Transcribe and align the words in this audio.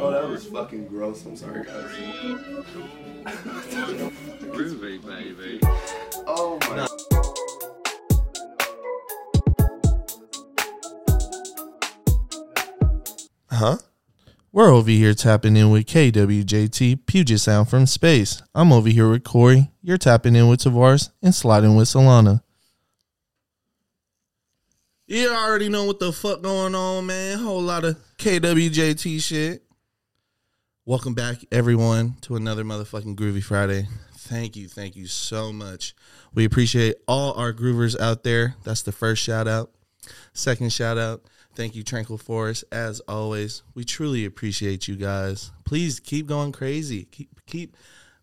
Oh, 0.00 0.10
that 0.10 0.28
was 0.28 0.46
fucking 0.46 0.86
gross. 0.86 1.26
I'm 1.26 1.36
sorry, 1.36 1.64
guys. 1.64 1.90
Groovy, 4.52 5.04
baby. 5.04 5.60
Oh 6.26 6.58
my. 6.68 6.86
Huh? 13.50 13.78
We're 14.58 14.72
over 14.72 14.90
here 14.90 15.14
tapping 15.14 15.56
in 15.56 15.70
with 15.70 15.86
KWJT 15.86 17.06
Puget 17.06 17.38
Sound 17.38 17.68
from 17.68 17.86
space. 17.86 18.42
I'm 18.56 18.72
over 18.72 18.88
here 18.88 19.08
with 19.08 19.22
Corey. 19.22 19.70
You're 19.84 19.98
tapping 19.98 20.34
in 20.34 20.48
with 20.48 20.58
Tavares 20.58 21.10
and 21.22 21.32
sliding 21.32 21.76
with 21.76 21.86
Solana. 21.86 22.42
You 25.06 25.30
already 25.30 25.68
know 25.68 25.84
what 25.84 26.00
the 26.00 26.12
fuck 26.12 26.42
going 26.42 26.74
on, 26.74 27.06
man. 27.06 27.38
Whole 27.38 27.62
lot 27.62 27.84
of 27.84 27.98
KWJT 28.18 29.22
shit. 29.22 29.62
Welcome 30.84 31.14
back, 31.14 31.36
everyone, 31.52 32.16
to 32.22 32.34
another 32.34 32.64
motherfucking 32.64 33.14
Groovy 33.14 33.44
Friday. 33.44 33.86
Thank 34.16 34.56
you, 34.56 34.66
thank 34.66 34.96
you 34.96 35.06
so 35.06 35.52
much. 35.52 35.94
We 36.34 36.44
appreciate 36.44 36.96
all 37.06 37.32
our 37.34 37.52
groovers 37.52 37.96
out 38.00 38.24
there. 38.24 38.56
That's 38.64 38.82
the 38.82 38.90
first 38.90 39.22
shout 39.22 39.46
out. 39.46 39.70
Second 40.32 40.72
shout 40.72 40.98
out. 40.98 41.22
Thank 41.58 41.74
you, 41.74 41.82
Tranquil 41.82 42.18
Forest. 42.18 42.62
As 42.70 43.00
always, 43.00 43.64
we 43.74 43.82
truly 43.82 44.24
appreciate 44.24 44.86
you 44.86 44.94
guys. 44.94 45.50
Please 45.64 45.98
keep 45.98 46.28
going 46.28 46.52
crazy. 46.52 47.06
Keep 47.10 47.44
keep 47.46 47.76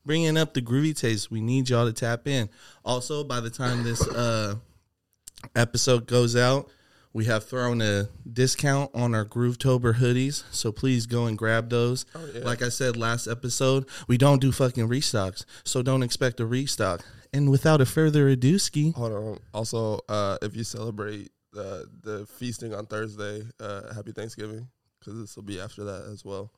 bringing 0.06 0.38
up 0.38 0.54
the 0.54 0.62
groovy 0.62 0.98
taste. 0.98 1.30
We 1.30 1.42
need 1.42 1.70
y'all 1.70 1.86
to 1.86 1.92
tap 1.92 2.30
in. 2.30 2.50
Also, 2.86 3.26
by 3.26 3.42
the 3.42 3.50
time 3.50 3.84
this 3.84 4.08
uh, 4.08 4.56
episode 5.54 6.08
goes 6.08 6.38
out, 6.38 6.70
we 7.12 7.26
have 7.26 7.44
thrown 7.44 7.82
a 7.82 8.08
discount 8.32 8.92
on 8.96 9.14
our 9.14 9.26
Groovetober 9.26 9.96
hoodies. 9.96 10.46
So 10.52 10.72
please 10.72 11.06
go 11.06 11.26
and 11.26 11.38
grab 11.38 11.70
those. 11.70 12.06
Like 12.36 12.62
I 12.62 12.70
said 12.70 12.96
last 12.96 13.28
episode, 13.28 13.86
we 14.08 14.18
don't 14.18 14.40
do 14.40 14.54
fucking 14.54 14.88
restocks. 14.88 15.44
So 15.66 15.82
don't 15.82 16.04
expect 16.04 16.40
a 16.40 16.46
restock. 16.46 17.04
And 17.34 17.52
without 17.52 17.82
a 17.82 17.86
further 17.86 18.30
ado, 18.30 18.58
ski. 18.60 18.92
Hold 18.92 19.12
on. 19.12 19.40
Also, 19.54 20.00
uh, 20.08 20.38
if 20.42 20.56
you 20.56 20.64
celebrate 20.64 21.32
the 21.56 21.90
the 22.04 22.26
feasting 22.28 22.74
on 22.76 22.86
Thursday, 22.86 23.42
uh, 23.60 23.94
happy 23.94 24.12
Thanksgiving 24.12 24.68
because 25.00 25.20
this 25.20 25.36
will 25.36 25.44
be 25.44 25.60
after 25.60 25.84
that 25.86 26.04
as 26.12 26.24
well. 26.24 26.52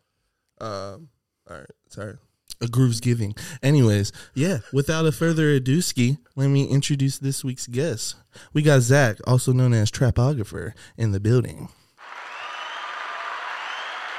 Um, 0.59 1.09
all 1.49 1.57
right, 1.57 1.69
sorry. 1.89 2.15
a 2.61 2.67
groove's 2.67 2.99
giving. 2.99 3.35
Anyways, 3.61 4.11
yeah, 4.33 4.57
without 4.73 5.05
a 5.05 5.11
further 5.11 5.51
ado, 5.51 5.81
ski, 5.81 6.17
let 6.35 6.47
me 6.47 6.65
introduce 6.65 7.17
this 7.19 7.43
week's 7.43 7.67
guest. 7.67 8.15
We 8.53 8.61
got 8.63 8.81
Zach, 8.81 9.17
also 9.25 9.53
known 9.53 9.73
as 9.73 9.91
Trapographer, 9.91 10.73
in 10.97 11.11
the 11.11 11.19
building. 11.19 11.69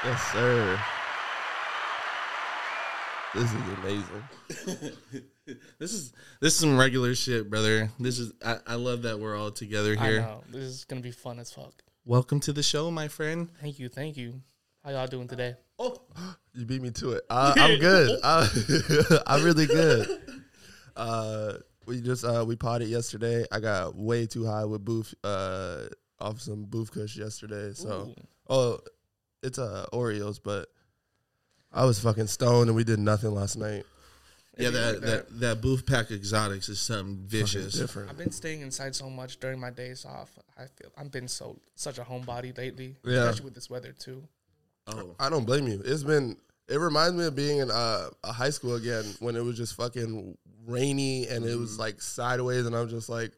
Yes, 0.03 0.31
sir. 0.31 0.79
This 3.35 3.51
is 3.51 3.61
amazing. 4.63 5.23
This 5.79 5.93
is 5.93 6.13
this 6.41 6.53
is 6.53 6.59
some 6.59 6.77
regular 6.77 7.15
shit, 7.15 7.49
brother. 7.49 7.89
This 7.99 8.19
is 8.19 8.33
I, 8.45 8.57
I 8.67 8.75
love 8.75 9.03
that 9.03 9.19
we're 9.19 9.37
all 9.37 9.51
together 9.51 9.95
I 9.97 10.05
here. 10.07 10.21
know. 10.21 10.43
This 10.49 10.63
is 10.63 10.85
gonna 10.85 11.01
be 11.01 11.11
fun 11.11 11.39
as 11.39 11.51
fuck. 11.51 11.73
Welcome 12.05 12.39
to 12.41 12.53
the 12.53 12.63
show, 12.63 12.91
my 12.91 13.07
friend. 13.07 13.49
Thank 13.61 13.79
you, 13.79 13.89
thank 13.89 14.17
you. 14.17 14.41
How 14.83 14.91
y'all 14.91 15.07
doing 15.07 15.27
today? 15.27 15.55
Oh, 15.77 15.97
You 16.53 16.65
beat 16.65 16.81
me 16.81 16.91
to 16.91 17.11
it. 17.11 17.23
Uh, 17.29 17.53
I'm 17.55 17.79
good. 17.79 18.19
Uh, 18.23 18.47
I'm 19.27 19.43
really 19.43 19.65
good. 19.65 20.07
Uh, 20.95 21.53
we 21.85 22.01
just 22.01 22.25
uh, 22.25 22.43
we 22.45 22.55
potted 22.55 22.89
yesterday. 22.89 23.45
I 23.51 23.59
got 23.59 23.95
way 23.95 24.25
too 24.25 24.45
high 24.45 24.65
with 24.65 24.83
booth 24.83 25.13
uh, 25.23 25.83
off 26.19 26.41
some 26.41 26.65
booth 26.65 26.91
kush 26.91 27.15
yesterday. 27.15 27.71
So 27.73 28.09
Ooh. 28.09 28.23
oh, 28.49 28.79
it's 29.41 29.57
uh, 29.57 29.85
Oreos, 29.93 30.39
but 30.43 30.67
I 31.71 31.85
was 31.85 31.99
fucking 31.99 32.27
stoned 32.27 32.67
and 32.67 32.75
we 32.75 32.83
did 32.83 32.99
nothing 32.99 33.33
last 33.33 33.55
night. 33.55 33.85
Yeah, 34.59 34.69
that, 34.71 34.91
like 34.93 35.01
that 35.01 35.39
that 35.39 35.61
booth 35.61 35.85
pack 35.85 36.11
exotics 36.11 36.69
is 36.69 36.79
something 36.79 37.15
Fucking 37.25 37.27
vicious. 37.27 37.73
different. 37.73 38.09
I've 38.09 38.17
been 38.17 38.31
staying 38.31 38.61
inside 38.61 38.95
so 38.95 39.09
much 39.09 39.39
during 39.39 39.59
my 39.59 39.69
days 39.71 40.05
off. 40.05 40.31
I 40.57 40.63
feel 40.65 40.91
I've 40.97 41.11
been 41.11 41.27
so 41.27 41.59
such 41.75 41.97
a 41.97 42.03
homebody 42.03 42.57
lately, 42.57 42.95
Yeah. 43.03 43.23
especially 43.23 43.45
with 43.45 43.55
this 43.55 43.69
weather 43.69 43.93
too. 43.97 44.23
Oh, 44.87 45.15
I 45.19 45.29
don't 45.29 45.45
blame 45.45 45.67
you. 45.67 45.81
It's 45.85 46.03
been. 46.03 46.37
It 46.67 46.79
reminds 46.79 47.15
me 47.15 47.25
of 47.25 47.35
being 47.35 47.57
in 47.59 47.71
uh, 47.71 48.09
a 48.23 48.31
high 48.31 48.51
school 48.51 48.75
again 48.75 49.03
when 49.19 49.35
it 49.35 49.43
was 49.43 49.57
just 49.57 49.75
fucking 49.75 50.37
rainy 50.67 51.27
and 51.27 51.43
it 51.45 51.57
was 51.57 51.79
like 51.79 51.99
sideways, 52.01 52.65
and 52.67 52.75
I'm 52.75 52.89
just 52.89 53.09
like, 53.09 53.31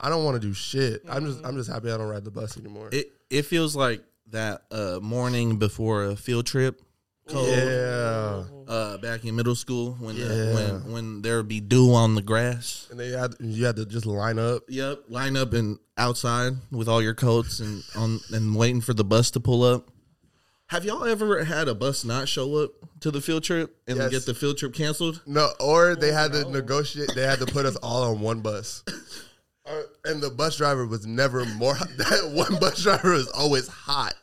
I 0.00 0.08
don't 0.08 0.24
want 0.24 0.40
to 0.40 0.46
do 0.46 0.54
shit. 0.54 1.02
I'm 1.08 1.24
just. 1.26 1.44
I'm 1.44 1.56
just 1.56 1.70
happy 1.70 1.90
I 1.90 1.96
don't 1.96 2.08
ride 2.08 2.24
the 2.24 2.30
bus 2.30 2.56
anymore. 2.56 2.88
it 2.92 3.10
it 3.30 3.42
feels 3.46 3.74
like 3.74 4.02
that 4.30 4.62
uh, 4.70 4.98
morning 5.02 5.58
before 5.58 6.04
a 6.04 6.16
field 6.16 6.46
trip. 6.46 6.82
Cold. 7.28 7.48
yeah. 7.48 8.44
uh, 8.66 8.98
back 8.98 9.24
in 9.24 9.36
middle 9.36 9.54
school 9.54 9.96
when 10.00 10.16
Yeah. 10.16 10.28
the, 10.28 10.82
when 10.84 10.92
when 10.92 11.22
there 11.22 11.36
would 11.38 11.48
be 11.48 11.60
dew 11.60 11.92
on 11.94 12.14
the 12.14 12.22
grass. 12.22 12.86
And 12.90 12.98
they 12.98 13.10
had 13.10 13.34
you 13.40 13.64
had 13.66 13.76
to 13.76 13.84
just 13.86 14.06
line 14.06 14.38
up. 14.38 14.62
Yep, 14.68 15.04
line 15.08 15.36
up 15.36 15.52
and 15.52 15.78
outside 15.96 16.52
with 16.70 16.88
all 16.88 17.02
your 17.02 17.14
coats 17.14 17.60
and 17.60 17.82
on 17.96 18.20
and 18.32 18.56
waiting 18.56 18.80
for 18.80 18.94
the 18.94 19.04
bus 19.04 19.30
to 19.32 19.40
pull 19.40 19.62
up. 19.62 19.88
Have 20.68 20.84
y'all 20.84 21.04
ever 21.04 21.44
had 21.44 21.66
a 21.68 21.74
bus 21.74 22.04
not 22.04 22.28
show 22.28 22.56
up 22.56 22.72
to 23.00 23.10
the 23.10 23.20
field 23.22 23.42
trip 23.42 23.74
and 23.86 23.96
Yes. 23.96 24.10
get 24.10 24.26
the 24.26 24.34
field 24.34 24.58
trip 24.58 24.74
canceled? 24.74 25.22
No, 25.26 25.48
or 25.60 25.96
they 25.96 26.12
had 26.12 26.32
to 26.32 26.50
negotiate. 26.50 27.10
They 27.14 27.22
had 27.22 27.38
to 27.38 27.46
put 27.46 27.64
us 27.64 27.76
all 27.76 28.02
on 28.04 28.20
one 28.20 28.40
bus. 28.40 28.84
Uh, 29.70 29.82
and 30.06 30.22
the 30.22 30.30
bus 30.30 30.56
driver 30.56 30.86
was 30.86 31.06
never 31.06 31.44
more. 31.44 31.74
That 31.98 32.30
one 32.32 32.58
bus 32.58 32.82
driver 32.82 33.10
was 33.10 33.28
always 33.28 33.68
hot, 33.68 34.14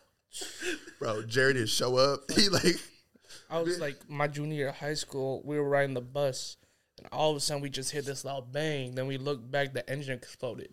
bro. 0.98 1.22
Jerry 1.22 1.54
didn't 1.54 1.70
show 1.70 1.98
up. 1.98 2.22
He 2.36 2.50
like 2.50 2.82
I 3.50 3.62
was 3.62 3.80
like 3.80 4.10
my 4.10 4.28
junior 4.28 4.56
year 4.56 4.70
of 4.70 4.78
high 4.78 4.94
school. 4.94 5.42
We 5.46 5.58
were 5.58 5.70
riding 5.70 5.94
the 5.94 6.02
bus, 6.02 6.58
and 6.98 7.08
all 7.12 7.32
of 7.32 7.38
a 7.38 7.40
sudden 7.40 7.62
we 7.62 7.70
just 7.70 7.92
hear 7.92 8.02
this 8.02 8.26
loud 8.26 8.52
bang. 8.52 8.96
Then 8.96 9.08
we 9.08 9.18
looked 9.18 9.50
back, 9.52 9.74
the 9.74 9.88
engine 9.90 10.18
exploded. 10.18 10.70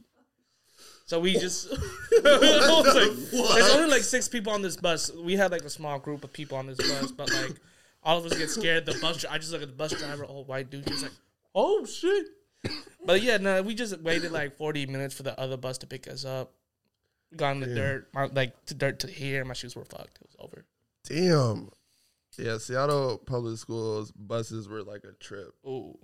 So 1.06 1.20
we 1.20 1.34
just 1.34 1.68
I 1.72 2.82
was 2.84 2.94
like, 2.94 3.54
there's 3.54 3.74
only 3.74 3.90
like 3.90 4.02
six 4.02 4.28
people 4.28 4.52
on 4.52 4.62
this 4.62 4.76
bus. 4.76 5.12
We 5.12 5.36
had 5.36 5.52
like 5.52 5.62
a 5.62 5.70
small 5.70 5.98
group 5.98 6.24
of 6.24 6.32
people 6.32 6.56
on 6.56 6.66
this 6.66 6.78
bus, 6.78 7.12
but 7.12 7.30
like 7.32 7.60
all 8.02 8.18
of 8.18 8.24
us 8.24 8.36
get 8.36 8.50
scared. 8.50 8.86
The 8.86 8.98
bus, 9.00 9.24
I 9.24 9.38
just 9.38 9.52
look 9.52 9.62
at 9.62 9.68
the 9.68 9.74
bus 9.74 9.92
driver, 9.92 10.24
old 10.24 10.48
white 10.48 10.70
dude, 10.70 10.86
just 10.86 11.02
like, 11.02 11.12
oh 11.54 11.84
shit. 11.84 12.26
But 13.04 13.22
yeah, 13.22 13.38
no, 13.38 13.62
we 13.62 13.74
just 13.74 14.00
waited 14.00 14.32
like 14.32 14.56
40 14.56 14.86
minutes 14.86 15.14
for 15.14 15.24
the 15.24 15.38
other 15.38 15.56
bus 15.56 15.78
to 15.78 15.86
pick 15.86 16.08
us 16.08 16.24
up. 16.24 16.52
Got 17.34 17.52
in 17.52 17.60
the 17.60 17.74
dirt, 17.74 18.08
my, 18.12 18.26
like 18.26 18.64
to 18.66 18.74
dirt 18.74 19.00
to 19.00 19.06
here. 19.06 19.44
My 19.44 19.54
shoes 19.54 19.74
were 19.74 19.84
fucked. 19.84 20.18
It 20.20 20.28
was 20.28 20.36
over. 20.38 20.64
Damn. 21.04 21.70
Yeah, 22.38 22.58
Seattle 22.58 23.18
public 23.18 23.58
schools 23.58 24.10
buses 24.12 24.68
were 24.68 24.82
like 24.82 25.04
a 25.04 25.12
trip. 25.12 25.54
Ooh. 25.66 25.98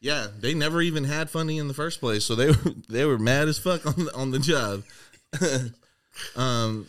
Yeah, 0.00 0.28
they 0.38 0.54
never 0.54 0.80
even 0.80 1.04
had 1.04 1.28
funding 1.28 1.58
in 1.58 1.68
the 1.68 1.74
first 1.74 2.00
place, 2.00 2.24
so 2.24 2.34
they 2.34 2.48
were 2.48 2.74
they 2.88 3.04
were 3.04 3.18
mad 3.18 3.48
as 3.48 3.58
fuck 3.58 3.84
on 3.86 4.04
the, 4.04 4.14
on 4.14 4.30
the 4.30 4.38
job. 4.38 4.82
um. 6.36 6.86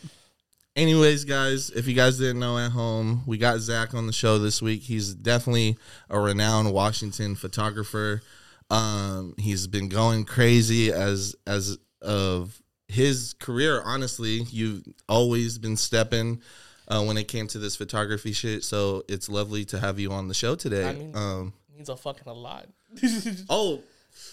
Anyways, 0.74 1.26
guys, 1.26 1.70
if 1.72 1.86
you 1.86 1.94
guys 1.94 2.18
didn't 2.18 2.40
know 2.40 2.58
at 2.58 2.72
home, 2.72 3.24
we 3.26 3.38
got 3.38 3.60
Zach 3.60 3.94
on 3.94 4.08
the 4.08 4.14
show 4.14 4.40
this 4.40 4.62
week. 4.62 4.84
He's 4.84 5.14
definitely 5.14 5.78
a 6.10 6.18
renowned 6.18 6.72
Washington 6.72 7.36
photographer. 7.36 8.22
Um, 8.70 9.36
he's 9.38 9.68
been 9.68 9.90
going 9.90 10.24
crazy 10.24 10.94
as 10.94 11.36
as 11.46 11.78
of 12.02 12.62
his 12.88 13.34
career. 13.34 13.82
Honestly, 13.84 14.44
you've 14.50 14.84
always 15.10 15.58
been 15.58 15.76
stepping 15.76 16.42
uh, 16.92 17.04
when 17.04 17.18
it 17.18 17.28
came 17.28 17.48
to 17.48 17.58
this 17.60 17.76
photography 17.76 18.34
shit. 18.34 18.64
So 18.64 19.04
it's 19.08 19.30
lovely 19.30 19.66
to 19.66 19.80
have 19.80 20.00
you 20.00 20.12
on 20.12 20.28
the 20.28 20.34
show 20.34 20.56
today. 20.56 20.90
I 20.90 20.94
mean- 20.94 21.16
um, 21.16 21.54
means 21.76 21.90
a 21.90 21.96
fucking 21.98 22.28
a 22.28 22.34
lot. 22.34 22.68
Oh, 23.50 23.82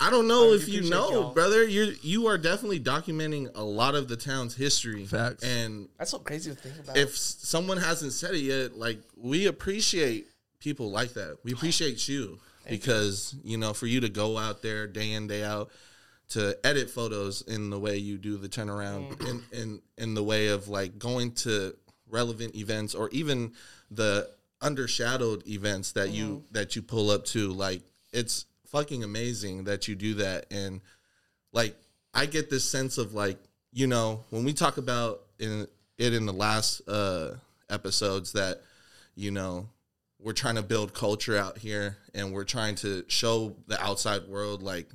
I 0.01 0.11
don't 0.11 0.27
know 0.27 0.51
I 0.53 0.57
if 0.57 0.69
you 0.69 0.83
know, 0.91 1.11
y'all. 1.11 1.33
brother. 1.33 1.65
You're 1.67 1.93
you 2.03 2.27
are 2.27 2.37
definitely 2.37 2.81
documenting 2.81 3.49
a 3.55 3.63
lot 3.63 3.95
of 3.95 4.09
the 4.09 4.17
town's 4.17 4.55
history. 4.57 5.07
Facts. 5.07 5.45
And 5.45 5.89
That's 5.99 6.11
so 6.11 6.19
crazy 6.19 6.51
to 6.51 6.57
think 6.57 6.79
about. 6.81 6.97
if 6.97 7.17
someone 7.17 7.79
hasn't 7.79 8.13
said 8.13 8.35
it 8.35 8.41
yet, 8.41 8.77
like 8.77 8.99
we 9.17 9.47
appreciate 9.47 10.27
people 10.59 10.91
like 10.91 11.15
that. 11.15 11.39
We 11.45 11.53
appreciate 11.53 12.09
you 12.09 12.39
because 12.69 13.35
you 13.45 13.57
know 13.57 13.73
for 13.73 13.87
you 13.87 14.01
to 14.01 14.09
go 14.09 14.37
out 14.37 14.61
there 14.63 14.87
day 14.89 15.13
in 15.13 15.29
day 15.29 15.45
out 15.45 15.71
to 16.31 16.59
edit 16.65 16.91
photos 16.91 17.41
in 17.43 17.71
the 17.71 17.79
way 17.79 17.97
you 17.97 18.19
do 18.19 18.37
the 18.37 18.49
turnaround 18.49 19.19
in 19.27 19.43
in 19.59 19.81
in 19.97 20.15
the 20.15 20.23
way 20.25 20.49
of 20.49 20.69
like 20.69 20.99
going 20.99 21.33
to 21.33 21.75
relevant 22.11 22.55
events 22.55 22.95
or 22.95 23.09
even 23.11 23.53
the 23.91 24.31
undershadowed 24.63 25.47
events 25.47 25.93
that 25.93 26.11
you 26.11 26.43
that 26.51 26.75
you 26.75 26.83
pull 26.83 27.11
up 27.11 27.25
to 27.25 27.53
like 27.53 27.83
it's 28.13 28.47
fucking 28.69 29.05
amazing 29.05 29.65
that 29.65 29.89
you 29.89 29.95
do 29.95 30.15
that. 30.15 30.47
And 30.51 30.81
like 31.53 31.77
I 32.15 32.27
get 32.27 32.51
this 32.51 32.69
sense 32.69 32.99
of 32.99 33.15
like 33.15 33.39
you 33.73 33.87
know 33.87 34.25
when 34.31 34.45
we 34.45 34.53
talk 34.53 34.77
about 34.77 35.23
in 35.39 35.67
it 35.97 36.15
in 36.15 36.27
the 36.27 36.33
last 36.33 36.81
uh 36.89 37.35
episodes 37.71 38.33
that 38.33 38.63
you 39.15 39.31
know 39.31 39.69
we're 40.21 40.33
trying 40.33 40.57
to 40.57 40.63
build 40.63 40.95
culture 40.95 41.37
out 41.37 41.59
here 41.59 41.97
and 42.15 42.33
we're 42.33 42.45
trying 42.45 42.75
to 42.75 43.05
show 43.09 43.55
the 43.67 43.81
outside 43.83 44.27
world 44.27 44.63
like 44.63 44.89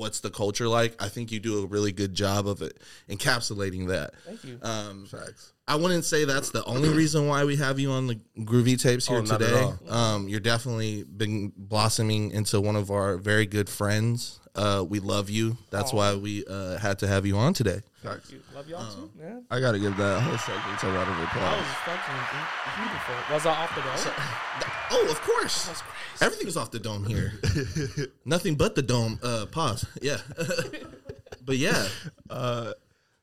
what's 0.00 0.20
the 0.20 0.30
culture 0.30 0.66
like. 0.66 1.00
I 1.00 1.08
think 1.08 1.30
you 1.30 1.38
do 1.38 1.62
a 1.62 1.66
really 1.66 1.92
good 1.92 2.14
job 2.14 2.48
of 2.48 2.62
it 2.62 2.78
encapsulating 3.08 3.88
that. 3.88 4.14
Thank 4.24 4.42
you. 4.44 4.58
Um, 4.62 5.04
Facts. 5.04 5.52
I 5.68 5.76
wouldn't 5.76 6.04
say 6.04 6.24
that's 6.24 6.50
the 6.50 6.64
only 6.64 6.88
reason 6.88 7.28
why 7.28 7.44
we 7.44 7.54
have 7.56 7.78
you 7.78 7.92
on 7.92 8.06
the 8.08 8.18
Groovy 8.38 8.80
Tapes 8.80 9.06
here 9.06 9.18
Oh, 9.18 9.24
today. 9.24 9.70
Um, 9.88 10.28
you're 10.28 10.40
definitely 10.40 11.04
been 11.04 11.52
blossoming 11.56 12.32
into 12.32 12.60
one 12.60 12.74
of 12.76 12.90
our 12.90 13.18
very 13.18 13.46
good 13.46 13.68
friends. 13.68 14.39
Uh, 14.54 14.84
we 14.88 14.98
love 15.00 15.30
you. 15.30 15.56
That's 15.70 15.92
Aw. 15.92 15.96
why 15.96 16.14
we 16.16 16.44
uh, 16.46 16.76
had 16.78 16.98
to 17.00 17.06
have 17.06 17.24
you 17.26 17.36
on 17.36 17.54
today. 17.54 17.80
Facts. 18.02 18.30
You- 18.32 18.40
Love 18.54 18.68
y'all 18.68 18.92
too, 18.92 19.10
man. 19.18 19.44
I 19.50 19.60
gotta 19.60 19.78
give 19.78 19.96
that 19.96 20.20
whole 20.20 20.36
segment 20.38 20.82
a 20.82 20.86
round 20.86 21.08
of 21.10 21.16
That 21.16 21.24
applause. 21.28 21.58
was 21.58 21.66
fucking 21.86 22.84
beautiful. 22.84 23.34
Was 23.34 23.46
I 23.46 23.50
off 23.50 23.74
the 23.74 23.80
dome? 23.82 24.66
Oh, 24.92 25.08
of 25.10 25.20
course. 25.22 25.66
That's 25.66 25.82
crazy. 25.82 26.24
Everything's 26.24 26.56
off 26.56 26.70
the 26.72 26.78
dome 26.80 27.04
here. 27.04 27.32
Nothing 28.24 28.56
but 28.56 28.74
the 28.74 28.82
dome. 28.82 29.18
Uh, 29.22 29.46
pause. 29.46 29.86
Yeah. 30.02 30.18
but 31.44 31.56
yeah, 31.56 31.86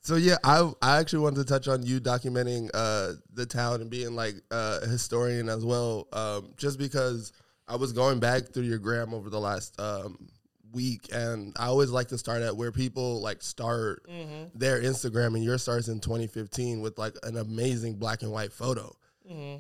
So 0.01 0.15
yeah, 0.15 0.37
I 0.43 0.71
I 0.81 0.97
actually 0.99 1.19
wanted 1.19 1.45
to 1.45 1.53
touch 1.53 1.67
on 1.67 1.83
you 1.83 1.99
documenting 1.99 2.69
uh, 2.73 3.13
the 3.33 3.45
town 3.45 3.81
and 3.81 3.89
being 3.89 4.15
like 4.15 4.35
uh, 4.51 4.79
a 4.83 4.87
historian 4.87 5.49
as 5.49 5.65
well, 5.65 6.07
um, 6.13 6.53
just 6.55 6.79
because 6.79 7.33
I 7.67 7.75
was 7.75 7.91
going 7.91 8.19
back 8.19 8.43
through 8.53 8.63
your 8.63 8.77
gram 8.79 9.13
over 9.13 9.29
the 9.29 9.39
last 9.39 9.79
um, 9.81 10.29
week, 10.77 11.09
and 11.11 11.55
I 11.59 11.65
always 11.67 11.89
like 11.89 12.07
to 12.09 12.17
start 12.17 12.41
at 12.43 12.55
where 12.55 12.71
people 12.71 13.21
like 13.21 13.41
start 13.41 14.05
their 14.55 14.81
Instagram, 14.81 15.35
and 15.35 15.43
yours 15.43 15.63
starts 15.63 15.87
in 15.89 15.99
2015 15.99 16.81
with 16.81 16.97
like 16.97 17.15
an 17.23 17.35
amazing 17.37 17.95
black 17.95 18.21
and 18.21 18.31
white 18.31 18.53
photo. 18.53 18.95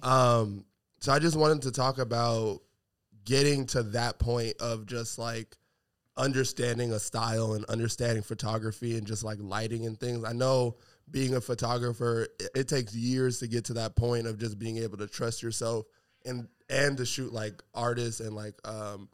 Um, 0.03 0.65
so 0.99 1.11
I 1.11 1.19
just 1.19 1.35
wanted 1.35 1.63
to 1.63 1.71
talk 1.71 1.97
about 1.97 2.61
getting 3.25 3.65
to 3.67 3.83
that 3.83 4.19
point 4.19 4.55
of 4.61 4.85
just 4.85 5.19
like 5.19 5.57
understanding 6.15 6.91
a 6.93 6.99
style 6.99 7.53
and 7.53 7.65
understanding 7.65 8.23
photography 8.23 8.97
and 8.97 9.05
just 9.05 9.23
like 9.23 9.37
lighting 9.41 9.85
and 9.85 9.99
things. 9.99 10.23
I 10.23 10.33
know 10.33 10.77
being 11.11 11.35
a 11.35 11.41
photographer, 11.41 12.27
it, 12.39 12.49
it 12.55 12.67
takes 12.67 12.95
years 12.95 13.39
to 13.39 13.47
get 13.47 13.65
to 13.65 13.73
that 13.73 13.95
point 13.95 14.27
of 14.27 14.37
just 14.39 14.57
being 14.57 14.77
able 14.77 14.97
to 14.97 15.07
trust 15.07 15.43
yourself 15.43 15.85
and 16.25 16.47
and 16.69 16.97
to 16.97 17.05
shoot 17.05 17.31
like 17.31 17.61
artists 17.73 18.19
and 18.19 18.35
like 18.35 18.55
um 18.65 19.07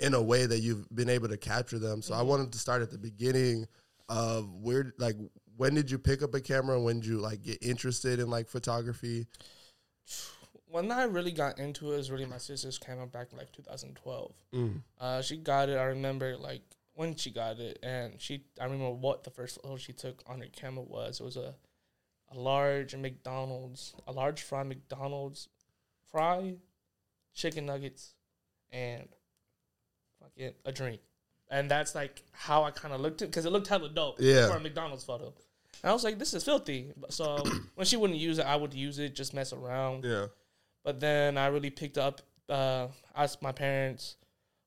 in 0.00 0.14
a 0.14 0.22
way 0.22 0.46
that 0.46 0.60
you've 0.60 0.88
been 0.94 1.08
able 1.08 1.28
to 1.28 1.36
capture 1.36 1.78
them. 1.78 2.02
So 2.02 2.14
I 2.14 2.22
wanted 2.22 2.52
to 2.52 2.58
start 2.58 2.82
at 2.82 2.90
the 2.90 2.98
beginning 2.98 3.66
of 4.08 4.52
where 4.54 4.94
like 4.98 5.16
when 5.56 5.74
did 5.74 5.90
you 5.90 5.98
pick 5.98 6.22
up 6.22 6.34
a 6.34 6.40
camera 6.40 6.76
and 6.76 6.84
when 6.84 7.00
did 7.00 7.06
you 7.06 7.18
like 7.18 7.42
get 7.42 7.58
interested 7.62 8.20
in 8.20 8.30
like 8.30 8.48
photography? 8.48 9.26
when 10.70 10.90
I 10.90 11.04
really 11.04 11.32
got 11.32 11.58
into 11.58 11.92
it 11.92 11.98
is 11.98 12.10
really 12.10 12.26
my 12.26 12.38
sister's 12.38 12.78
camera 12.78 13.06
back 13.06 13.28
in 13.32 13.38
like 13.38 13.52
2012. 13.52 14.32
Mm. 14.54 14.82
Uh, 15.00 15.22
she 15.22 15.36
got 15.36 15.68
it. 15.68 15.78
I 15.78 15.84
remember 15.84 16.36
like 16.36 16.62
when 16.94 17.16
she 17.16 17.30
got 17.30 17.58
it, 17.58 17.78
and 17.82 18.20
she 18.20 18.44
I 18.60 18.64
remember 18.64 18.90
what 18.90 19.24
the 19.24 19.30
first 19.30 19.60
photo 19.62 19.76
she 19.76 19.92
took 19.92 20.22
on 20.26 20.40
her 20.40 20.46
camera 20.46 20.82
was. 20.82 21.20
It 21.20 21.24
was 21.24 21.36
a 21.36 21.54
a 22.30 22.38
large 22.38 22.94
McDonald's, 22.94 23.94
a 24.06 24.12
large 24.12 24.42
fry 24.42 24.62
McDonald's 24.62 25.48
fry, 26.10 26.56
chicken 27.34 27.66
nuggets, 27.66 28.14
and 28.70 29.08
fucking 30.38 30.54
a 30.64 30.72
drink. 30.72 31.00
And 31.50 31.70
that's 31.70 31.94
like 31.94 32.22
how 32.32 32.64
I 32.64 32.70
kind 32.70 32.92
of 32.92 33.00
looked 33.00 33.22
at 33.22 33.28
because 33.30 33.46
it 33.46 33.50
looked 33.52 33.68
hella 33.68 33.88
dope 33.88 34.16
Yeah. 34.18 34.48
for 34.50 34.56
a 34.56 34.60
McDonald's 34.60 35.04
photo. 35.04 35.32
And 35.82 35.90
I 35.90 35.92
was 35.92 36.04
like, 36.04 36.18
this 36.18 36.34
is 36.34 36.44
filthy. 36.44 36.92
So 37.08 37.42
when 37.74 37.86
she 37.86 37.96
wouldn't 37.96 38.18
use 38.18 38.38
it, 38.38 38.46
I 38.46 38.56
would 38.56 38.74
use 38.74 38.98
it, 38.98 39.14
just 39.14 39.32
mess 39.32 39.52
around. 39.52 40.04
Yeah. 40.04 40.26
But 40.84 41.00
then 41.00 41.38
I 41.38 41.46
really 41.46 41.70
picked 41.70 41.96
up, 41.98 42.20
uh, 42.48 42.88
asked 43.16 43.42
my 43.42 43.52
parents 43.52 44.16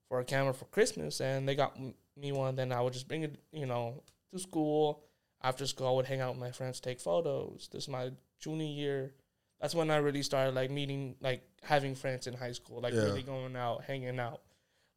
for 0.08 0.20
a 0.20 0.24
camera 0.24 0.54
for 0.54 0.66
Christmas, 0.66 1.22
and 1.22 1.48
they 1.48 1.56
got 1.56 1.76
m- 1.78 1.94
me 2.18 2.32
one. 2.32 2.56
Then 2.56 2.72
I 2.72 2.82
would 2.82 2.94
just 2.94 3.08
bring 3.08 3.24
it, 3.24 3.36
you 3.52 3.66
know, 3.66 4.02
to 4.34 4.40
school. 4.40 5.04
After 5.44 5.66
school, 5.66 5.88
I 5.88 5.92
would 5.92 6.06
hang 6.06 6.22
out 6.22 6.32
with 6.34 6.40
my 6.40 6.52
friends, 6.52 6.80
take 6.80 7.00
photos. 7.00 7.68
This 7.72 7.84
is 7.84 7.90
my 7.90 8.12
junior 8.40 8.66
year. 8.68 9.14
That's 9.60 9.74
when 9.76 9.90
I 9.92 9.98
really 9.98 10.22
started 10.24 10.54
like 10.56 10.70
meeting, 10.72 11.16
like 11.22 11.42
having 11.64 11.96
friends 11.96 12.28
in 12.28 12.34
high 12.36 12.52
school, 12.52 12.80
like 12.82 12.94
Yeah. 12.94 13.02
really 13.06 13.24
going 13.24 13.56
out, 13.56 13.84
hanging 13.84 14.20
out. 14.20 14.42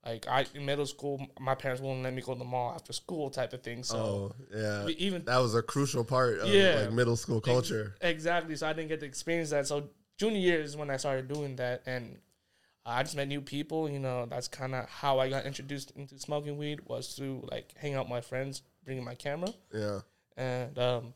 Like 0.05 0.29
I 0.29 0.45
in 0.55 0.67
middle 0.67 0.87
school, 0.87 1.27
my 1.41 1.55
parents 1.55 1.81
wouldn't 1.83 2.03
let 2.03 2.13
me 2.13 2.21
go 2.21 2.35
to 2.35 2.39
the 2.39 2.45
mall 2.45 2.73
after 2.75 2.93
school, 2.93 3.31
type 3.31 3.53
of 3.55 3.63
thing. 3.63 3.83
So 3.83 3.97
oh, 3.97 4.35
yeah. 4.55 4.87
even 4.99 5.25
That 5.25 5.39
was 5.39 5.55
a 5.55 5.63
crucial 5.63 6.05
part 6.05 6.41
of 6.41 6.49
Yeah. 6.49 6.81
like 6.83 6.93
middle 6.93 7.17
school 7.17 7.41
culture. 7.41 7.95
Exactly. 8.03 8.55
So 8.57 8.67
I 8.69 8.75
didn't 8.75 8.89
get 8.89 9.01
to 9.01 9.07
experience 9.07 9.51
that. 9.51 9.67
So 9.67 9.89
junior 10.19 10.39
year 10.41 10.61
is 10.61 10.77
when 10.77 10.91
I 10.91 10.99
started 10.99 11.29
doing 11.29 11.57
that, 11.57 11.83
and 11.87 12.19
I 12.85 13.03
just 13.03 13.17
met 13.17 13.29
new 13.29 13.41
people. 13.41 13.89
You 13.89 13.99
know, 13.99 14.27
that's 14.27 14.47
kind 14.47 14.75
of 14.75 14.87
how 14.91 15.21
I 15.21 15.31
got 15.31 15.47
introduced 15.47 15.93
into 15.93 16.19
smoking 16.19 16.59
weed 16.59 16.81
was 16.87 17.15
through 17.15 17.49
like 17.51 17.73
hanging 17.79 17.97
out 17.97 18.05
with 18.05 18.11
my 18.11 18.21
friends, 18.21 18.61
bringing 18.85 19.05
my 19.05 19.15
camera, 19.15 19.55
Yeah. 19.73 20.01
and 20.37 20.79
um, 20.79 21.15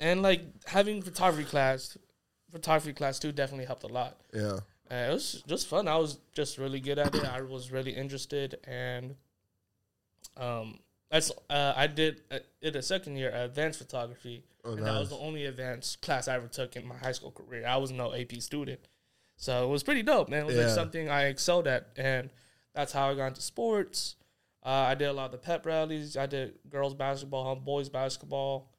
and 0.00 0.22
like 0.22 0.42
having 0.66 1.02
photography 1.02 1.44
class. 1.44 1.96
Photography 2.50 2.92
class 2.92 3.18
too 3.18 3.32
definitely 3.32 3.64
helped 3.64 3.82
a 3.82 3.88
lot. 3.88 4.20
Yeah. 4.32 4.58
Uh, 4.92 5.08
it 5.10 5.12
was 5.14 5.42
just 5.46 5.66
fun. 5.68 5.88
I 5.88 5.96
was 5.96 6.18
just 6.34 6.58
really 6.58 6.78
good 6.80 6.98
at 6.98 7.14
it. 7.14 7.24
I 7.24 7.40
was 7.40 7.72
really 7.72 7.92
interested, 7.92 8.58
and 8.64 9.14
um, 10.36 10.78
that's 11.10 11.30
uh, 11.48 11.72
I 11.76 11.86
did 11.86 12.20
uh, 12.30 12.40
in 12.60 12.72
the 12.74 12.82
second 12.82 13.16
year 13.16 13.30
advanced 13.34 13.78
photography, 13.78 14.44
Oh, 14.64 14.72
and 14.72 14.86
that 14.86 14.98
was 14.98 15.08
the 15.08 15.16
only 15.16 15.46
advanced 15.46 16.02
class 16.02 16.28
I 16.28 16.34
ever 16.36 16.46
took 16.46 16.76
in 16.76 16.86
my 16.86 16.96
high 16.96 17.12
school 17.12 17.30
career. 17.30 17.66
I 17.66 17.76
was 17.78 17.90
no 17.90 18.14
AP 18.14 18.32
student, 18.40 18.80
so 19.36 19.64
it 19.64 19.68
was 19.68 19.82
pretty 19.82 20.02
dope, 20.02 20.28
man. 20.28 20.42
It 20.42 20.46
was 20.46 20.56
like 20.56 20.68
something 20.74 21.08
I 21.08 21.24
excelled 21.24 21.66
at, 21.66 21.88
and 21.96 22.30
that's 22.74 22.92
how 22.92 23.10
I 23.10 23.14
got 23.14 23.28
into 23.28 23.42
sports. 23.42 24.16
Uh, 24.64 24.68
I 24.68 24.94
did 24.94 25.06
a 25.06 25.12
lot 25.12 25.26
of 25.26 25.32
the 25.32 25.38
pep 25.38 25.66
rallies. 25.66 26.16
I 26.16 26.26
did 26.26 26.54
girls 26.68 26.94
basketball, 26.94 27.56
boys 27.56 27.88
basketball, 27.88 28.70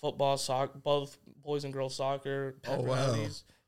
football, 0.00 0.36
soccer, 0.36 0.78
both 0.78 1.16
boys 1.42 1.64
and 1.64 1.72
girls 1.72 1.96
soccer, 1.96 2.56
pep 2.62 2.78
Oh, 2.80 2.82
wow. 2.82 3.26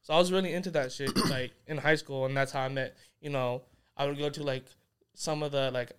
So 0.09 0.15
I 0.15 0.19
was 0.19 0.33
really 0.33 0.55
into 0.55 0.71
that 0.71 0.91
shit, 0.91 1.15
like 1.31 1.53
in 1.67 1.77
high 1.77 1.97
school, 1.97 2.25
and 2.25 2.35
that's 2.35 2.51
how 2.51 2.63
I 2.63 2.69
met. 2.71 2.97
You 3.21 3.29
know, 3.29 3.61
I 3.95 4.07
would 4.07 4.17
go 4.19 4.31
to 4.31 4.43
like 4.43 4.65
some 5.15 5.43
of 5.43 5.53
the 5.53 5.71
like 5.71 5.93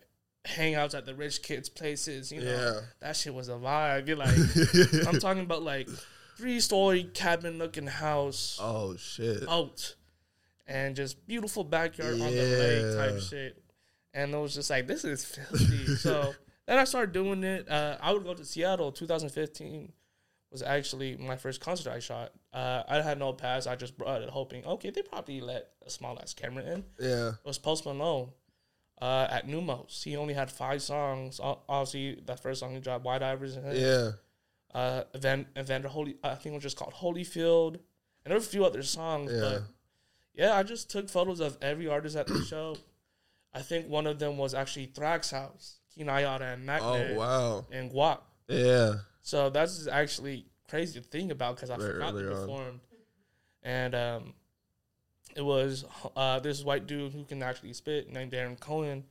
hangouts 0.48 0.98
at 0.98 1.06
the 1.06 1.14
rich 1.14 1.44
kids' 1.44 1.70
places. 1.70 2.32
You 2.32 2.42
know, 2.42 2.52
Yeah. 2.52 2.80
that 3.02 3.16
shit 3.16 3.36
was 3.36 3.50
a 3.50 3.54
vibe. 3.54 4.08
You're 4.08 4.18
like, 4.18 4.36
I'm 5.08 5.20
talking 5.20 5.44
about 5.44 5.62
like 5.62 5.88
three 6.38 6.60
story 6.60 7.04
cabin 7.04 7.60
looking 7.60 7.86
house 7.86 8.58
Oh 8.60 8.96
shit. 8.96 9.48
out 9.48 9.94
and 10.66 10.96
just 10.96 11.28
beautiful 11.28 11.64
backyard 11.64 12.14
on 12.14 12.20
the 12.20 12.26
lake 12.32 12.96
type 13.14 13.22
shit. 13.22 13.62
And 14.16 14.34
it 14.34 14.38
was 14.40 14.56
just 14.56 14.72
like, 14.72 14.88
this 14.88 15.06
is 15.06 15.24
filthy. 15.24 15.86
so 15.98 16.34
then 16.66 16.80
I 16.80 16.86
started 16.86 17.12
doing 17.12 17.44
it. 17.44 17.70
Uh, 17.70 17.98
I 18.02 18.12
would 18.12 18.24
go 18.24 18.34
to 18.34 18.44
Seattle. 18.44 18.92
2015 18.92 19.92
was 20.52 20.64
actually 20.64 21.16
my 21.16 21.36
first 21.36 21.62
concert 21.62 21.92
I 21.92 22.00
shot. 22.00 22.32
Uh, 22.54 22.84
I 22.88 23.02
had 23.02 23.20
no 23.20 23.34
pass. 23.34 23.68
I 23.68 23.76
just 23.76 23.98
brought 23.98 24.22
it, 24.24 24.30
hoping, 24.30 24.66
okay, 24.66 24.90
they 24.90 25.02
probably 25.04 25.40
let 25.42 25.70
a 25.86 25.90
small 25.90 26.18
ass 26.20 26.34
camera 26.34 26.64
in. 26.64 26.84
Yeah. 27.00 27.30
It 27.30 27.46
was 27.46 27.60
Post 27.60 27.86
Malone 27.86 28.30
uh, 29.02 29.28
at 29.30 29.48
Neumos. 29.48 30.04
He 30.04 30.16
only 30.18 30.34
had 30.34 30.50
five 30.50 30.82
songs. 30.82 31.40
Obviously, 31.44 32.20
that 32.26 32.40
first 32.42 32.60
song 32.62 32.74
he 32.74 32.80
dropped, 32.80 33.06
Ivories, 33.06 33.56
and 33.56 33.78
Yeah. 33.78 34.12
uh, 34.74 35.04
Evan- 35.14 35.48
Evander 35.58 35.90
Holy. 35.90 36.16
I 36.24 36.36
think 36.36 36.54
it 36.54 36.58
was 36.58 36.64
just 36.64 36.78
called 36.78 36.94
Holyfield, 36.96 37.76
and 37.76 38.32
there 38.32 38.34
were 38.34 38.38
a 38.38 38.42
few 38.42 38.66
other 38.66 38.82
songs. 38.84 39.32
Yeah. 39.32 39.40
But 39.42 39.62
yeah, 40.34 40.56
I 40.56 40.64
just 40.64 40.90
took 40.90 41.08
photos 41.08 41.40
of 41.42 41.56
every 41.62 41.88
artist 41.88 42.16
at 42.16 42.26
the 42.28 42.44
show. 42.50 42.76
I 43.54 43.62
think 43.62 43.88
one 43.88 44.08
of 44.08 44.18
them 44.20 44.38
was 44.40 44.54
actually 44.56 44.88
Thrax 44.88 45.32
House, 45.32 45.80
Kinayata 45.96 46.54
and 46.54 46.66
Mac 46.66 46.82
Oh 46.82 47.14
wow. 47.16 47.66
and 47.72 47.92
Guap. 47.92 48.22
Yeah. 48.48 48.94
So 49.22 49.50
that's 49.52 49.88
actually 49.88 50.48
crazy 50.70 51.00
to 51.00 51.06
think 51.06 51.32
about 51.32 51.56
because 51.56 51.70
I 51.70 51.78
Very 51.78 51.94
forgot 51.94 52.16
they 52.16 52.24
performed. 52.24 52.80
And 53.64 53.96
um, 53.96 54.34
it 55.36 55.42
was 55.42 55.86
uh, 56.16 56.40
this 56.40 56.64
white 56.64 56.88
dude 56.88 57.14
who 57.14 57.24
can 57.26 57.44
actually 57.44 57.74
spit 57.74 58.12
named 58.12 58.32
Darren 58.32 58.60
Cohen, 58.60 59.04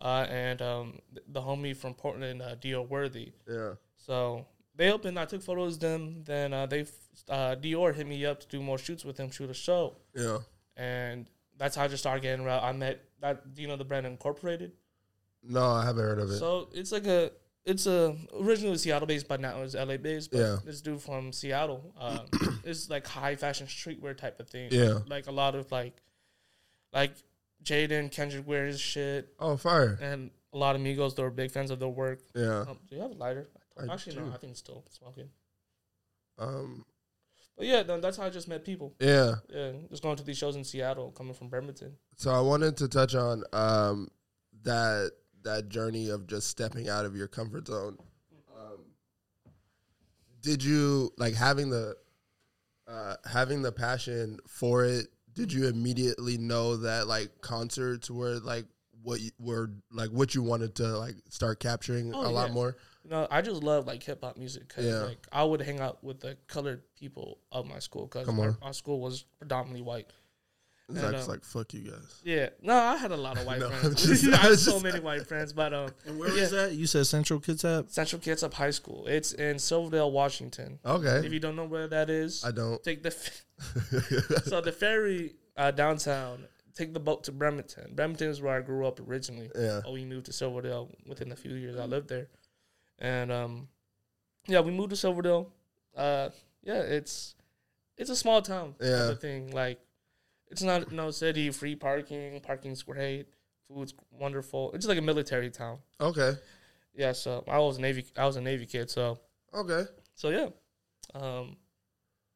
uh, 0.00 0.26
and 0.28 0.60
um, 0.60 0.98
the 1.28 1.40
homie 1.40 1.76
from 1.76 1.94
Portland, 1.94 2.42
uh, 2.42 2.56
Dior 2.56 2.86
Worthy. 2.88 3.32
Yeah. 3.48 3.74
So 3.96 4.46
they 4.74 4.90
opened. 4.90 5.18
I 5.18 5.24
took 5.24 5.42
photos 5.42 5.74
of 5.74 5.80
them. 5.80 6.22
Then 6.24 6.52
uh, 6.52 6.66
they 6.66 6.80
uh, 7.28 7.54
Dior 7.56 7.94
hit 7.94 8.06
me 8.06 8.24
up 8.26 8.40
to 8.40 8.48
do 8.48 8.60
more 8.60 8.78
shoots 8.78 9.04
with 9.04 9.18
him, 9.18 9.30
shoot 9.30 9.50
a 9.50 9.54
show, 9.54 9.96
Yeah. 10.14 10.38
and 10.76 11.26
that's 11.56 11.76
how 11.76 11.84
I 11.84 11.88
just 11.88 12.02
started 12.02 12.22
getting 12.22 12.44
around. 12.44 12.64
I 12.64 12.72
met 12.72 13.04
that. 13.20 13.54
Do 13.54 13.62
you 13.62 13.68
know 13.68 13.76
the 13.76 13.84
brand 13.84 14.06
Incorporated? 14.06 14.72
No, 15.42 15.64
I 15.64 15.84
haven't 15.84 16.02
heard 16.02 16.18
of 16.18 16.30
it. 16.30 16.38
So 16.38 16.68
it's 16.72 16.90
like 16.92 17.06
a 17.06 17.30
it's 17.66 17.86
a 17.86 18.16
originally 18.40 18.78
Seattle 18.78 19.06
based, 19.06 19.28
but 19.28 19.40
now 19.40 19.60
it's 19.62 19.74
LA 19.74 19.96
based. 19.96 20.30
But 20.30 20.38
Yeah. 20.38 20.56
this 20.64 20.80
dude 20.80 21.02
from 21.02 21.32
Seattle, 21.32 21.92
um, 21.98 22.20
it's 22.64 22.88
like 22.88 23.06
high 23.06 23.36
fashion 23.36 23.66
streetwear 23.66 24.16
type 24.16 24.38
of 24.40 24.48
thing. 24.48 24.68
Yeah. 24.70 25.00
like 25.06 25.26
a 25.26 25.32
lot 25.32 25.54
of 25.54 25.70
like 25.72 26.00
like 26.92 27.12
Jaden 27.64 28.10
Kendrick 28.12 28.46
wears 28.46 28.80
shit, 28.80 29.34
oh, 29.40 29.56
fire. 29.56 29.98
and 30.00 30.30
a 30.52 30.56
lot 30.58 30.76
of 30.76 30.80
Migos 30.82 31.14
that 31.16 31.22
were 31.22 31.30
big 31.30 31.50
fans 31.50 31.70
of 31.70 31.80
their 31.80 31.88
work. 31.88 32.20
Yeah. 32.34 32.60
Um, 32.60 32.78
do 32.88 32.96
you 32.96 33.02
have 33.02 33.10
a 33.10 33.14
lighter? 33.14 33.48
I 33.76 33.92
Actually, 33.92 34.14
do. 34.16 34.20
no. 34.22 34.32
I 34.32 34.36
think 34.38 34.52
it's 34.52 34.60
still 34.60 34.84
smoking. 34.90 35.28
Um. 36.38 36.84
But 37.56 37.66
yeah, 37.66 37.82
that's 37.82 38.18
how 38.18 38.24
I 38.24 38.30
just 38.30 38.48
met 38.48 38.64
people. 38.64 38.94
Yeah. 39.00 39.36
Yeah, 39.48 39.72
just 39.88 40.02
going 40.02 40.16
to 40.16 40.22
these 40.22 40.36
shows 40.36 40.56
in 40.56 40.64
Seattle, 40.64 41.10
coming 41.12 41.32
from 41.32 41.48
Bremerton. 41.48 41.96
So 42.16 42.30
I 42.30 42.40
wanted 42.40 42.76
to 42.78 42.88
touch 42.88 43.14
on 43.14 43.44
um 43.52 44.08
that 44.62 45.12
that 45.46 45.68
journey 45.68 46.10
of 46.10 46.26
just 46.26 46.48
stepping 46.48 46.88
out 46.88 47.04
of 47.06 47.16
your 47.16 47.28
comfort 47.28 47.68
zone. 47.68 47.96
Um, 48.54 48.78
did 50.42 50.62
you 50.62 51.10
like 51.16 51.34
having 51.34 51.70
the 51.70 51.96
uh, 52.86 53.14
having 53.24 53.62
the 53.62 53.72
passion 53.72 54.38
for 54.46 54.84
it? 54.84 55.06
Did 55.34 55.52
you 55.52 55.66
immediately 55.68 56.36
know 56.38 56.76
that 56.78 57.06
like 57.06 57.40
concerts 57.40 58.10
were 58.10 58.38
like 58.40 58.66
what 59.02 59.20
you, 59.20 59.30
were 59.38 59.70
like 59.92 60.10
what 60.10 60.34
you 60.34 60.42
wanted 60.42 60.74
to 60.76 60.98
like 60.98 61.14
start 61.30 61.60
capturing 61.60 62.12
Oh, 62.14 62.26
a 62.26 62.30
lot 62.30 62.50
more? 62.52 62.76
You 63.04 63.10
know, 63.10 63.28
I 63.30 63.40
just 63.40 63.62
love 63.62 63.86
like 63.86 64.02
hip 64.02 64.24
hop 64.24 64.36
music. 64.36 64.68
Cause 64.74 64.84
Yeah. 64.84 65.04
like 65.04 65.26
I 65.30 65.44
would 65.44 65.60
hang 65.60 65.80
out 65.80 66.02
with 66.02 66.20
the 66.20 66.36
colored 66.48 66.82
people 66.98 67.38
of 67.52 67.66
my 67.66 67.78
school 67.78 68.06
because 68.06 68.28
our, 68.28 68.56
our 68.62 68.72
school 68.72 69.00
was 69.00 69.24
predominantly 69.38 69.82
white. 69.82 70.10
And, 70.88 70.98
Zach's 70.98 71.24
um, 71.24 71.28
like 71.30 71.44
fuck 71.44 71.74
you 71.74 71.90
guys. 71.90 72.20
Yeah, 72.22 72.50
no, 72.62 72.76
I 72.76 72.96
had 72.96 73.10
a 73.10 73.16
lot 73.16 73.36
of 73.38 73.44
white 73.44 73.58
No, 73.60 73.70
friends. 73.70 74.06
just- 74.06 74.24
I 74.32 74.36
had 74.36 74.58
so 74.58 74.78
many 74.78 75.00
white 75.00 75.26
friends, 75.26 75.52
but 75.52 75.74
um, 75.74 75.90
And 76.06 76.16
where 76.18 76.28
yeah. 76.36 76.42
is 76.44 76.50
that? 76.52 76.72
You 76.74 76.86
said 76.86 77.06
Central 77.08 77.40
Kitsap. 77.40 77.90
Central 77.90 78.20
Kitsap 78.22 78.52
High 78.54 78.70
School. 78.70 79.04
It's 79.08 79.32
in 79.32 79.58
Silverdale, 79.58 80.12
Washington. 80.12 80.78
Okay. 80.86 81.26
If 81.26 81.32
you 81.32 81.40
don't 81.40 81.56
know 81.56 81.64
where 81.64 81.88
that 81.88 82.08
is, 82.08 82.44
I 82.44 82.52
don't. 82.52 82.80
take 82.84 83.02
the 83.02 83.08
f- 83.08 83.44
so 84.44 84.60
the 84.60 84.70
ferry 84.72 85.34
uh, 85.56 85.70
downtown. 85.72 86.44
Take 86.76 86.92
the 86.92 87.00
boat 87.00 87.24
to 87.24 87.32
Bremerton. 87.32 87.94
Bremerton 87.94 88.28
is 88.28 88.42
where 88.42 88.54
I 88.54 88.60
grew 88.60 88.86
up 88.86 89.00
originally. 89.00 89.50
yeah, 89.58 89.80
Oh, 89.86 89.92
we 89.94 90.04
moved 90.04 90.26
to 90.26 90.32
Silverdale 90.34 90.90
within 91.06 91.32
a 91.32 91.36
few 91.36 91.54
years. 91.54 91.78
I 91.78 91.86
lived 91.86 92.08
there, 92.10 92.28
and 92.98 93.32
um, 93.32 93.68
yeah, 94.46 94.60
we 94.60 94.70
moved 94.72 94.90
to 94.90 94.96
Silverdale. 94.96 95.50
Uh, 95.96 96.28
yeah, 96.62 96.80
it's 96.82 97.34
it's 97.96 98.10
a 98.10 98.14
small 98.16 98.42
town. 98.42 98.74
Yeah. 98.80 99.08
of 99.12 99.20
thing 99.20 99.52
like 99.52 99.80
it's 100.50 100.62
not 100.62 100.92
no 100.92 101.10
city. 101.10 101.50
Free 101.50 101.74
parking, 101.76 102.40
parking's 102.40 102.82
great, 102.82 103.26
food's 103.68 103.94
wonderful. 104.10 104.72
It's 104.72 104.86
like 104.86 104.98
a 104.98 105.02
military 105.02 105.50
town. 105.50 105.78
okay, 106.00 106.32
Yeah, 106.94 107.12
so 107.12 107.44
I 107.48 107.58
was 107.58 107.78
a 107.78 107.80
navy. 107.80 108.04
I 108.16 108.26
was 108.26 108.36
a 108.36 108.40
navy 108.40 108.66
kid. 108.66 108.90
So 108.90 109.18
okay. 109.54 109.84
so 110.14 110.30
yeah. 110.30 110.48
Um, 111.14 111.56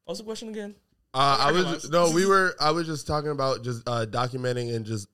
what's 0.05 0.19
the 0.19 0.25
question 0.25 0.49
again? 0.49 0.75
Uh, 1.13 1.37
I 1.39 1.49
I 1.49 1.51
was 1.51 1.89
no, 1.89 2.09
we 2.11 2.25
were. 2.25 2.55
I 2.59 2.71
was 2.71 2.87
just 2.87 3.05
talking 3.05 3.31
about 3.31 3.63
just 3.63 3.87
uh, 3.87 4.05
documenting 4.09 4.73
and 4.73 4.85
just 4.85 5.07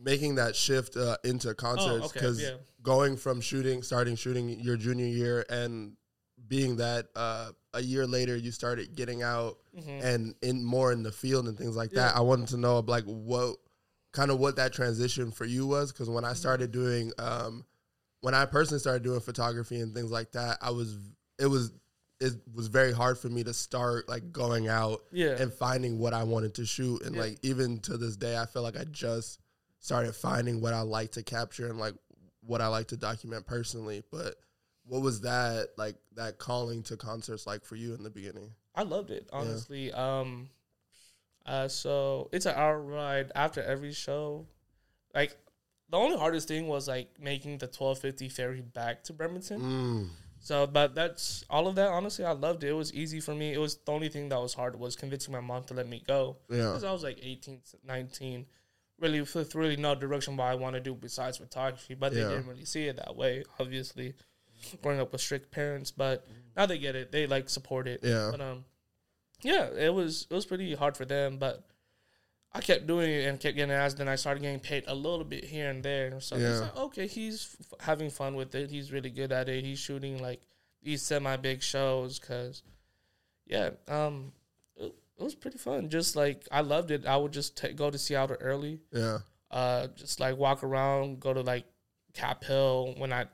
making 0.00 0.36
that 0.36 0.56
shift 0.56 0.96
uh, 0.96 1.16
into 1.24 1.52
concerts 1.54 2.02
Oh, 2.02 2.06
okay, 2.06 2.20
because 2.20 2.40
yeah. 2.40 2.52
going 2.82 3.16
from 3.16 3.40
shooting, 3.42 3.82
starting 3.82 4.16
shooting 4.16 4.48
your 4.48 4.76
junior 4.76 5.06
year, 5.06 5.44
and 5.50 5.97
being 6.48 6.76
that 6.76 7.08
uh, 7.14 7.50
a 7.74 7.80
year 7.82 8.06
later 8.06 8.36
you 8.36 8.50
started 8.50 8.94
getting 8.96 9.22
out 9.22 9.58
Mhm. 9.76 10.02
and 10.02 10.34
in 10.42 10.64
more 10.64 10.90
in 10.92 11.02
the 11.02 11.12
field 11.12 11.46
and 11.48 11.56
things 11.58 11.76
like 11.76 11.92
Yeah. 11.92 12.08
that. 12.08 12.16
I 12.16 12.20
wanted 12.20 12.48
to 12.48 12.56
know 12.56 12.78
like 12.80 13.04
what 13.04 13.56
kind 14.12 14.30
of 14.30 14.38
what 14.40 14.56
that 14.56 14.72
transition 14.72 15.30
for 15.30 15.44
you 15.44 15.66
was 15.66 15.92
because 15.92 16.08
when 16.08 16.24
I 16.24 16.28
Mm-hmm. 16.28 16.36
started 16.36 16.72
doing, 16.72 17.12
um, 17.18 17.64
when 18.20 18.34
I 18.34 18.46
personally 18.46 18.80
started 18.80 19.02
doing 19.04 19.20
photography 19.20 19.80
and 19.80 19.94
things 19.94 20.10
like 20.10 20.32
that, 20.32 20.58
I 20.62 20.70
was 20.70 20.96
it 21.38 21.46
was 21.46 21.72
it 22.20 22.32
was 22.52 22.66
very 22.66 22.90
hard 22.92 23.16
for 23.16 23.28
me 23.28 23.44
to 23.44 23.54
start 23.54 24.08
like 24.08 24.32
going 24.32 24.66
out 24.66 25.02
Yeah. 25.12 25.40
and 25.40 25.52
finding 25.52 25.98
what 26.00 26.14
I 26.14 26.24
wanted 26.24 26.54
to 26.54 26.66
shoot. 26.66 27.02
And 27.02 27.14
Yeah. 27.14 27.22
like 27.22 27.38
even 27.42 27.78
to 27.80 27.96
this 27.96 28.16
day, 28.16 28.36
I 28.36 28.46
feel 28.46 28.62
like 28.62 28.76
I 28.76 28.84
just 28.84 29.38
started 29.78 30.16
finding 30.16 30.60
what 30.60 30.74
I 30.74 30.80
like 30.80 31.12
to 31.12 31.22
capture 31.22 31.68
and 31.68 31.78
like 31.78 31.94
what 32.40 32.60
I 32.60 32.66
like 32.66 32.88
to 32.88 32.96
document 32.96 33.46
personally. 33.46 34.02
But 34.10 34.34
what 34.88 35.02
was 35.02 35.20
that 35.22 35.68
like 35.76 35.96
that 36.16 36.38
calling 36.38 36.82
to 36.84 36.96
concerts 36.96 37.46
like 37.46 37.64
for 37.64 37.76
you 37.76 37.94
in 37.94 38.02
the 38.02 38.10
beginning? 38.10 38.52
I 38.74 38.82
loved 38.82 39.10
it 39.10 39.28
honestly. 39.32 39.92
Um, 39.92 40.48
uh, 41.46 41.68
so 41.68 42.28
it's 42.32 42.46
an 42.46 42.54
hour 42.56 42.80
ride 42.80 43.32
after 43.34 43.62
every 43.62 43.92
show. 43.92 44.46
Like 45.14 45.36
the 45.90 45.96
only 45.96 46.18
hardest 46.18 46.48
thing 46.48 46.68
was 46.68 46.86
like 46.88 47.08
making 47.20 47.58
the 47.58 47.66
twelve 47.66 47.98
fifty 47.98 48.28
ferry 48.28 48.60
back 48.60 49.02
to 49.04 49.12
Bremerton. 49.12 49.60
Mm, 49.60 50.08
So, 50.40 50.66
but 50.66 50.94
that's 50.94 51.44
all 51.48 51.66
of 51.66 51.74
that. 51.76 51.88
Honestly, 51.88 52.24
I 52.24 52.32
loved 52.32 52.64
it. 52.64 52.68
It 52.68 52.74
was 52.74 52.92
easy 52.92 53.20
for 53.20 53.34
me. 53.34 53.52
It 53.52 53.58
was 53.58 53.76
the 53.76 53.92
only 53.92 54.08
thing 54.08 54.28
that 54.28 54.40
was 54.40 54.54
hard 54.54 54.78
was 54.78 54.96
convincing 54.96 55.32
my 55.32 55.40
mom 55.40 55.64
to 55.64 55.74
let 55.74 55.88
me 55.88 56.02
go 56.06 56.36
yeah, 56.50 56.58
because 56.66 56.84
I 56.84 56.92
was 56.92 57.02
like 57.02 57.18
18, 57.22 57.60
19, 57.86 58.46
really 59.00 59.20
with 59.22 59.54
really 59.54 59.76
no 59.76 59.94
direction 59.94 60.36
what 60.36 60.44
I 60.48 60.54
want 60.54 60.74
to 60.74 60.80
do 60.80 60.94
besides 60.94 61.38
photography. 61.38 61.94
But 61.94 62.12
they 62.12 62.20
didn't 62.20 62.46
really 62.46 62.66
see 62.66 62.86
it 62.86 62.96
that 62.96 63.16
way. 63.16 63.44
Obviously, 63.58 64.14
growing 64.82 65.00
up 65.00 65.12
with 65.12 65.20
strict 65.20 65.50
parents, 65.50 65.90
but 65.90 66.26
now 66.56 66.66
they 66.66 66.78
get 66.78 66.94
it. 66.96 67.12
They 67.12 67.26
like 67.26 67.48
support 67.48 67.86
it. 67.88 68.00
Yeah. 68.02 68.28
But 68.30 68.40
um, 68.40 68.64
yeah, 69.42 69.68
it 69.76 69.92
was 69.92 70.26
it 70.30 70.34
was 70.34 70.46
pretty 70.46 70.74
hard 70.74 70.96
for 70.96 71.04
them, 71.04 71.38
but. 71.38 71.64
I 72.50 72.62
kept 72.62 72.86
doing 72.86 73.10
it 73.10 73.26
and 73.26 73.38
kept 73.38 73.56
getting 73.56 73.70
asked. 73.74 73.98
Then 73.98 74.08
I 74.08 74.14
started 74.16 74.40
getting 74.42 74.58
paid 74.58 74.84
a 74.86 74.94
little 74.94 75.22
bit 75.22 75.44
here 75.44 75.68
and 75.68 75.82
there. 75.82 76.18
So 76.22 76.36
Yeah. 76.36 76.48
it's 76.50 76.60
like, 76.62 76.76
okay, 76.78 77.06
he's 77.06 77.54
f- 77.60 77.78
having 77.80 78.08
fun 78.08 78.36
with 78.36 78.54
it. 78.54 78.70
He's 78.70 78.90
really 78.90 79.10
good 79.10 79.32
at 79.32 79.50
it. 79.50 79.62
He's 79.62 79.78
shooting 79.78 80.22
like 80.22 80.40
these 80.82 81.02
semi 81.02 81.36
big 81.36 81.62
shows. 81.62 82.18
Cause 82.18 82.62
yeah, 83.46 83.70
um, 83.86 84.32
it, 84.76 84.94
it 85.18 85.22
was 85.22 85.34
pretty 85.34 85.58
fun. 85.58 85.90
Just 85.90 86.16
like 86.16 86.48
I 86.50 86.62
loved 86.62 86.90
it. 86.90 87.04
I 87.04 87.18
would 87.18 87.32
just 87.32 87.54
ta 87.54 87.68
go 87.76 87.90
to 87.90 87.98
Seattle 87.98 88.38
early. 88.40 88.80
yeah, 88.92 89.18
Uh, 89.50 89.88
just 89.88 90.18
like 90.18 90.38
walk 90.38 90.64
around, 90.64 91.20
go 91.20 91.34
to 91.34 91.42
like 91.42 91.66
Cap 92.14 92.44
Hill 92.44 92.94
when 92.96 93.12
I 93.12 93.26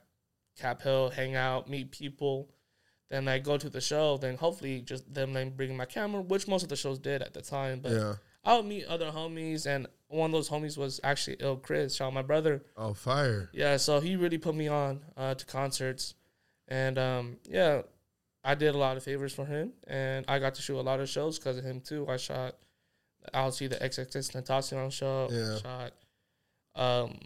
Cap 0.58 0.82
Hill, 0.82 1.11
hang 1.11 1.34
out, 1.34 1.68
meet 1.68 1.90
people. 1.90 2.50
Then 3.11 3.28
I 3.28 3.38
go 3.38 3.56
to 3.58 3.68
the 3.68 3.80
show. 3.80 4.16
Then 4.16 4.37
hopefully 4.37 4.80
just 4.80 5.12
them 5.12 5.32
then 5.32 5.50
bringing 5.50 5.76
my 5.76 5.84
camera, 5.84 6.23
which 6.23 6.49
most 6.49 6.62
of 6.62 6.68
the 6.68 6.76
shows 6.76 6.99
did 6.99 7.23
at 7.23 7.34
the 7.34 7.42
time. 7.42 7.80
But 7.80 7.92
yeah. 7.92 8.14
I 8.44 8.56
would 8.56 8.66
meet 8.66 8.84
other 8.87 9.11
homies, 9.11 9.66
and 9.66 9.87
one 10.08 10.30
of 10.30 10.32
those 10.32 10.49
homies 10.49 10.76
was 10.76 11.00
actually 11.02 11.37
ill 11.40 11.56
Chris, 11.56 11.96
shout 11.96 12.08
out 12.08 12.14
my 12.14 12.23
brother. 12.23 12.62
Oh, 12.76 12.92
fire! 12.92 13.50
Yeah, 13.52 13.78
so 13.78 14.00
he 14.00 14.16
really 14.16 14.38
put 14.38 14.54
me 14.54 14.68
on 14.68 15.00
uh, 15.16 15.34
to 15.34 15.46
concerts, 15.46 16.14
and 16.68 16.99
um, 16.99 17.38
yeah, 17.44 17.82
I 18.44 18.54
did 18.54 18.75
a 18.75 18.78
lot 18.78 18.96
of 18.96 19.02
favors 19.02 19.32
for 19.32 19.46
him, 19.46 19.73
and 19.87 20.26
I 20.28 20.38
got 20.38 20.54
to 20.56 20.62
shoot 20.62 20.78
a 20.78 20.82
lot 20.82 21.00
of 21.00 21.08
shows 21.08 21.38
because 21.38 21.56
of 21.56 21.64
him 21.64 21.80
too. 21.80 22.06
I 22.08 22.18
shot, 22.18 22.56
I'll 23.32 23.52
see 23.52 23.66
the 23.66 23.76
XXXTentacion 23.76 24.92
show. 24.92 25.28
Yeah. 25.32 25.58
Shot, 25.58 25.92
um, 26.75 27.18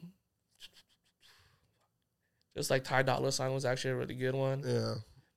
just 2.58 2.70
like 2.70 2.82
Ty 2.82 3.02
Dolla 3.02 3.30
Sign 3.30 3.52
was 3.54 3.64
actually 3.64 3.92
a 3.92 3.96
really 3.96 4.14
good 4.16 4.34
one. 4.34 4.64
Yeah, 4.66 4.94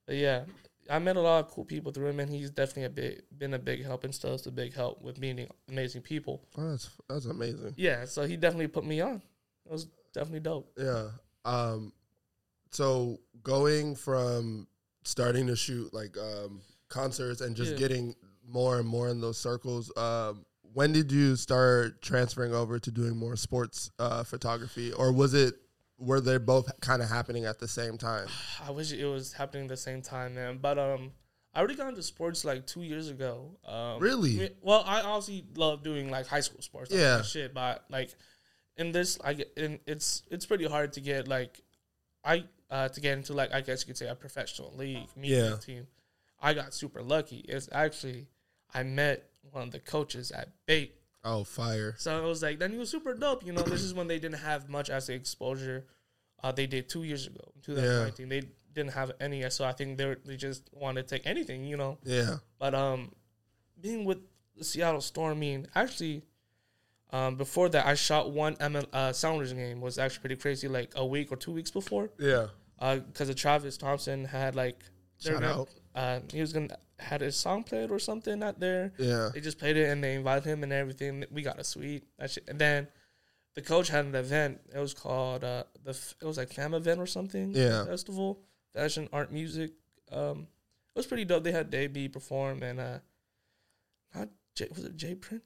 But 0.07 0.15
yeah, 0.15 0.45
I 0.89 0.97
met 0.97 1.15
a 1.15 1.21
lot 1.21 1.45
of 1.45 1.51
cool 1.51 1.63
people 1.65 1.91
through 1.91 2.07
him, 2.07 2.19
and 2.19 2.31
he's 2.31 2.49
definitely 2.49 2.85
a 2.85 2.89
big, 2.89 3.21
been 3.37 3.53
a 3.53 3.59
big 3.59 3.85
help, 3.85 4.03
and 4.03 4.13
still 4.13 4.33
is 4.33 4.47
a 4.47 4.51
big 4.51 4.73
help 4.73 5.01
with 5.03 5.19
meeting 5.19 5.47
amazing 5.69 6.01
people. 6.01 6.41
oh, 6.57 6.71
that's 6.71 6.89
that's 7.07 7.25
amazing. 7.25 7.73
Yeah, 7.77 8.05
so 8.05 8.25
he 8.25 8.35
definitely 8.37 8.67
put 8.69 8.85
me 8.85 8.99
on. 9.01 9.21
It 9.67 9.71
was 9.71 9.85
definitely 10.13 10.39
dope. 10.39 10.71
Yeah. 10.77 11.09
Um, 11.45 11.93
so 12.71 13.19
going 13.43 13.95
from 13.95 14.67
starting 15.03 15.47
to 15.47 15.55
shoot 15.55 15.93
like 15.93 16.17
um 16.17 16.61
concerts 16.89 17.41
and 17.41 17.55
just 17.55 17.73
Yeah. 17.73 17.77
getting 17.77 18.15
more 18.47 18.79
and 18.79 18.87
more 18.87 19.09
in 19.09 19.21
those 19.21 19.37
circles, 19.37 19.95
um, 19.95 20.45
when 20.73 20.91
did 20.91 21.11
you 21.11 21.35
start 21.35 22.01
transferring 22.01 22.53
over 22.53 22.79
to 22.79 22.91
doing 22.91 23.15
more 23.15 23.35
sports 23.35 23.91
uh, 23.99 24.23
photography, 24.23 24.91
or 24.93 25.11
was 25.11 25.33
it 25.33 25.55
were 26.01 26.19
they 26.19 26.37
both 26.37 26.69
kind 26.81 27.01
of 27.01 27.09
happening 27.09 27.45
at 27.45 27.59
the 27.59 27.67
same 27.67 27.97
time? 27.97 28.27
I 28.65 28.71
wish 28.71 28.91
it 28.91 29.05
was 29.05 29.33
happening 29.33 29.63
at 29.63 29.69
the 29.69 29.77
same 29.77 30.01
time, 30.01 30.35
man. 30.35 30.57
But 30.57 30.77
um, 30.79 31.11
I 31.53 31.59
already 31.59 31.75
got 31.75 31.89
into 31.89 32.03
sports 32.03 32.43
like 32.43 32.65
two 32.65 32.81
years 32.81 33.09
ago. 33.09 33.57
Um, 33.65 33.99
Really? 33.99 34.49
Well, 34.61 34.83
I 34.85 35.01
obviously 35.01 35.45
love 35.55 35.83
doing 35.83 36.09
like 36.09 36.27
high 36.27 36.39
school 36.41 36.61
sports. 36.61 36.91
Like, 36.91 36.99
Yeah. 36.99 37.21
shit. 37.21 37.53
But 37.53 37.85
like 37.89 38.15
in 38.77 38.91
this, 38.91 39.17
I 39.23 39.33
get, 39.33 39.53
in, 39.57 39.79
it's 39.85 40.23
it's 40.31 40.45
pretty 40.45 40.65
hard 40.65 40.93
to 40.93 41.01
get 41.01 41.27
like 41.27 41.61
I 42.23 42.45
uh 42.69 42.87
to 42.89 43.01
get 43.01 43.17
into 43.17 43.33
like 43.33 43.53
I 43.53 43.61
guess 43.61 43.81
you 43.81 43.87
could 43.87 43.97
say 43.97 44.07
a 44.07 44.15
professional 44.15 44.73
league 44.75 45.09
media 45.15 45.51
Yeah. 45.51 45.55
team. 45.57 45.87
I 46.41 46.53
got 46.53 46.73
super 46.73 47.01
lucky. 47.03 47.37
It's 47.47 47.69
actually 47.71 48.27
I 48.73 48.83
met 48.83 49.29
one 49.51 49.63
of 49.63 49.71
the 49.71 49.79
coaches 49.79 50.31
at 50.31 50.47
Bait. 50.65 50.95
Oh, 51.23 51.43
fire! 51.43 51.95
So 51.97 52.17
it 52.23 52.27
was 52.27 52.41
like 52.41 52.59
then 52.59 52.71
he 52.71 52.77
was 52.77 52.89
super 52.89 53.13
dope. 53.13 53.45
You 53.45 53.53
know, 53.53 53.61
this 53.61 53.83
is 53.83 53.93
when 53.93 54.07
they 54.07 54.19
didn't 54.19 54.39
have 54.39 54.69
much 54.69 54.89
as 54.89 55.07
the 55.07 55.13
exposure 55.13 55.85
uh, 56.43 56.51
they 56.51 56.67
did 56.67 56.89
two 56.89 57.03
years 57.03 57.27
ago, 57.27 57.51
2019. 57.63 58.29
They 58.29 58.41
didn't 58.73 58.93
have 58.93 59.11
any, 59.19 59.47
so 59.49 59.65
I 59.65 59.73
think 59.73 59.97
they 59.97 60.05
were, 60.05 60.17
they 60.25 60.37
just 60.37 60.69
wanted 60.73 61.07
to 61.07 61.15
take 61.15 61.27
anything, 61.27 61.65
you 61.65 61.77
know. 61.77 61.97
Yeah, 62.03 62.37
But 62.57 62.73
um, 62.73 63.11
being 63.79 64.05
with 64.05 64.19
the 64.57 64.63
Seattle 64.63 65.01
Storm, 65.01 65.33
I 65.33 65.39
mean, 65.39 65.67
actually, 65.75 66.23
um, 67.11 67.35
before 67.35 67.69
that, 67.69 67.85
I 67.85 67.93
shot 67.95 68.31
one 68.31 68.55
ML, 68.55 68.87
uh, 68.93 69.11
Sounders 69.11 69.53
game. 69.53 69.81
Was 69.81 69.99
actually 69.99 70.21
pretty 70.21 70.35
crazy. 70.37 70.67
Like 70.67 70.93
a 70.95 71.05
week 71.05 71.31
or 71.31 71.35
two 71.35 71.51
weeks 71.51 71.69
before, 71.69 72.09
yeah, 72.17 72.47
because 72.79 73.29
of 73.29 73.35
Travis 73.35 73.77
Thompson 73.77 74.25
had 74.25 74.55
like 74.55 74.79
Shout 75.19 75.43
out. 75.43 75.69
Uh, 75.93 76.21
he 76.31 76.39
was 76.39 76.53
gonna 76.53 76.75
had 77.01 77.21
his 77.21 77.35
song 77.35 77.63
played 77.63 77.91
or 77.91 77.99
something 77.99 78.41
out 78.43 78.59
there. 78.59 78.93
yeah, 78.97 79.29
They 79.33 79.41
just 79.41 79.57
played 79.59 79.77
it 79.77 79.89
and 79.89 80.03
they 80.03 80.15
invited 80.15 80.45
him 80.45 80.63
and 80.63 80.71
everything. 80.71 81.25
We 81.31 81.41
got 81.41 81.59
a 81.59 81.63
suite. 81.63 82.05
That 82.19 82.31
shit. 82.31 82.45
And 82.47 82.59
then 82.59 82.87
the 83.55 83.61
coach 83.61 83.89
had 83.89 84.05
an 84.05 84.15
event. 84.15 84.61
It 84.73 84.79
was 84.79 84.93
called 84.93 85.43
uh 85.43 85.63
the 85.83 85.91
it 86.21 86.25
was 86.25 86.37
like 86.37 86.53
fam 86.53 86.73
event 86.73 86.99
or 86.99 87.07
something. 87.07 87.51
Yeah. 87.53 87.85
Festival, 87.85 88.39
fashion, 88.73 89.09
art, 89.11 89.31
music. 89.31 89.71
Um, 90.11 90.47
it 90.95 90.99
was 90.99 91.05
pretty 91.07 91.25
dope. 91.25 91.43
They 91.43 91.51
had 91.51 91.69
Dave 91.69 91.93
B 91.93 92.07
perform 92.07 92.63
and 92.63 92.79
uh, 92.79 92.99
not 94.15 94.29
Jay, 94.55 94.67
was 94.73 94.83
it 94.83 94.95
Jay 94.97 95.15
Prince? 95.15 95.43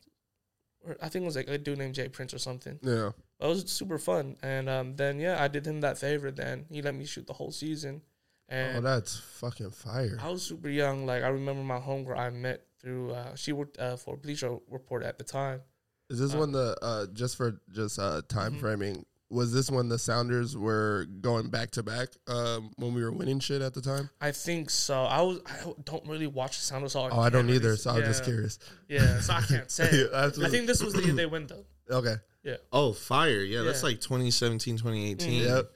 Or 0.85 0.97
I 1.01 1.09
think 1.09 1.23
it 1.23 1.25
was 1.25 1.35
like 1.35 1.47
a 1.47 1.57
dude 1.57 1.77
named 1.77 1.95
Jay 1.95 2.09
Prince 2.09 2.33
or 2.33 2.39
something. 2.39 2.79
yeah, 2.83 3.09
It 3.39 3.47
was 3.47 3.71
super 3.71 3.97
fun, 3.97 4.37
and 4.43 4.69
um, 4.69 4.95
then 4.95 5.19
yeah, 5.19 5.41
I 5.41 5.47
did 5.47 5.65
him 5.65 5.81
that 5.81 5.97
favor. 5.97 6.29
Then 6.31 6.65
he 6.69 6.81
let 6.81 6.93
me 6.95 7.05
shoot 7.05 7.25
the 7.27 7.33
whole 7.33 7.51
season, 7.51 8.01
and 8.49 8.77
Oh, 8.77 8.81
that's 8.81 9.17
fucking 9.17 9.71
fire. 9.71 10.17
I 10.21 10.29
was 10.29 10.43
super 10.43 10.69
young. 10.69 11.05
Like 11.05 11.23
I 11.23 11.27
remember 11.29 11.63
my 11.63 11.79
homegirl 11.79 12.17
I 12.17 12.29
met 12.29 12.65
through. 12.79 13.11
Uh, 13.11 13.35
she 13.35 13.51
worked 13.53 13.77
uh, 13.79 13.95
for 13.97 14.15
Bleacher 14.17 14.57
Report 14.69 15.03
at 15.03 15.17
the 15.17 15.23
time. 15.23 15.61
Is 16.09 16.19
this 16.19 16.33
Uh, 16.33 16.37
when 16.39 16.51
the 16.51 16.77
uh 16.81 17.05
just 17.13 17.35
for 17.37 17.59
just 17.71 17.97
uh 17.99 18.21
time 18.27 18.55
Mhm. 18.55 18.59
framing? 18.59 19.05
Was 19.31 19.51
this 19.51 19.71
when 19.71 19.89
the 19.89 19.97
Sounders 19.97 20.55
were 20.55 21.07
going 21.19 21.49
back 21.49 21.71
to 21.71 21.83
back 21.83 22.09
um 22.27 22.69
when 22.77 22.93
we 22.93 23.03
were 23.03 23.11
winning 23.11 23.39
shit 23.39 23.63
at 23.63 23.73
the 23.73 23.81
time? 23.81 24.11
I 24.21 24.31
think 24.31 24.69
so. 24.69 25.01
I 25.03 25.21
was. 25.23 25.39
I 25.47 25.73
don't 25.83 26.07
really 26.07 26.27
watch 26.27 26.57
the 26.59 26.63
Sounders. 26.63 26.91
So 26.91 26.99
Oh, 26.99 27.05
I 27.19 27.29
don't 27.29 27.31
can't 27.31 27.45
really 27.47 27.55
either, 27.55 27.73
s- 27.73 27.81
so 27.81 27.89
I 27.89 27.95
was 27.99 28.07
just 28.07 28.23
curious. 28.23 28.59
Yeah, 28.87 29.19
so 29.21 29.33
I 29.33 29.41
can't 29.47 29.71
say. 29.71 29.89
Yeah, 30.11 30.27
I 30.45 30.49
think 30.49 30.67
this 30.67 30.83
was 30.83 30.93
the 30.93 31.03
year 31.03 31.13
they 31.15 31.25
win 31.25 31.47
though. 31.47 31.65
Okay. 31.89 32.15
Yeah. 32.43 32.57
Oh, 32.71 32.93
fire. 32.93 33.39
Yeah, 33.41 33.63
that's 33.63 33.81
like 33.81 33.99
2017, 33.99 34.77
2018. 34.77 35.41
Mhm. 35.41 35.45
Yep. 35.47 35.71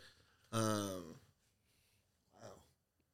Um, 0.52 1.09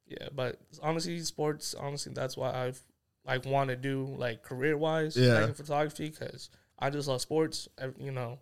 Yeah, 0.06 0.28
but 0.34 0.60
honestly, 0.82 1.18
sports. 1.20 1.74
Honestly, 1.74 2.12
that's 2.14 2.36
why 2.36 2.52
I've 2.52 2.80
like 3.26 3.44
want 3.44 3.70
to 3.70 3.76
do 3.76 4.04
like 4.18 4.42
career 4.42 4.76
wise, 4.78 5.16
Yeah. 5.16 5.34
like 5.40 5.48
in 5.48 5.54
photography, 5.54 6.10
because 6.10 6.48
I 6.78 6.90
just 6.90 7.08
love 7.08 7.20
sports. 7.20 7.68
You 7.98 8.12
know, 8.12 8.38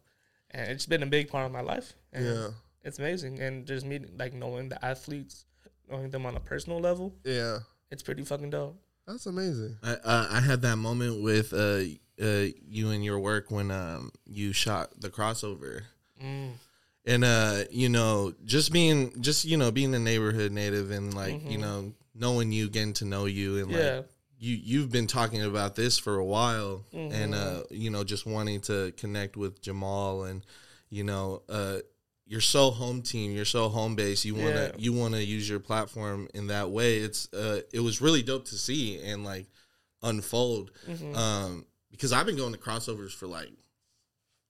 and 0.50 0.70
it's 0.70 0.86
been 0.86 1.02
a 1.02 1.06
big 1.06 1.28
part 1.28 1.46
of 1.46 1.52
my 1.52 1.62
life. 1.62 1.94
And 2.12 2.24
Yeah. 2.26 2.48
it's 2.82 2.98
amazing, 2.98 3.40
and 3.40 3.66
just 3.66 3.86
meeting 3.86 4.10
like 4.18 4.34
knowing 4.34 4.68
the 4.68 4.84
athletes, 4.84 5.46
knowing 5.90 6.10
them 6.10 6.26
on 6.26 6.36
a 6.36 6.40
personal 6.40 6.80
level, 6.80 7.14
Yeah. 7.24 7.60
it's 7.90 8.02
pretty 8.02 8.24
fucking 8.24 8.50
dope. 8.50 8.78
That's 9.06 9.26
amazing. 9.26 9.76
I, 9.82 9.92
uh, 9.94 10.26
I 10.30 10.40
had 10.40 10.62
that 10.62 10.76
moment 10.76 11.22
with 11.22 11.52
uh, 11.52 11.82
uh, 12.22 12.46
you 12.66 12.90
and 12.90 13.04
your 13.04 13.18
work 13.18 13.50
when 13.50 13.70
um, 13.70 14.10
you 14.26 14.52
shot 14.52 14.98
the 15.00 15.08
crossover. 15.10 15.82
Mm. 16.22 16.52
And 17.06 17.24
uh 17.24 17.64
you 17.70 17.88
know 17.88 18.32
just 18.44 18.72
being 18.72 19.20
just 19.20 19.44
you 19.44 19.56
know 19.56 19.70
being 19.70 19.94
a 19.94 19.98
neighborhood 19.98 20.52
native 20.52 20.90
and 20.90 21.14
like 21.14 21.42
you 21.44 21.58
Mhm. 21.58 21.60
know 21.60 21.92
knowing 22.14 22.52
you 22.52 22.68
getting 22.70 22.92
to 22.94 23.04
know 23.04 23.24
you 23.26 23.58
and 23.58 23.70
Yeah. 23.70 23.96
like 23.98 24.08
you 24.38 24.56
you've 24.56 24.90
been 24.90 25.06
talking 25.06 25.42
about 25.42 25.74
this 25.74 25.98
for 25.98 26.16
a 26.16 26.24
while 26.24 26.84
and 26.92 27.34
Mhm. 27.34 27.60
uh 27.60 27.62
you 27.70 27.90
know 27.90 28.04
just 28.04 28.24
wanting 28.26 28.60
to 28.62 28.92
connect 28.96 29.36
with 29.36 29.60
Jamal 29.60 30.24
and 30.24 30.44
you 30.90 31.04
know 31.04 31.42
uh 31.48 31.78
you're 32.26 32.40
so 32.40 32.70
home 32.70 33.02
team 33.02 33.32
you're 33.32 33.44
so 33.44 33.68
home 33.68 33.94
base 33.96 34.24
you 34.24 34.34
want 34.34 34.54
to 34.56 34.62
Yeah. 34.66 34.72
you 34.78 34.92
want 34.94 35.14
to 35.14 35.22
use 35.22 35.46
your 35.48 35.60
platform 35.60 36.28
in 36.34 36.46
that 36.46 36.70
way 36.70 36.98
it's 36.98 37.28
uh 37.34 37.60
it 37.72 37.80
was 37.80 38.00
really 38.00 38.22
dope 38.22 38.46
to 38.46 38.56
see 38.56 38.98
and 39.02 39.24
like 39.24 39.46
unfold 40.02 40.70
Mhm. 40.88 41.14
um 41.16 41.66
because 41.90 42.12
I've 42.12 42.26
been 42.26 42.36
going 42.36 42.52
to 42.52 42.58
crossovers 42.58 43.12
for 43.12 43.26
like 43.26 43.50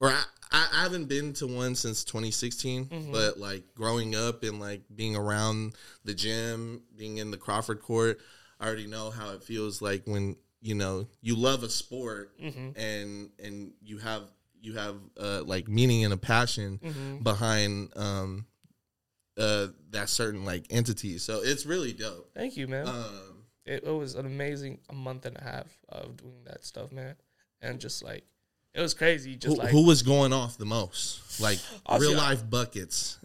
or 0.01 0.11
I, 0.11 0.25
I, 0.55 0.69
I 0.73 0.83
haven't 0.85 1.07
been 1.07 1.33
to 1.35 1.47
one 1.47 1.75
since 1.75 2.05
2016 2.05 2.87
Mhm. 2.87 3.13
but 3.13 3.39
like 3.39 3.75
growing 3.75 4.15
up 4.15 4.43
and 4.45 4.61
like 4.61 4.83
being 4.95 5.17
around 5.17 5.75
the 6.05 6.15
gym 6.15 6.83
being 6.97 7.19
in 7.19 7.31
the 7.31 7.37
Crawford 7.37 7.81
court 7.83 8.21
I 8.61 8.67
already 8.67 8.87
know 8.87 9.11
how 9.11 9.33
it 9.33 9.43
feels 9.43 9.83
like 9.83 10.03
when 10.07 10.37
you 10.61 10.75
know 10.75 11.07
you 11.21 11.35
love 11.37 11.63
a 11.65 11.69
sport 11.69 12.39
Mhm. 12.41 12.77
and 12.77 13.31
and 13.39 13.73
you 13.83 13.99
have 13.99 14.23
you 14.61 14.75
have 14.75 14.97
uh 15.19 15.43
like 15.45 15.69
meaning 15.69 16.05
and 16.05 16.13
a 16.15 16.17
passion 16.17 16.79
Mhm. 16.83 17.23
behind 17.23 17.95
um 17.97 18.47
uh 19.37 19.67
that 19.91 20.09
certain 20.09 20.45
like 20.45 20.67
entity 20.71 21.19
so 21.19 21.41
it's 21.43 21.67
really 21.67 21.93
dope 21.93 22.31
Thank 22.35 22.57
you, 22.57 22.69
man. 22.69 22.87
um 22.87 23.45
it, 23.67 23.83
it 23.85 23.91
was 23.91 24.15
an 24.15 24.27
amazing 24.27 24.79
a 24.91 24.95
month 24.95 25.27
and 25.27 25.37
a 25.37 25.43
half 25.43 25.67
of 25.89 26.17
doing 26.19 26.45
that 26.45 26.65
stuff, 26.67 26.93
man, 26.93 27.17
and 27.63 27.81
just 27.81 28.03
like 28.05 28.25
it 28.75 28.81
was 28.81 28.95
crazy. 28.95 29.37
Just 29.37 29.57
who, 29.57 29.63
like 29.63 29.71
who 29.71 29.85
was 29.87 30.03
going 30.03 30.33
off 30.33 30.59
the 30.59 30.65
most 30.67 31.41
like 31.41 31.59
real 31.99 32.13
I- 32.21 32.31
life 32.31 32.49
buckets 32.49 33.19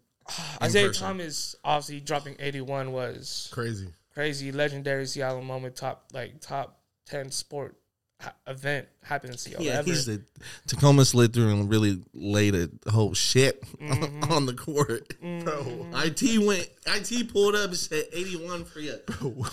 Isaiah 0.62 0.88
person. 0.88 1.08
Thomas 1.08 1.56
obviously 1.64 2.00
dropping 2.02 2.36
81 2.40 2.92
was 2.92 3.50
Crazy. 3.52 3.88
crazy, 4.14 4.52
legendary 4.52 5.06
Seattle 5.08 5.42
moment, 5.42 5.76
top 5.76 6.06
like 6.14 6.40
top 6.40 6.80
10 7.08 7.32
sport 7.32 7.76
ha- 8.22 8.34
event 8.46 8.88
happened 9.04 9.32
in 9.34 9.38
Seattle 9.40 9.66
Yeah, 9.66 9.80
ever. 9.80 9.90
he's 9.90 10.06
the 10.06 10.22
Tacoma 10.68 11.04
slid 11.06 11.34
through 11.34 11.50
and 11.50 11.68
really 11.68 12.00
laid 12.14 12.54
a 12.54 12.70
whole 12.92 13.16
shit 13.16 13.64
Mhm. 13.80 14.30
on 14.32 14.46
the 14.46 14.54
court. 14.54 15.16
Mhm. 15.20 16.06
IT 16.06 16.38
went, 16.46 16.70
IT 16.86 17.34
pulled 17.34 17.56
up 17.56 17.70
and 17.70 17.78
said 17.78 18.06
81 18.14 18.66
for 18.66 18.82
you. 18.82 18.98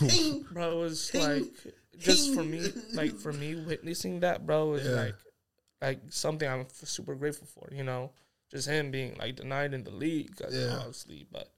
Ping. 0.08 0.44
bro, 0.52 0.72
it 0.72 0.74
was 0.82 1.08
Ping. 1.10 1.22
like 1.22 1.44
just 1.98 2.34
for 2.34 2.44
me, 2.44 2.68
like 2.92 3.16
for 3.18 3.32
me 3.32 3.54
witnessing 3.54 4.20
that, 4.20 4.44
bro, 4.44 4.66
was 4.72 4.84
Yeah. 4.84 4.90
like 4.90 5.14
like 5.82 6.00
something 6.10 6.48
I'm 6.48 6.60
f- 6.62 6.88
super 6.88 7.14
grateful 7.14 7.46
for. 7.46 7.68
You 7.74 7.84
know, 7.84 8.12
just 8.50 8.68
him 8.68 8.90
being 8.90 9.16
like 9.18 9.36
denied 9.36 9.74
in 9.74 9.84
the 9.84 9.90
league, 9.90 10.36
'cause, 10.36 10.54
Yeah. 10.54 10.76
obviously, 10.78 11.26
but. 11.30 11.50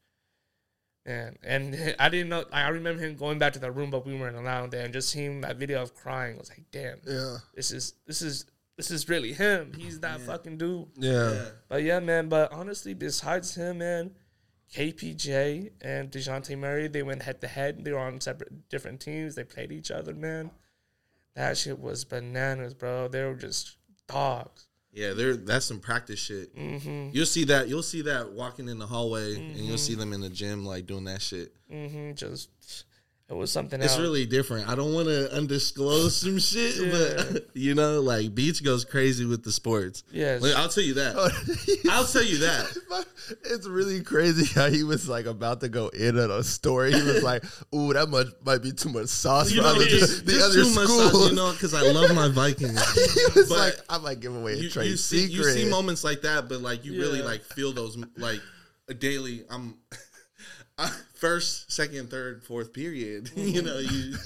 Man, 1.07 1.39
and 1.43 1.75
I 1.99 2.09
didn't 2.11 2.29
know. 2.29 2.41
Like, 2.41 2.53
I 2.53 2.69
remember 2.69 3.03
him 3.03 3.17
going 3.17 3.39
back 3.39 3.55
to 3.55 3.59
the 3.59 3.71
room, 3.71 3.91
but 3.91 4.05
we 4.05 4.15
weren't 4.19 4.37
allowed 4.37 4.73
there, 4.73 4.85
and 4.85 4.93
just 4.93 5.09
seeing 5.09 5.41
that 5.41 5.57
video 5.57 5.81
of 5.81 5.95
crying 5.95 6.35
I 6.37 6.39
was 6.39 6.51
like, 6.51 6.65
"Damn, 6.71 7.01
Yeah. 7.07 7.39
this 7.55 7.71
is 7.71 7.95
this 8.07 8.21
is 8.21 8.45
this 8.77 8.91
is 8.91 9.09
really 9.09 9.33
him. 9.33 9.73
He's 9.75 10.01
that 10.01 10.21
fucking 10.21 10.59
dude." 10.59 10.89
Yeah. 10.97 11.33
Yeah. 11.33 11.49
But 11.69 11.83
yeah, 11.83 12.01
man. 12.01 12.29
But 12.29 12.53
honestly, 12.53 12.93
besides 12.93 13.55
him, 13.55 13.79
man, 13.79 14.17
KPJ 14.75 15.71
and 15.81 16.11
Dejounte 16.11 16.59
Murray, 16.59 16.89
they 16.89 17.03
went 17.03 17.23
head 17.23 17.41
to 17.41 17.49
head. 17.49 17.83
They 17.85 17.93
were 17.93 17.99
on 18.01 18.21
separate, 18.21 18.69
different 18.69 19.01
teams. 19.01 19.35
They 19.35 19.45
played 19.45 19.73
each 19.73 19.91
other, 19.91 20.13
man. 20.13 20.51
That 21.35 21.57
shit 21.57 21.79
was 21.79 22.05
bananas, 22.05 22.75
bro. 22.75 23.09
They 23.09 23.25
were 23.25 23.35
just 23.35 23.78
dogs. 24.09 24.67
Yeah, 24.93 25.13
they're 25.13 25.37
that's 25.37 25.67
some 25.67 25.81
practice 25.81 26.19
shit. 26.19 26.57
Mm-hmm. 26.57 27.11
You'll 27.13 27.27
see 27.27 27.45
that. 27.45 27.69
You'll 27.69 27.83
see 27.83 28.03
that 28.03 28.33
walking 28.33 28.69
in 28.69 28.79
the 28.79 28.87
hallway, 28.87 29.37
and 29.37 29.59
you'll 29.59 29.79
see 29.79 29.95
them 29.95 30.13
in 30.13 30.21
the 30.21 30.31
gym 30.31 30.65
like 30.67 30.87
doing 30.87 31.05
that 31.05 31.23
shit. 31.23 31.53
Mm-hmm. 31.73 32.15
Just 32.15 32.49
it 33.31 33.35
was 33.37 33.53
something 33.53 33.83
It's 33.83 33.93
else. 33.93 34.01
really 34.01 34.25
different. 34.25 34.69
I 34.71 34.75
don't 34.75 34.95
want 34.95 35.09
to 35.09 35.29
undisclose 35.37 36.17
some 36.17 36.39
shit, 36.51 36.77
Yeah. 36.77 37.25
but 37.31 37.47
you 37.55 37.75
know, 37.75 38.01
like 38.01 38.35
Beach 38.35 38.65
goes 38.65 38.85
crazy 38.87 39.27
with 39.27 39.45
the 39.45 39.53
sports. 39.53 40.03
yes. 40.11 40.41
Like, 40.41 40.55
I'll 40.55 40.69
tell 40.71 40.83
you 40.85 40.95
that. 40.95 41.15
Oh, 41.91 41.91
I'll 41.91 42.07
tell 42.07 42.23
you 42.23 42.39
that. 42.39 43.05
It's 43.45 43.67
really 43.67 44.03
crazy 44.03 44.47
how 44.59 44.69
he 44.71 44.83
was 44.85 45.09
like 45.09 45.27
about 45.27 45.61
to 45.61 45.69
go 45.69 45.89
in 45.89 46.19
on 46.19 46.31
a 46.31 46.43
story. 46.43 46.93
He 46.93 47.03
was 47.03 47.23
like, 47.23 47.45
"Ooh, 47.75 47.93
that 47.93 48.09
much 48.09 48.29
might 48.45 48.63
be 48.63 48.73
too 48.73 48.89
much 48.89 49.09
sauce 49.09 49.51
You 49.51 49.59
for 49.59 49.69
know, 49.69 49.75
other, 49.75 49.85
just, 49.85 50.25
the 50.27 50.33
just 50.33 50.45
other 50.45 50.63
too 50.65 50.75
much 50.75 50.89
sauce, 50.89 51.31
you 51.31 51.37
know, 51.37 51.53
because 51.53 51.75
I 51.75 51.83
love 51.83 52.15
my 52.15 52.29
Vikings. 52.29 52.81
he 53.15 53.39
was 53.39 53.49
But 53.49 53.59
like, 53.59 53.75
"I 53.91 53.99
might 53.99 54.21
give 54.21 54.35
away 54.35 54.55
a 54.55 54.57
you, 54.57 54.71
trade 54.71 54.91
you 54.91 54.97
see, 54.97 55.27
secret." 55.29 55.57
you 55.57 55.65
see 55.65 55.69
moments 55.69 56.03
like 56.05 56.23
that, 56.23 56.49
but 56.49 56.61
like 56.63 56.85
you 56.85 56.99
really 57.01 57.21
like 57.23 57.43
feel 57.43 57.73
those 57.73 57.97
like 58.17 58.41
a 58.89 58.95
daily. 58.95 59.45
I'm 59.51 59.75
first, 61.19 61.71
second, 61.71 62.11
third, 62.11 62.43
fourth 62.43 62.73
period. 62.73 63.31
you 63.37 63.63
mm-hmm. 63.63 63.67
know, 63.67 63.79
you. 63.79 64.17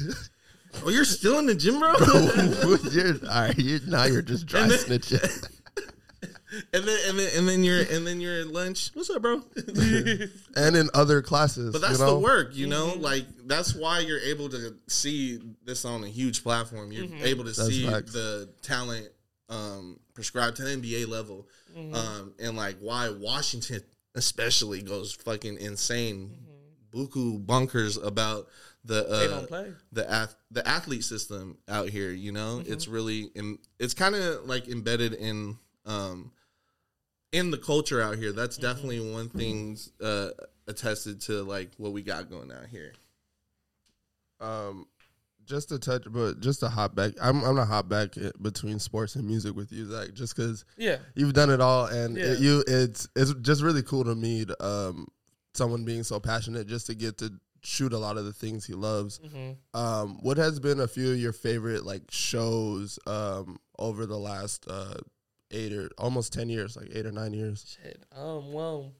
Oh, 0.84 0.88
you're 0.88 1.04
still 1.04 1.38
in 1.38 1.46
the 1.46 1.54
gym, 1.54 1.80
bro. 1.80 1.92
you're, 2.92 3.30
all 3.30 3.42
right, 3.48 3.58
you're, 3.58 3.80
now 3.86 4.04
you're 4.04 4.22
just 4.22 4.46
dry 4.46 4.62
And 4.62 4.70
then- 4.70 4.78
snitching. 4.78 5.48
and 6.72 6.84
then 6.84 6.98
and 7.08 7.18
then 7.18 7.30
and 7.36 7.48
then 7.48 7.64
you're 7.64 7.80
and 7.80 8.06
then 8.06 8.20
you're 8.20 8.40
at 8.40 8.46
lunch. 8.46 8.90
What's 8.94 9.10
up, 9.10 9.22
bro? 9.22 9.42
and 10.56 10.76
in 10.76 10.90
other 10.94 11.22
classes, 11.22 11.72
But 11.72 11.80
that's 11.80 11.98
you 11.98 12.04
know? 12.04 12.14
the 12.14 12.18
work, 12.18 12.54
you 12.54 12.66
know. 12.66 12.88
Mm-hmm. 12.88 13.02
Like 13.02 13.24
that's 13.46 13.74
why 13.74 14.00
you're 14.00 14.20
able 14.20 14.48
to 14.50 14.74
see 14.86 15.40
this 15.64 15.84
on 15.84 16.04
a 16.04 16.08
huge 16.08 16.42
platform. 16.42 16.92
You're 16.92 17.06
mm-hmm. 17.06 17.24
able 17.24 17.44
to 17.44 17.52
That's 17.52 17.68
see 17.68 17.86
facts. 17.86 18.12
the 18.12 18.50
talent 18.62 19.08
um, 19.48 19.98
prescribed 20.14 20.56
to 20.56 20.62
the 20.64 20.76
NBA 20.76 21.08
level, 21.08 21.48
um, 21.76 22.34
and 22.38 22.56
like 22.56 22.76
why 22.80 23.10
Washington 23.10 23.82
especially 24.14 24.82
goes 24.82 25.12
fucking 25.12 25.58
insane, 25.58 26.36
buku 26.92 27.44
bunkers 27.44 27.96
about 27.96 28.48
the 28.84 29.04
they 29.08 29.24
uh, 29.26 29.28
don't 29.28 29.48
play. 29.48 29.72
the 29.92 30.10
ath- 30.10 30.36
the 30.50 30.66
athlete 30.68 31.04
system 31.04 31.56
out 31.68 31.88
here. 31.88 32.10
You 32.10 32.32
know, 32.32 32.62
it's 32.66 32.88
really 32.88 33.30
Im- 33.34 33.58
it's 33.78 33.94
kind 33.94 34.14
of 34.14 34.44
like 34.46 34.68
embedded 34.68 35.14
in 35.14 35.56
um 35.86 36.32
in 37.32 37.50
the 37.50 37.58
culture 37.58 38.02
out 38.02 38.16
here. 38.18 38.32
That's 38.32 38.56
definitely 38.58 39.00
one 39.12 39.28
thing 39.30 39.78
uh, 40.02 40.30
attested 40.66 41.20
to 41.22 41.42
like 41.42 41.70
what 41.78 41.92
we 41.92 42.02
got 42.02 42.28
going 42.28 42.52
out 42.52 42.66
here. 42.70 42.92
um, 44.40 44.86
just 45.44 45.68
to 45.70 45.78
touch, 45.78 46.04
but 46.08 46.40
just 46.40 46.60
to 46.60 46.68
hop 46.68 46.94
back. 46.94 47.12
I'm 47.20 47.38
I'm 47.38 47.54
gonna 47.56 47.64
hop 47.64 47.88
back 47.88 48.10
between 48.40 48.78
sports 48.78 49.16
and 49.16 49.26
music 49.26 49.54
with 49.56 49.72
you, 49.72 49.86
Zach, 49.90 50.12
just 50.14 50.36
because 50.36 50.64
Yeah. 50.76 50.98
you've 51.14 51.32
done 51.32 51.50
it 51.50 51.60
all, 51.60 51.86
and 51.86 52.16
Yeah. 52.16 52.24
it, 52.32 52.38
you 52.40 52.62
it's 52.66 53.08
it's 53.16 53.34
just 53.42 53.62
really 53.62 53.82
cool 53.82 54.04
to 54.04 54.14
meet 54.14 54.50
um 54.60 55.08
someone 55.54 55.84
being 55.84 56.02
so 56.02 56.18
passionate 56.20 56.66
just 56.66 56.86
to 56.86 56.94
get 56.94 57.18
to 57.18 57.32
shoot 57.62 57.92
a 57.92 57.98
lot 57.98 58.16
of 58.16 58.24
the 58.24 58.32
things 58.32 58.64
he 58.64 58.72
loves. 58.74 59.20
Mm-hmm. 59.20 59.78
Um, 59.80 60.18
what 60.22 60.36
has 60.36 60.58
been 60.58 60.80
a 60.80 60.88
few 60.88 61.12
of 61.12 61.18
your 61.18 61.32
favorite 61.32 61.84
like 61.84 62.02
shows 62.10 62.98
um 63.06 63.58
over 63.78 64.04
the 64.06 64.18
last 64.18 64.66
uh 64.68 64.94
eight 65.50 65.72
or 65.72 65.90
almost 65.98 66.32
ten 66.32 66.48
years, 66.48 66.76
like 66.76 66.88
eight 66.94 67.06
or 67.06 67.12
nine 67.12 67.32
years? 67.34 67.76
Shit. 67.82 68.04
Um. 68.16 68.52
Well, 68.52 68.92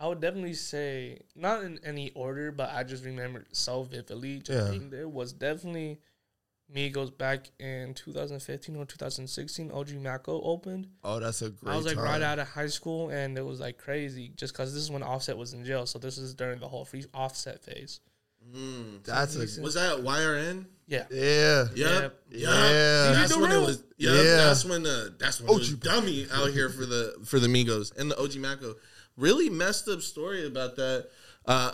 I 0.00 0.08
would 0.08 0.20
definitely 0.20 0.54
say 0.54 1.20
not 1.36 1.62
in 1.62 1.78
any 1.84 2.10
order, 2.10 2.50
but 2.50 2.70
I 2.70 2.82
just 2.82 3.04
remember 3.04 3.44
so 3.52 3.84
vividly. 3.84 4.40
Just 4.40 4.50
Yeah. 4.66 4.70
being 4.70 4.90
there 4.90 5.08
was 5.08 5.32
definitely 5.32 6.00
Migos 6.74 7.16
back 7.16 7.50
in 7.58 7.94
2015 7.94 8.76
or 8.76 8.84
2016. 8.84 9.70
OG 9.70 9.90
Maco 9.94 10.40
opened. 10.42 10.88
Oh, 11.04 11.20
that's 11.20 11.42
a 11.42 11.50
great. 11.50 11.72
I 11.72 11.76
was 11.76 11.86
like 11.86 11.96
time. 11.96 12.04
right 12.04 12.22
out 12.22 12.38
of 12.38 12.48
high 12.48 12.68
school, 12.68 13.10
and 13.10 13.36
it 13.36 13.44
was 13.44 13.60
like 13.60 13.78
crazy, 13.78 14.32
just 14.36 14.54
because 14.54 14.72
this 14.72 14.82
is 14.82 14.90
when 14.90 15.02
Offset 15.02 15.36
was 15.36 15.52
in 15.52 15.64
jail. 15.64 15.86
So 15.86 15.98
this 15.98 16.18
is 16.18 16.34
during 16.34 16.60
the 16.60 16.68
whole 16.68 16.84
free 16.84 17.04
Offset 17.14 17.62
phase. 17.62 18.00
That's 19.04 19.36
a 19.36 19.62
Was 19.62 19.74
that 19.74 19.98
YRN? 19.98 20.66
Yeah. 20.86 21.04
yeah. 21.10 21.68
Yep. 21.74 22.14
Yeah. 22.30 23.12
That's 23.14 23.36
when 23.36 23.50
it 23.50 23.60
was. 23.60 23.84
Yep, 23.96 24.14
Yeah. 24.14 24.36
That's 24.36 24.64
when 24.64 24.82
the 24.82 25.14
that's 25.18 25.40
when 25.40 25.50
it 25.50 25.58
was 25.58 25.74
dummy 25.74 26.26
out 26.32 26.50
here 26.50 26.68
for 26.68 26.84
the 26.84 27.16
for 27.24 27.38
the 27.38 27.46
Migos 27.48 27.96
and 27.96 28.10
the 28.10 28.20
OG 28.20 28.36
Maco. 28.36 28.74
Really 29.16 29.48
messed 29.48 29.88
up 29.88 30.02
story 30.02 30.46
about 30.46 30.76
that. 30.76 31.08
Uh, 31.46 31.72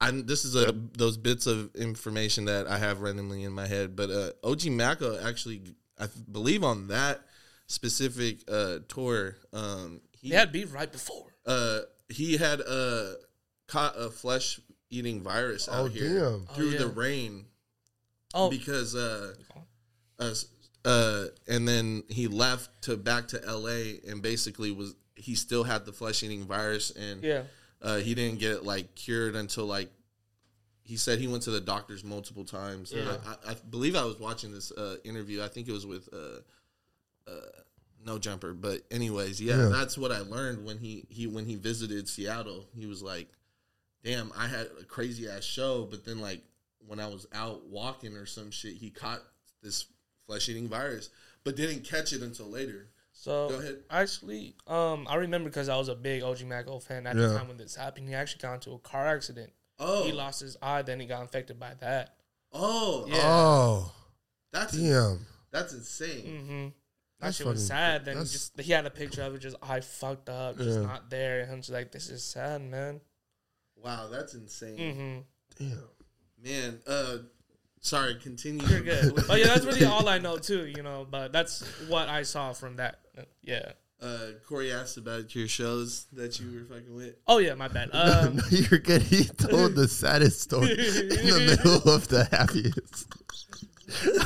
I 0.00 0.10
this 0.10 0.44
is 0.44 0.54
a 0.56 0.72
those 0.72 1.16
bits 1.16 1.46
of 1.46 1.74
information 1.74 2.44
that 2.46 2.66
I 2.66 2.78
have 2.78 3.00
randomly 3.00 3.44
in 3.44 3.52
my 3.52 3.66
head, 3.66 3.96
but 3.96 4.10
uh, 4.10 4.30
OG 4.44 4.66
Maco 4.66 5.18
actually, 5.26 5.62
I 5.98 6.06
believe 6.30 6.62
on 6.64 6.88
that 6.88 7.22
specific 7.66 8.38
uh, 8.48 8.78
tour, 8.88 9.36
um, 9.52 10.00
he 10.12 10.30
They 10.30 10.36
had 10.36 10.52
beef 10.52 10.72
right 10.74 10.90
before. 10.90 11.26
uh, 11.46 11.80
he 12.08 12.36
had 12.36 12.60
uh, 12.60 13.12
caught 13.66 13.94
a 13.96 14.10
flesh 14.10 14.60
eating 14.90 15.22
virus 15.22 15.68
out 15.68 15.74
Oh, 15.74 15.86
here 15.86 16.20
damn. 16.20 16.46
through 16.54 16.74
Oh, 16.74 16.78
the 16.78 16.86
rain 16.88 17.46
Oh, 18.34 18.50
because 18.50 18.94
uh, 18.94 19.34
uh, 20.18 20.34
uh, 20.84 21.24
and 21.48 21.66
then 21.66 22.02
he 22.08 22.28
left 22.28 22.82
to 22.82 22.96
back 22.96 23.28
to 23.28 23.42
L.A. 23.44 23.98
and 24.06 24.20
basically 24.22 24.70
was 24.70 24.94
he 25.16 25.34
still 25.34 25.64
had 25.64 25.86
the 25.86 25.92
flesh 25.92 26.22
eating 26.22 26.44
virus 26.46 26.90
and 26.90 27.22
yeah. 27.24 27.42
Uh, 27.82 27.96
he 27.96 28.14
didn't 28.14 28.38
get 28.40 28.64
like 28.64 28.94
cured 28.94 29.34
until 29.36 29.66
like 29.66 29.90
he 30.82 30.96
said 30.96 31.18
he 31.18 31.26
went 31.26 31.42
to 31.42 31.50
the 31.50 31.60
doctors 31.60 32.04
multiple 32.04 32.44
times. 32.44 32.92
And 32.92 33.04
Yeah. 33.06 33.16
I, 33.46 33.52
I 33.52 33.56
believe 33.70 33.96
I 33.96 34.04
was 34.04 34.18
watching 34.20 34.52
this 34.52 34.70
uh, 34.72 34.96
interview. 35.04 35.42
I 35.42 35.48
think 35.48 35.66
it 35.68 35.72
was 35.72 35.84
with 35.84 36.08
uh, 36.12 37.30
uh, 37.30 37.40
No 38.04 38.18
Jumper, 38.18 38.54
but 38.54 38.82
anyways, 38.90 39.40
yeah, 39.40 39.56
Yeah. 39.56 39.68
that's 39.68 39.98
what 39.98 40.12
I 40.12 40.20
learned 40.20 40.64
when 40.64 40.78
he 40.78 41.04
he 41.08 41.26
when 41.26 41.44
he 41.46 41.56
visited 41.56 42.08
Seattle. 42.08 42.66
He 42.74 42.86
was 42.86 43.02
like, 43.02 43.28
"Damn, 44.04 44.30
I 44.36 44.46
had 44.46 44.68
a 44.80 44.84
crazy 44.84 45.28
ass 45.28 45.42
show, 45.44 45.86
but 45.90 46.04
then 46.04 46.20
like 46.20 46.42
when 46.86 47.00
I 47.00 47.08
was 47.08 47.26
out 47.34 47.66
walking 47.66 48.14
or 48.14 48.26
some 48.26 48.52
shit, 48.52 48.74
he 48.76 48.90
caught 48.90 49.22
this 49.62 49.86
flesh 50.26 50.48
eating 50.48 50.68
virus, 50.68 51.10
but 51.42 51.56
didn't 51.56 51.82
catch 51.84 52.12
it 52.12 52.22
until 52.22 52.46
later." 52.46 52.86
So 53.26 53.48
Go 53.48 53.54
ahead. 53.58 53.82
actually, 53.90 54.54
um, 54.68 55.04
I 55.10 55.16
remember 55.16 55.48
because 55.50 55.68
I 55.68 55.76
was 55.76 55.88
a 55.88 55.96
big 55.96 56.22
OG 56.22 56.44
Maco 56.44 56.78
fan 56.78 57.08
at 57.08 57.16
Yeah. 57.16 57.26
the 57.26 57.38
time 57.38 57.48
when 57.48 57.56
this 57.56 57.74
happened. 57.74 58.08
He 58.08 58.14
actually 58.14 58.40
got 58.40 58.54
into 58.54 58.70
a 58.70 58.78
car 58.78 59.08
accident. 59.08 59.52
Oh, 59.80 60.04
He 60.04 60.12
lost 60.12 60.38
his 60.40 60.56
eye, 60.62 60.82
then 60.82 61.00
he 61.00 61.06
got 61.06 61.22
infected 61.22 61.58
by 61.58 61.74
that. 61.80 62.16
oh, 62.52 63.04
Yeah. 63.08 63.22
Oh, 63.24 63.92
that's 64.52 64.72
damn. 64.74 65.26
that's 65.50 65.72
insane. 65.72 66.24
Mm-hmm. 66.24 66.68
That 67.18 67.34
shit 67.34 67.48
was 67.48 67.66
sad. 67.66 68.04
Then 68.04 68.14
that's- 68.14 68.30
just 68.30 68.60
he 68.60 68.70
had 68.70 68.86
a 68.86 68.90
picture 68.90 69.22
of 69.24 69.34
it, 69.34 69.38
just 69.40 69.56
eye 69.60 69.80
fucked 69.80 70.28
up, 70.28 70.56
just 70.58 70.78
Yeah. 70.78 70.86
not 70.86 71.10
there, 71.10 71.40
and 71.40 71.50
I'm 71.50 71.58
just 71.62 71.70
like, 71.70 71.90
this 71.90 72.08
is 72.08 72.22
sad, 72.22 72.62
man. 72.62 73.00
Wow, 73.74 74.06
that's 74.06 74.34
insane. 74.34 74.78
Mm-hmm. 75.58 75.64
Damn. 75.64 75.88
Man, 76.38 76.80
uh 76.86 77.18
sorry, 77.86 78.16
continue. 78.16 78.66
You're 78.66 78.80
good. 78.80 79.24
oh 79.30 79.34
yeah, 79.34 79.46
that's 79.46 79.64
really 79.64 79.84
all 79.84 80.08
I 80.08 80.18
know 80.18 80.36
too. 80.36 80.66
You 80.66 80.82
know, 80.82 81.06
but 81.08 81.32
that's 81.32 81.62
what 81.88 82.08
I 82.08 82.22
saw 82.22 82.52
from 82.52 82.76
that. 82.76 82.98
Yeah. 83.42 83.72
Uh 84.02 84.32
Corey 84.46 84.72
asked 84.72 84.98
about 84.98 85.34
your 85.34 85.48
shows 85.48 86.06
that 86.12 86.38
you 86.38 86.52
were 86.52 86.74
fucking 86.74 86.94
with. 86.94 87.14
Oh 87.26 87.38
yeah, 87.38 87.54
my 87.54 87.68
bad. 87.68 87.90
Um, 87.94 88.36
no, 88.36 88.42
you're 88.50 88.80
good. 88.80 89.02
He 89.02 89.24
told 89.24 89.74
the 89.74 89.88
saddest 89.88 90.40
story 90.42 90.72
in 90.72 90.76
the 90.76 91.56
middle 91.64 91.94
of 91.94 92.08
the 92.08 92.24
happiest. 92.30 93.06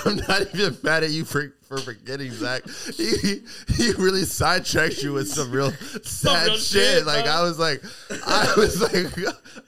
I'm 0.06 0.16
not 0.16 0.54
even 0.54 0.76
mad 0.82 1.04
at 1.04 1.10
you 1.10 1.26
for, 1.26 1.54
for 1.68 1.76
forgetting 1.76 2.32
Zach. 2.32 2.62
He 2.96 3.42
he 3.68 3.92
really 3.92 4.24
sidetracked 4.24 5.02
you 5.02 5.12
with 5.12 5.28
some 5.28 5.52
real 5.52 5.70
sad 6.02 6.46
real 6.46 6.56
shit. 6.56 6.98
shit, 6.98 7.06
Like. 7.06 7.26
I 7.26 7.42
was 7.42 7.58
like, 7.58 7.82
I 8.26 8.54
was 8.56 8.80
like, 8.80 9.06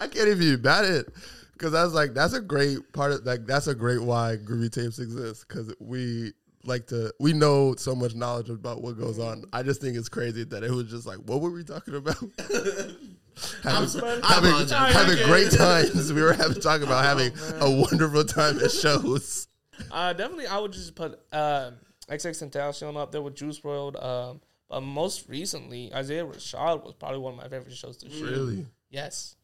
I 0.01 0.07
can't 0.07 0.29
even 0.29 0.39
be 0.39 0.57
mad 0.57 0.87
at 0.87 0.91
it 0.93 1.15
because 1.63 1.75
I 1.75 1.85
was 1.85 1.95
like, 1.95 2.13
that's 2.13 2.33
a 2.33 2.41
great 2.41 2.93
part 2.93 3.13
of 3.13 3.25
like 3.25 3.47
that's 3.47 3.69
a 3.69 3.75
great 3.75 4.03
why 4.03 4.37
groovy 4.37 4.69
tapes 4.69 4.99
exist 4.99 5.47
because 5.47 5.73
we 5.79 6.33
like 6.65 6.89
to 6.89 7.15
we 7.21 7.33
know 7.33 7.77
so 7.77 7.95
much 7.95 8.17
knowledge 8.17 8.51
about 8.51 8.83
what 8.83 8.99
goes 8.99 9.21
on. 9.21 9.45
I 9.53 9.63
just 9.63 9.81
think 9.81 9.97
it's 9.97 10.09
crazy 10.09 10.43
that 10.43 10.65
it 10.65 10.73
was 10.73 10.91
just 10.91 11.07
like, 11.07 11.19
what 11.19 11.41
were 11.41 11.53
we 11.53 11.63
talking 11.63 11.95
about? 11.95 12.17
having, 13.63 14.03
having, 14.25 14.69
having 14.69 15.27
great 15.27 15.53
times. 15.53 16.13
We 16.13 16.21
were 16.21 16.33
having 16.33 16.61
talking 16.61 16.85
about 16.85 17.05
having 17.05 17.33
a 17.61 17.71
wonderful 17.71 18.25
time 18.25 18.59
at 18.59 18.71
shows. 18.73 19.47
uh, 19.93 20.13
definitely, 20.15 20.49
I 20.49 20.59
would 20.59 20.73
just 20.73 20.97
put 20.97 21.13
um, 21.33 21.75
XXXTentacion 22.11 22.97
up 22.97 23.13
there 23.13 23.23
with 23.23 23.37
Juice 23.37 23.61
WRLD. 23.61 24.05
Um, 24.05 24.41
but 24.69 24.81
most 24.81 25.29
recently, 25.29 25.95
Isaiah 25.95 26.25
Rashad 26.25 26.83
was 26.83 26.95
probably 26.95 27.19
one 27.19 27.35
of 27.35 27.39
my 27.39 27.49
favorite 27.49 27.73
shows 27.73 27.99
to 27.99 28.11
shoot. 28.11 28.31
Really? 28.31 28.67
Yes, 28.91 29.37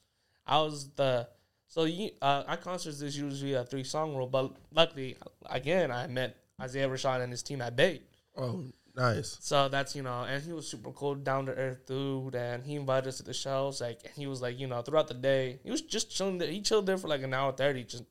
I 0.44 0.60
was 0.62 0.88
the 0.96 1.28
so 1.68 1.84
you 1.84 2.10
uh, 2.20 2.42
our 2.46 2.56
concerts 2.56 3.00
is 3.00 3.16
usually 3.16 3.54
a 3.54 3.64
three 3.64 3.84
song 3.84 4.16
rule, 4.16 4.26
but 4.26 4.56
luckily 4.74 5.16
again 5.48 5.90
I 5.90 6.06
met 6.08 6.36
Isaiah 6.60 6.88
Rashad 6.88 7.20
and 7.22 7.30
his 7.30 7.42
team 7.42 7.60
at 7.62 7.76
Bait. 7.76 8.02
Oh, 8.36 8.64
nice. 8.96 9.36
So 9.40 9.68
that's 9.68 9.94
you 9.94 10.02
know, 10.02 10.24
and 10.24 10.42
he 10.42 10.52
was 10.52 10.66
super 10.66 10.90
cool, 10.92 11.14
down 11.14 11.46
to 11.46 11.52
earth 11.52 11.86
dude, 11.86 12.34
and 12.34 12.64
he 12.64 12.74
invited 12.74 13.08
us 13.08 13.18
to 13.18 13.22
the 13.22 13.34
shows. 13.34 13.80
Like 13.80 14.00
and 14.04 14.12
he 14.14 14.26
was 14.26 14.42
like, 14.42 14.58
you 14.58 14.66
know, 14.66 14.82
throughout 14.82 15.08
the 15.08 15.14
day, 15.14 15.60
he 15.62 15.70
was 15.70 15.82
just 15.82 16.10
chilling 16.10 16.38
there. 16.38 16.50
He 16.50 16.60
chilled 16.60 16.86
there 16.86 16.98
for 16.98 17.08
like 17.08 17.22
an 17.22 17.32
hour 17.34 17.52
thirty, 17.52 17.84
just 17.84 18.04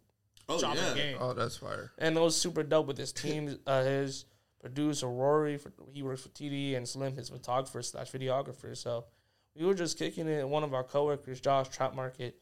Oh 0.50 0.60
dropping 0.60 0.82
yeah. 0.82 0.94
game. 0.94 1.18
Oh, 1.20 1.34
that's 1.34 1.58
fire. 1.58 1.92
And 1.98 2.16
it 2.16 2.20
was 2.22 2.36
super 2.40 2.64
dope 2.64 2.88
with 2.88 2.98
his 2.98 3.12
team. 3.12 3.60
Uh, 3.68 3.84
his 3.84 4.26
producer 4.62 5.08
Rory, 5.08 5.58
for, 5.58 5.72
he 5.92 6.04
works 6.04 6.22
for 6.22 6.30
TD, 6.30 6.78
and 6.78 6.88
Slim, 6.88 7.16
his 7.16 7.30
photographer 7.30 7.82
slash 7.82 8.12
videographer. 8.12 8.76
So 8.76 9.06
we 9.56 9.66
were 9.66 9.74
just 9.74 9.98
kicking 10.00 10.28
it. 10.28 10.48
One 10.48 10.64
of 10.64 10.74
our 10.74 10.84
coworkers, 10.84 11.42
Josh 11.42 11.70
Trap 11.70 11.96
Market, 11.96 12.40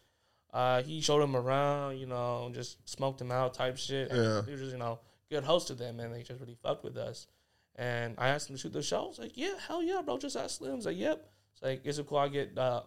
uh, 0.55 0.81
he 0.83 1.01
showed 1.01 1.21
him 1.21 1.35
around, 1.35 1.97
you 1.97 2.05
know, 2.05 2.49
just 2.53 2.77
smoked 2.89 3.19
him 3.19 3.29
out 3.29 3.53
type 3.53 3.75
shit. 3.77 4.09
Yeah. 4.09 4.41
he 4.45 4.51
was 4.53 4.61
just, 4.61 4.71
you 4.71 4.77
know, 4.79 4.99
good 5.29 5.43
host 5.43 5.67
to 5.67 5.73
them, 5.75 5.99
and 5.99 6.13
they 6.15 6.23
just 6.23 6.39
really 6.39 6.55
fucked 6.63 6.85
with 6.85 6.95
us. 6.95 7.27
And 7.75 8.15
I 8.17 8.29
asked 8.29 8.49
him 8.49 8.55
to 8.55 8.61
shoot 8.61 8.71
the 8.71 8.81
show. 8.81 9.03
I 9.03 9.07
was 9.07 9.19
like, 9.19 9.33
yeah, 9.35 9.55
hell 9.67 9.83
yeah, 9.83 10.01
bro. 10.01 10.17
Just 10.17 10.37
ask 10.37 10.59
Slim. 10.59 10.75
He's 10.75 10.85
like, 10.85 10.97
yep. 10.97 11.29
It's 11.53 11.61
like, 11.61 11.85
is 11.85 11.99
it 11.99 12.07
cool? 12.07 12.19
I 12.19 12.29
get 12.29 12.57
uh, 12.57 12.83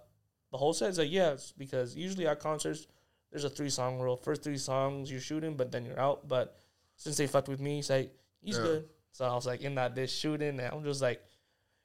the 0.51 0.57
whole 0.57 0.73
set. 0.73 0.87
He's 0.89 0.99
like, 0.99 1.11
yeah, 1.13 1.33
it's 1.33 1.53
because 1.53 1.95
usually 1.95 2.27
at 2.27 2.41
concerts, 2.41 2.87
there's 3.31 3.45
a 3.45 3.51
three 3.51 3.69
song 3.69 3.99
rule. 4.01 4.17
First 4.17 4.43
three 4.43 4.57
songs 4.57 5.11
you're 5.11 5.21
shooting, 5.21 5.55
but 5.55 5.71
then 5.71 5.85
you're 5.85 6.01
out. 6.01 6.27
But 6.27 6.57
since 6.97 7.19
they 7.19 7.27
fucked 7.27 7.49
with 7.49 7.61
me, 7.61 7.77
he's 7.77 7.91
like, 7.91 8.11
he's 8.41 8.57
Yeah. 8.57 8.63
good. 8.63 8.89
So 9.13 9.27
I 9.27 9.35
was 9.35 9.45
like 9.47 9.61
in 9.61 9.75
that 9.75 9.95
dish 9.95 10.17
shooting, 10.17 10.59
and 10.59 10.73
I'm 10.73 10.85
just 10.85 11.03
like, 11.03 11.21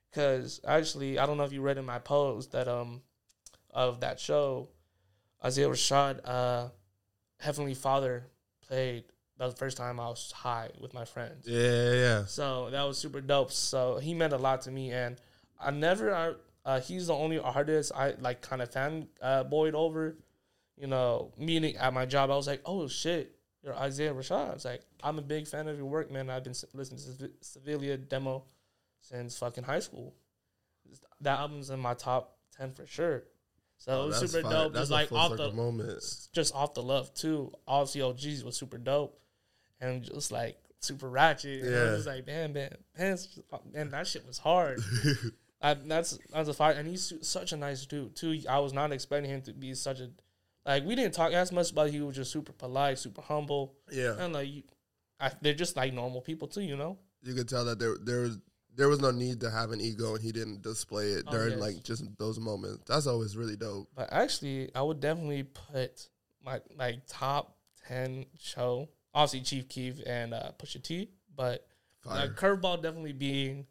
because 0.09 0.61
actually, 0.65 1.19
I 1.19 1.25
don't 1.25 1.35
know 1.37 1.43
if 1.43 1.51
you 1.51 1.61
read 1.61 1.77
in 1.77 1.83
my 1.85 1.99
post 1.99 2.51
that 2.53 2.69
um 2.69 3.01
of 3.71 3.99
that 4.01 4.17
show, 4.19 4.69
Isaiah 5.43 5.69
Rashad, 5.69 6.19
uh, 6.23 6.69
Heavenly 7.39 7.73
Father 7.73 8.25
played. 8.65 9.05
That 9.37 9.45
was 9.45 9.55
the 9.55 9.59
first 9.59 9.77
time 9.77 9.99
I 9.99 10.07
was 10.07 10.31
high 10.31 10.69
with 10.79 10.93
my 10.93 11.05
friends. 11.05 11.47
Yeah, 11.47 11.59
yeah, 11.59 11.93
yeah. 11.93 12.25
So 12.25 12.69
that 12.69 12.83
was 12.83 12.97
super 12.97 13.19
dope. 13.19 13.51
So 13.51 13.97
he 13.97 14.13
meant 14.13 14.31
a 14.31 14.37
lot 14.37 14.61
to 14.61 14.71
me, 14.71 14.91
and 14.91 15.19
I 15.59 15.71
never. 15.71 16.37
Uh, 16.65 16.79
he's 16.79 17.07
the 17.07 17.13
only 17.13 17.39
artist 17.39 17.91
I 17.93 18.13
like, 18.19 18.41
kind 18.41 18.61
of 18.61 18.71
fan 18.71 19.07
uh, 19.21 19.43
boyed 19.43 19.75
over. 19.75 20.15
You 20.77 20.87
know, 20.87 21.31
meeting 21.37 21.75
at 21.75 21.93
my 21.93 22.05
job, 22.05 22.31
I 22.31 22.35
was 22.35 22.47
like, 22.47 22.61
"Oh 22.65 22.87
shit, 22.87 23.35
you're 23.63 23.75
Isaiah 23.75 24.13
Rashad." 24.13 24.51
I 24.51 24.53
was 24.53 24.65
like, 24.65 24.81
"I'm 25.03 25.19
a 25.19 25.21
big 25.21 25.47
fan 25.47 25.67
of 25.67 25.77
your 25.77 25.85
work, 25.87 26.09
man. 26.11 26.29
I've 26.29 26.43
been 26.43 26.55
listening 26.73 26.99
to 26.99 27.29
Sev- 27.43 27.63
Cilvia 27.65 27.97
Demo 28.07 28.45
since 29.01 29.37
fucking 29.37 29.65
high 29.65 29.79
school. 29.79 30.15
That 31.21 31.39
album's 31.39 31.69
in 31.69 31.79
my 31.79 31.95
top 31.95 32.37
ten 32.55 32.71
for 32.71 32.85
sure." 32.85 33.23
So 33.83 33.91
it 33.91 33.95
Oh, 34.03 34.07
was 34.07 34.17
super 34.19 34.41
fire. 34.41 34.51
dope. 34.51 34.73
That's 34.73 34.89
Just 34.89 34.91
a 34.91 34.93
like 34.93 35.11
off 35.11 35.35
the 35.37 35.51
moment. 35.51 36.27
just 36.31 36.55
off 36.55 36.73
the 36.73 36.81
love 36.81 37.13
too. 37.13 37.51
Obviously, 37.67 38.01
OGs 38.01 38.43
was 38.45 38.55
super 38.55 38.77
dope 38.77 39.19
and 39.81 40.03
just 40.03 40.31
like 40.31 40.57
super 40.79 41.09
ratchet. 41.09 41.63
And 41.63 41.75
I 41.75 41.83
Yeah. 41.85 41.91
was 41.91 42.07
like, 42.07 42.25
damn, 42.25 42.53
man, 42.53 42.73
man, 42.97 43.17
oh, 43.51 43.61
man, 43.73 43.89
that 43.89 44.07
shit 44.07 44.25
was 44.25 44.37
hard. 44.37 44.79
I, 45.61 45.73
that's 45.73 46.17
that's 46.31 46.47
a 46.47 46.53
fight, 46.53 46.77
and 46.77 46.87
he's 46.87 47.11
such 47.27 47.51
a 47.51 47.57
nice 47.57 47.85
dude 47.85 48.15
too. 48.15 48.39
I 48.49 48.59
was 48.59 48.71
not 48.71 48.93
expecting 48.93 49.29
him 49.29 49.41
to 49.43 49.53
be 49.53 49.73
such 49.73 49.99
a 49.99 50.09
like. 50.65 50.85
We 50.85 50.95
didn't 50.95 51.13
talk 51.13 51.33
as 51.33 51.51
much, 51.51 51.75
but 51.75 51.89
he 51.91 51.99
was 51.99 52.15
just 52.15 52.31
super 52.31 52.53
polite, 52.53 52.99
super 52.99 53.21
humble, 53.21 53.75
Yeah, 53.91 54.15
and 54.17 54.31
like 54.33 54.47
you, 54.49 54.63
I, 55.19 55.31
they're 55.41 55.53
just 55.53 55.75
like 55.75 55.93
normal 55.93 56.21
people 56.21 56.47
too, 56.47 56.61
you 56.61 56.75
know. 56.77 56.97
you 57.21 57.33
could 57.33 57.47
tell 57.49 57.63
that 57.65 57.79
there 57.79 57.95
there 58.01 58.21
was 58.21 58.39
there 58.75 58.87
was 58.89 58.99
no 58.99 59.11
need 59.11 59.39
to 59.41 59.49
have 59.51 59.71
an 59.71 59.79
ego, 59.81 60.15
and 60.15 60.23
he 60.23 60.31
didn't 60.31 60.61
display 60.61 61.09
it 61.11 61.25
Oh, 61.27 61.31
during 61.31 61.51
yes. 61.51 61.59
like 61.59 61.83
just 61.83 62.03
those 62.17 62.39
moments. 62.39 62.83
That's 62.87 63.07
always 63.07 63.35
really 63.37 63.55
dope. 63.55 63.87
But 63.95 64.11
actually, 64.11 64.69
I 64.75 64.81
would 64.81 64.99
definitely 64.99 65.43
put 65.43 66.07
my 66.43 66.59
like 66.75 67.01
top 67.07 67.55
ten 67.87 68.25
show. 68.39 68.89
Obviously, 69.13 69.41
Chief 69.41 69.69
Keef 69.69 70.01
and 70.07 70.33
uh, 70.33 70.51
Pusha 70.57 70.81
T, 70.81 71.09
but 71.35 71.67
Fire. 72.01 72.25
uh, 72.25 72.27
curveball 72.29 72.81
definitely 72.81 73.13
being 73.13 73.67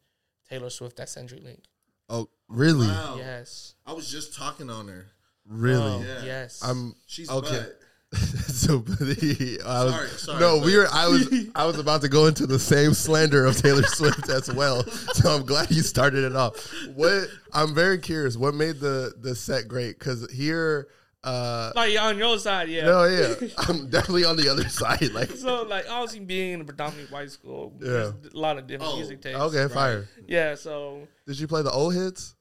Taylor 0.48 0.70
Swift 0.70 1.00
at 1.00 1.08
CenturyLink. 1.08 1.60
oh, 2.08 2.28
really? 2.48 2.86
Wow. 2.86 3.16
Yes, 3.18 3.74
I 3.86 3.92
was 3.92 4.08
just 4.10 4.34
talking 4.36 4.70
on 4.70 4.86
her. 4.88 5.06
Really? 5.46 5.82
Oh, 5.90 6.02
Yeah. 6.06 6.24
yes. 6.24 6.60
I'm 6.62 6.94
She's 7.06 7.28
Okay. 7.28 7.48
butt. 7.50 7.80
so 8.46 8.85
I 8.87 9.85
was, 9.85 9.92
Sorry, 9.94 10.09
sorry, 10.09 10.40
no, 10.40 10.59
but- 10.59 10.66
we 10.66 10.77
were. 10.77 10.87
I 10.92 11.09
was 11.09 11.33
I 11.55 11.64
was 11.66 11.79
about 11.79 12.03
to 12.03 12.09
go 12.09 12.27
into 12.27 12.46
the 12.46 12.59
same 12.59 12.92
slander 12.94 13.46
of 13.46 13.57
Taylor 13.57 13.83
Swift 13.87 14.29
as 14.29 14.53
well. 14.53 14.85
So 15.14 15.31
I'm 15.31 15.46
glad 15.46 15.70
you 15.70 15.83
started 15.83 16.25
it 16.25 16.37
off. 16.37 16.57
What 16.94 17.29
I'm 17.55 17.75
very 17.75 17.98
curious. 17.98 18.37
What 18.37 18.55
made 18.55 18.81
the 18.81 19.14
the 19.18 19.35
set 19.35 19.66
great? 19.68 19.98
Because 19.98 20.31
here, 20.31 20.88
uh, 21.25 21.72
Like 21.75 21.98
on 21.98 22.18
your 22.18 22.38
side, 22.38 22.68
yeah. 22.68 22.85
no, 22.85 23.05
yeah, 23.05 23.35
I'm 23.68 23.88
definitely 23.88 24.25
on 24.27 24.37
the 24.37 24.48
other 24.48 24.68
side. 24.68 25.11
Like, 25.12 25.31
So 25.31 25.62
like 25.62 25.87
obviously 25.88 26.20
being 26.20 26.53
in 26.53 26.61
a 26.61 26.64
predominantly 26.64 27.12
white 27.14 27.31
school, 27.31 27.72
there's 27.79 28.09
a 28.11 28.14
lot 28.37 28.59
of 28.59 28.66
different 28.66 28.92
Oh, 28.92 28.96
music 28.96 29.22
tastes. 29.22 29.40
okay, 29.40 29.72
fire. 29.72 30.09
Yeah, 30.27 30.55
so 30.57 31.09
Did 31.27 31.40
you 31.40 31.46
play 31.46 31.62
the 31.62 31.70
old 31.70 31.94
hits? 31.94 32.35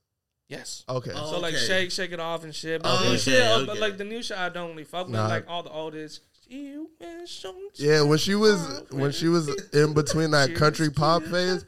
Yes. 0.52 0.84
Okay, 0.88 1.12
Oh. 1.16 1.32
So 1.32 1.40
like 1.40 1.56
Okay. 1.56 1.64
shake, 1.66 1.92
shake 1.92 2.12
it 2.12 2.20
off 2.20 2.44
and 2.44 2.54
shit. 2.54 2.84
But 2.84 2.90
Oh, 2.94 2.98
the 3.00 3.04
new 3.06 3.10
okay, 3.14 3.18
shit, 3.18 3.42
uh, 3.42 3.60
but 3.66 3.70
okay. 3.72 3.80
like 3.80 3.98
the 3.98 4.04
new 4.04 4.22
shit, 4.22 4.38
I 4.38 4.50
don't 4.50 4.70
really 4.72 4.84
fuck 4.84 5.08
with. 5.08 5.16
Nah. 5.16 5.28
Like 5.28 5.46
all 5.50 5.64
the 5.64 5.72
oldest. 5.72 6.22
You 6.48 6.90
and 7.00 7.28
some 7.30 7.56
yeah. 7.76 8.02
When 8.02 8.18
she 8.20 8.36
was 8.36 8.84
when 8.92 9.12
she 9.14 9.30
was 9.30 9.48
in 9.74 9.94
between 9.94 10.32
that 10.32 10.54
country 10.54 10.90
pop 10.92 11.24
phase, 11.24 11.64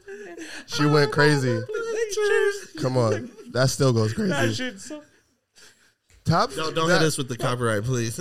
she 0.66 0.84
went 0.84 1.10
crazy. 1.10 1.58
Come 2.80 2.98
on, 2.98 3.30
that 3.52 3.70
still 3.70 3.94
goes 3.94 4.12
That 4.14 4.28
crazy. 4.30 4.54
shit. 4.54 4.80
So, 4.80 5.02
Top, 6.26 6.52
Don't, 6.54 6.74
don't 6.74 6.88
that- 6.88 7.00
hit 7.00 7.06
us 7.06 7.16
with 7.18 7.28
the 7.28 7.36
copyright, 7.38 7.84
please. 7.84 8.18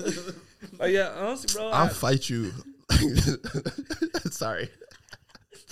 but 0.78 0.90
yeah, 0.92 1.12
honestly, 1.18 1.58
bro, 1.60 1.70
I'll 1.70 1.86
I, 1.88 1.90
fight 1.90 2.30
you. 2.30 2.52
Sorry. 4.32 4.70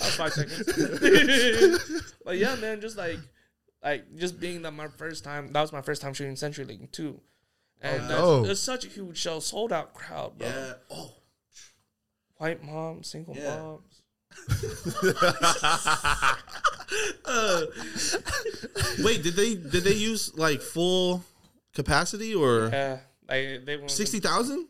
I'll 0.00 0.10
five 0.10 0.32
seconds. 0.32 2.10
but 2.24 2.38
yeah, 2.38 2.54
man, 2.56 2.80
just 2.80 2.96
like, 2.96 3.18
like 3.82 4.16
just 4.16 4.38
being 4.40 4.62
that 4.62 4.72
my 4.72 4.88
first 4.88 5.24
time, 5.24 5.52
that 5.52 5.60
was 5.60 5.72
my 5.72 5.82
first 5.82 6.00
time 6.02 6.14
shooting 6.14 6.34
CenturyLink 6.34 6.92
too, 6.92 7.20
and 7.80 8.02
that's, 8.02 8.20
dope. 8.20 8.46
it's 8.46 8.60
such 8.60 8.84
a 8.84 8.88
huge 8.88 9.18
show, 9.18 9.40
sold 9.40 9.72
out 9.72 9.94
crowd, 9.94 10.38
bro. 10.38 10.48
yeah. 10.48 10.72
Oh. 10.90 11.12
White 12.36 12.62
moms, 12.64 13.08
single 13.08 13.36
Yeah. 13.36 13.56
moms. 13.56 14.02
Uh, 17.24 17.62
wait, 19.04 19.22
did 19.22 19.34
they 19.34 19.54
did 19.54 19.84
they 19.84 19.94
use 19.94 20.34
like 20.36 20.60
full 20.60 21.22
capacity 21.74 22.34
or 22.34 22.68
Yeah, 22.72 22.98
like 23.28 23.64
they 23.64 23.80
sixty 23.86 24.20
thousand? 24.20 24.68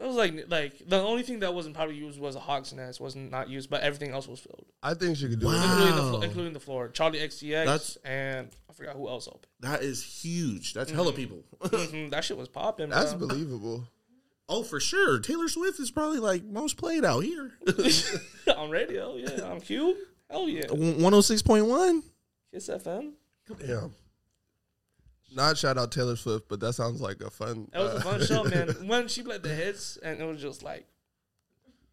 It 0.00 0.06
was 0.06 0.16
like 0.16 0.46
like 0.48 0.88
the 0.88 1.00
only 1.02 1.22
thing 1.22 1.40
that 1.40 1.52
wasn't 1.52 1.74
probably 1.76 1.94
used 1.96 2.18
was 2.18 2.34
a 2.34 2.40
Hawk's 2.40 2.72
Nest 2.72 3.00
wasn't 3.00 3.30
not 3.30 3.50
used, 3.50 3.68
but 3.68 3.82
everything 3.82 4.12
else 4.12 4.26
was 4.26 4.40
filled, 4.40 4.64
I 4.82 4.94
think 4.94 5.18
she 5.18 5.28
could 5.28 5.40
do 5.40 5.50
it. 5.50 5.54
Including 5.56 5.96
the 5.96 6.02
flo- 6.02 6.20
including 6.22 6.52
the 6.54 6.60
floor. 6.60 6.88
Charli 6.88 7.20
XCX 7.22 7.50
That's- 7.66 7.98
and 8.04 8.48
I 8.68 8.72
forgot 8.72 8.96
who 8.96 9.08
else 9.08 9.28
opened. 9.28 9.46
That 9.60 9.82
is 9.82 10.02
huge. 10.02 10.72
That's 10.72 10.90
hella 10.90 11.12
people. 11.12 11.44
Mhm, 11.60 12.10
that 12.12 12.24
shit 12.24 12.38
was 12.38 12.48
popping. 12.48 12.88
That's 12.88 13.12
bro. 13.12 13.28
believable. 13.28 13.84
oh, 14.48 14.62
for 14.62 14.80
sure. 14.80 15.20
Taylor 15.20 15.48
Swift 15.48 15.78
is 15.78 15.90
probably 15.90 16.18
like 16.18 16.44
most 16.44 16.78
played 16.78 17.04
out 17.04 17.20
here. 17.22 17.52
on 18.56 18.70
radio. 18.70 19.16
Yeah, 19.16 19.42
on 19.42 19.60
KUBE. 19.60 19.96
Hell 20.30 20.48
yeah, 20.48 20.66
One 20.70 21.00
hundred 21.12 21.22
six 21.22 21.42
point 21.42 21.66
one. 21.66 22.02
Kiss 22.54 22.68
FM. 22.68 23.12
Damn. 23.66 23.94
Not 25.34 25.56
shout 25.56 25.78
out 25.78 25.92
Taylor 25.92 26.16
Swift, 26.16 26.48
but 26.48 26.60
that 26.60 26.72
sounds 26.72 27.00
like 27.00 27.20
a 27.20 27.30
fun. 27.30 27.68
That 27.72 27.80
was 27.82 27.92
uh, 27.92 27.96
a 27.96 28.00
fun 28.00 28.26
show, 28.26 28.44
man. 28.44 28.68
When 28.88 29.06
she 29.08 29.22
played 29.22 29.42
the 29.42 29.54
hits, 29.54 29.96
and 30.02 30.20
it 30.20 30.24
was 30.24 30.40
just 30.40 30.62
like, 30.62 30.86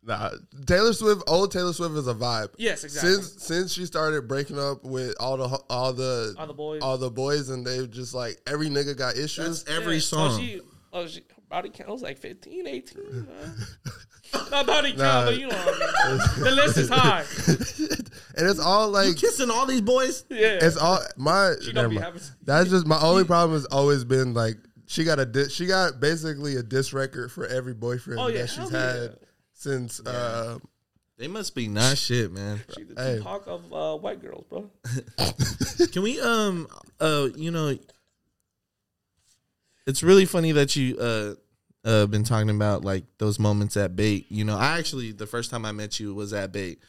Nah, 0.03 0.29
Taylor 0.65 0.93
Swift, 0.93 1.23
old 1.27 1.51
Taylor 1.51 1.73
Swift 1.73 1.95
is 1.95 2.07
a 2.07 2.13
vibe. 2.13 2.49
yes, 2.57 2.83
exactly. 2.85 3.11
Since 3.13 3.43
since 3.43 3.73
she 3.73 3.85
started 3.85 4.27
breaking 4.27 4.57
up 4.57 4.83
with 4.85 5.15
all 5.19 5.35
the 5.37 5.59
all 5.69 5.91
the 5.91 6.33
All 6.37 6.47
the 6.47 6.53
boys. 6.53 6.81
all 6.81 6.97
the 6.97 7.11
boys, 7.11 7.49
and 7.49 7.65
they 7.67 7.85
just 7.87 8.13
like 8.13 8.39
every 8.47 8.69
nigga 8.69 8.95
got 8.97 9.17
issues. 9.17 9.63
That's 9.65 9.77
every 9.77 9.95
Yeah. 9.95 10.01
song. 10.01 10.31
Oh, 10.31 10.37
she, 10.39 10.61
oh, 10.93 11.07
she, 11.07 11.19
her 11.35 11.36
body 11.49 11.69
count 11.69 11.89
was 11.89 12.01
like 12.01 12.17
15, 12.17 12.67
18. 12.67 13.03
Man. 13.27 13.55
Not 14.51 14.67
body 14.67 14.89
count, 14.89 14.99
Nah. 14.99 15.25
but 15.25 15.37
you 15.39 15.47
know 15.47 15.55
what 15.55 15.75
I 16.05 16.09
mean. 16.11 16.43
The 16.43 16.51
list 16.51 16.77
is 16.77 16.89
high. 16.89 17.23
and 18.37 18.49
it's 18.49 18.59
all 18.59 18.89
like 18.89 19.15
Kissing 19.15 19.49
all 19.49 19.65
these 19.65 19.81
boys. 19.81 20.25
Yeah. 20.29 20.59
it's 20.61 20.75
all 20.77 20.99
my. 21.15 21.53
She 21.61 21.71
don't 21.71 21.89
be 21.89 21.97
having. 21.97 22.21
That's 22.43 22.69
just 22.69 22.85
my 22.85 22.99
only 23.01 23.23
problem 23.33 23.53
has 23.53 23.65
always 23.65 24.03
been 24.03 24.33
like 24.33 24.55
she 24.85 25.03
got 25.03 25.19
a 25.19 25.25
dis, 25.25 25.51
she 25.53 25.65
got 25.65 25.99
basically 25.99 26.55
a 26.57 26.63
diss 26.63 26.91
record 26.93 27.31
for 27.31 27.45
every 27.47 27.73
boyfriend 27.73 28.19
Oh 28.19 28.27
yeah, 28.27 28.41
that 28.41 28.49
she's 28.49 28.69
had 28.69 28.95
yeah. 29.01 29.07
since 29.53 29.99
uh 30.05 30.57
They 31.17 31.27
must 31.27 31.55
be 31.55 31.67
not 31.67 31.97
shit, 31.97 32.31
man. 32.31 32.61
She 32.75 32.83
the 32.83 33.01
Hey. 33.01 33.17
Tupac 33.17 33.47
of 33.47 33.73
uh, 33.73 33.97
white 33.97 34.21
girls, 34.21 34.45
bro. 34.49 34.69
Can 35.91 36.03
we 36.03 36.19
um 36.21 36.67
uh 36.99 37.29
you 37.35 37.51
know 37.51 37.77
it's 39.87 40.03
really 40.03 40.25
funny 40.25 40.51
that 40.51 40.75
you 40.75 40.97
uh 40.97 41.33
uh 41.83 42.05
been 42.05 42.23
talking 42.23 42.49
about 42.49 42.83
like 42.83 43.05
those 43.17 43.39
moments 43.39 43.75
at 43.77 43.95
bait. 43.95 44.27
You 44.29 44.43
know, 44.45 44.57
I 44.57 44.77
actually 44.77 45.11
the 45.13 45.25
first 45.25 45.49
time 45.49 45.65
I 45.65 45.71
met 45.71 45.99
you 45.99 46.13
was 46.13 46.33
at 46.33 46.51
bait. 46.51 46.79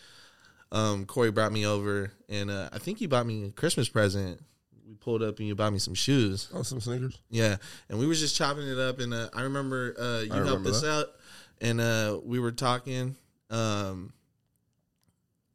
Um 0.73 1.07
Corey 1.07 1.31
brought 1.31 1.53
me 1.53 1.65
over 1.67 2.13
and 2.29 2.51
uh 2.51 2.69
I 2.73 2.79
think 2.79 3.01
you 3.01 3.09
bought 3.09 3.25
me 3.27 3.47
a 3.47 3.51
Christmas 3.51 3.89
present. 3.89 4.41
We 4.87 4.95
pulled 4.95 5.23
up 5.23 5.39
and 5.39 5.47
you 5.47 5.55
bought 5.55 5.73
me 5.73 5.79
some 5.79 5.95
shoes. 5.95 6.49
oh 6.53 6.63
some 6.63 6.81
sneakers. 6.81 7.19
Yeah, 7.31 7.57
and 7.89 7.99
we 7.99 8.07
were 8.07 8.15
just 8.15 8.37
chopping 8.37 8.67
it 8.67 8.79
up, 8.79 9.01
and 9.01 9.13
uh, 9.13 9.29
I 9.35 9.43
remember 9.43 9.95
uh, 9.99 10.21
you 10.23 10.33
I 10.33 10.37
helped 10.37 10.49
remember 10.49 10.71
us 10.71 10.81
that. 10.81 10.91
out, 10.91 11.07
and 11.61 11.79
uh, 11.81 12.19
we 12.25 12.39
were 12.41 12.53
talking, 12.53 13.15
um, 13.51 14.15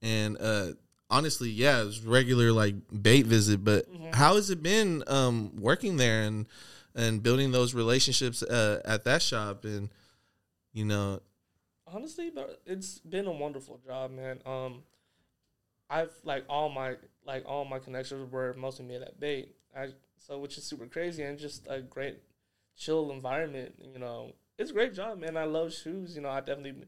and 0.04 0.38
uh, 0.40 0.68
honestly, 1.10 1.50
yeah, 1.50 1.82
it 1.82 1.86
was 1.86 2.02
regular 2.02 2.52
like 2.52 2.76
bait 3.02 3.26
visit. 3.26 3.64
But 3.64 3.88
how 4.14 4.36
has 4.36 4.52
it 4.52 4.62
been 4.62 5.04
um, 5.08 5.60
working 5.60 5.98
there 5.98 6.24
and 6.24 6.46
and 6.96 7.24
building 7.24 7.52
those 7.52 7.74
relationships 7.74 8.44
uh, 8.44 8.82
at 8.86 9.04
that 9.06 9.22
shop, 9.22 9.66
and 9.66 9.90
you 10.74 10.86
know, 10.86 11.22
Honestly, 11.94 12.32
but 12.34 12.60
it's 12.66 13.00
been 13.00 13.28
a 13.28 13.32
wonderful 13.32 13.80
job, 13.86 14.12
man. 14.12 14.40
Um, 14.48 14.82
I've 15.90 16.14
like 16.24 16.44
all 16.50 16.70
my 16.70 16.96
like 17.26 17.44
all 17.46 17.66
my 17.66 17.78
connections 17.78 18.32
were 18.32 18.54
mostly 18.58 18.86
made 18.86 19.04
at 19.04 19.20
Bait. 19.20 19.56
I 19.78 19.90
so 20.18 20.40
which 20.40 20.58
is 20.58 20.64
super 20.64 20.88
crazy 20.88 21.22
and 21.22 21.38
just 21.38 21.68
a 21.70 21.82
great 21.82 22.18
chill 22.76 23.12
environment. 23.12 23.76
You 23.80 24.00
know, 24.00 24.32
it's 24.58 24.72
a 24.72 24.74
great 24.74 24.96
job, 24.96 25.20
man. 25.20 25.38
I 25.38 25.44
love 25.44 25.72
shoes. 25.72 26.16
You 26.16 26.24
know, 26.24 26.30
I 26.30 26.40
definitely 26.40 26.86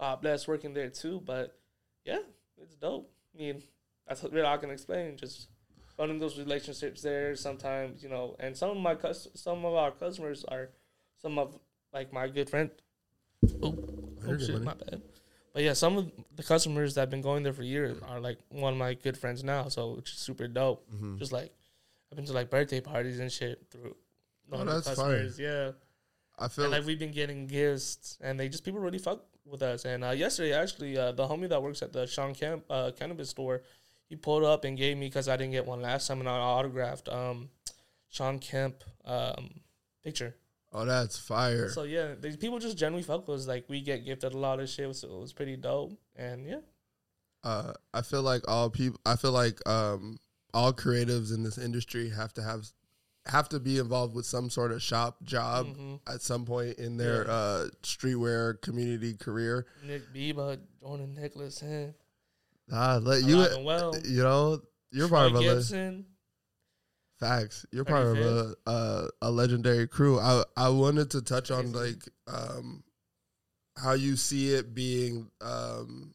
uh, 0.00 0.16
blessed 0.16 0.48
working 0.48 0.72
there 0.72 0.88
too. 0.88 1.20
But 1.24 1.58
yeah, 2.06 2.20
it's 2.62 2.76
dope. 2.76 3.10
I 3.34 3.38
mean, 3.38 3.62
that's 4.08 4.24
really 4.24 4.40
all 4.40 4.54
I 4.54 4.58
can 4.58 4.70
explain. 4.70 5.18
Just 5.18 5.48
building 5.96 6.18
those 6.18 6.38
relationships 6.38 7.02
there. 7.02 7.34
Sometimes 7.36 8.02
you 8.02 8.08
know, 8.08 8.36
and 8.40 8.56
some 8.56 8.70
of 8.70 8.76
my 8.76 8.94
cus- 8.94 9.28
some 9.34 9.64
of 9.64 9.74
our 9.74 9.90
customers 9.90 10.44
are 10.48 10.70
some 11.20 11.38
of 11.38 11.58
like 11.92 12.12
my 12.12 12.28
good 12.28 12.48
friend. 12.50 12.70
Oh, 13.62 13.76
oh 14.26 14.38
shit, 14.38 14.62
my 14.62 14.74
bad. 14.74 15.02
But 15.52 15.62
yeah, 15.62 15.72
some 15.72 15.96
of 15.96 16.10
the 16.34 16.42
customers 16.42 16.94
that 16.94 17.00
have 17.02 17.10
been 17.10 17.22
going 17.22 17.42
there 17.42 17.52
for 17.52 17.62
years 17.62 17.96
are 18.08 18.20
like 18.20 18.38
one 18.50 18.74
of 18.74 18.78
my 18.78 18.94
good 18.94 19.16
friends 19.16 19.42
now. 19.42 19.68
So 19.68 19.94
which 19.94 20.10
is 20.12 20.18
super 20.18 20.48
dope. 20.48 20.86
Mm-hmm. 20.92 21.16
Just 21.16 21.32
like 21.32 21.52
I've 22.10 22.16
been 22.16 22.26
to 22.26 22.32
like 22.32 22.50
birthday 22.50 22.80
parties 22.80 23.18
and 23.20 23.32
shit 23.32 23.62
through. 23.70 23.96
Oh, 24.52 24.64
that's 24.64 24.86
customers, 24.86 25.38
Yeah. 25.38 25.72
I 26.38 26.48
feel 26.48 26.64
And 26.66 26.72
like 26.72 26.84
we've 26.84 26.98
been 26.98 27.12
getting 27.12 27.46
gifts, 27.46 28.18
and 28.20 28.38
they 28.38 28.48
just 28.50 28.62
people 28.62 28.80
really 28.80 28.98
fuck 28.98 29.24
with 29.46 29.62
us. 29.62 29.86
And 29.86 30.04
uh, 30.04 30.10
yesterday, 30.10 30.52
actually, 30.52 30.98
uh, 30.98 31.12
the 31.12 31.26
homie 31.26 31.48
that 31.48 31.62
works 31.62 31.80
at 31.82 31.92
the 31.92 32.06
Shawn 32.06 32.34
Kemp 32.34 32.64
uh, 32.68 32.90
cannabis 32.96 33.30
store, 33.30 33.62
he 34.08 34.16
pulled 34.16 34.44
up 34.44 34.64
and 34.64 34.76
gave 34.76 34.96
me 34.96 35.06
because 35.08 35.28
I 35.28 35.36
didn't 35.36 35.52
get 35.52 35.66
one 35.66 35.80
last 35.82 36.06
time, 36.06 36.20
and 36.20 36.28
I 36.28 36.36
autographed 36.38 37.08
um, 37.08 37.48
Shawn 38.08 38.38
Kemp 38.38 38.84
um, 39.04 39.60
picture. 40.04 40.34
oh 40.72 40.84
that's 40.84 41.18
fire. 41.18 41.68
So 41.70 41.82
yeah, 41.84 42.14
these 42.20 42.36
people 42.36 42.58
just 42.58 42.76
generally 42.78 43.02
fuck 43.02 43.26
with 43.28 43.40
us. 43.40 43.46
Like 43.48 43.64
we 43.68 43.80
get 43.80 44.04
gifted 44.04 44.32
a 44.34 44.38
lot 44.38 44.60
of 44.60 44.68
shit, 44.68 44.94
so 44.96 45.08
it 45.08 45.20
was 45.20 45.32
pretty 45.32 45.56
dope. 45.56 45.92
And 46.16 46.46
yeah, 46.46 46.60
uh, 47.44 47.72
I 47.94 48.02
feel 48.02 48.22
like 48.22 48.42
all 48.48 48.70
people. 48.70 49.00
I 49.06 49.16
feel 49.16 49.32
like 49.32 49.66
um, 49.68 50.18
all 50.54 50.72
creatives 50.72 51.34
in 51.34 51.42
this 51.42 51.58
industry 51.58 52.10
have 52.10 52.32
to 52.34 52.42
have 52.42 52.66
have 53.26 53.48
to 53.48 53.58
be 53.58 53.78
involved 53.78 54.14
with 54.14 54.24
some 54.24 54.48
sort 54.48 54.70
of 54.70 54.80
shop 54.80 55.16
job 55.24 55.66
Mhm. 55.66 55.98
at 56.06 56.22
some 56.22 56.44
point 56.44 56.78
in 56.78 56.96
their 56.96 57.24
Yeah. 57.24 57.32
uh, 57.32 57.68
streetwear 57.82 58.60
community 58.62 59.14
career. 59.14 59.66
Nick 59.84 60.12
Bieber, 60.14 60.60
Jordan 60.80 61.12
Nicholas, 61.14 61.60
and 61.60 61.92
Ah, 62.72 62.98
let 63.02 63.22
you. 63.22 63.36
Alive 63.36 63.64
well. 63.64 63.94
You 64.04 64.22
know 64.22 64.60
you're 64.92 65.08
part 65.08 65.30
Troy 65.30 65.38
of 65.40 65.44
a 65.46 65.54
Gibson. 65.56 66.06
facts. 67.18 67.64
You're 67.72 67.84
part 67.84 68.06
of 68.06 68.18
a, 68.18 68.54
a 68.66 69.08
a 69.22 69.30
legendary 69.30 69.86
crew. 69.86 70.18
I 70.18 70.42
I 70.56 70.68
wanted 70.68 71.10
to 71.12 71.22
touch 71.22 71.50
on 71.50 71.72
like 71.72 72.02
um 72.26 72.82
how 73.76 73.92
you 73.92 74.16
see 74.16 74.54
it 74.54 74.74
being 74.74 75.30
um 75.40 76.14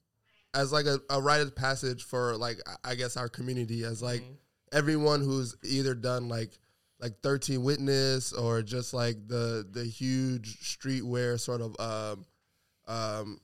as 0.53 0.71
like 0.73 0.85
a, 0.85 0.99
a 1.09 1.21
rite 1.21 1.41
of 1.41 1.55
passage 1.55 2.03
for 2.03 2.35
like 2.35 2.59
I- 2.83 2.95
guess 2.95 3.15
our 3.17 3.29
community 3.29 3.83
as 3.85 4.01
like 4.01 4.21
Mhm. 4.21 4.35
everyone 4.73 5.21
who's 5.21 5.55
either 5.63 5.93
done 5.95 6.27
like 6.27 6.57
like 6.99 7.19
13 7.21 7.63
witness 7.63 8.33
or 8.33 8.61
just 8.61 8.93
like 8.93 9.27
the 9.27 9.65
the 9.71 9.85
huge 9.85 10.59
streetwear 10.61 11.39
sort 11.39 11.61
of 11.61 11.79
um 11.79 12.25
um 12.87 13.39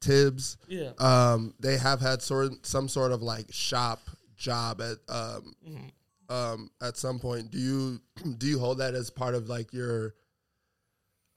tibs 0.00 0.56
yeah. 0.68 0.90
um 0.98 1.54
they 1.60 1.76
have 1.76 2.00
had 2.00 2.22
sort 2.22 2.64
some 2.66 2.88
sort 2.88 3.12
of 3.12 3.22
like 3.22 3.46
shop 3.52 4.00
job 4.36 4.80
at 4.80 4.96
um 5.14 5.54
Mhm. 5.68 5.90
um 6.28 6.70
at 6.82 6.96
some 6.96 7.18
point 7.18 7.50
do 7.50 7.58
you 7.58 8.00
do 8.38 8.46
you 8.46 8.58
hold 8.58 8.78
that 8.78 8.94
as 8.94 9.10
part 9.10 9.34
of 9.34 9.48
like 9.48 9.72
your 9.72 10.14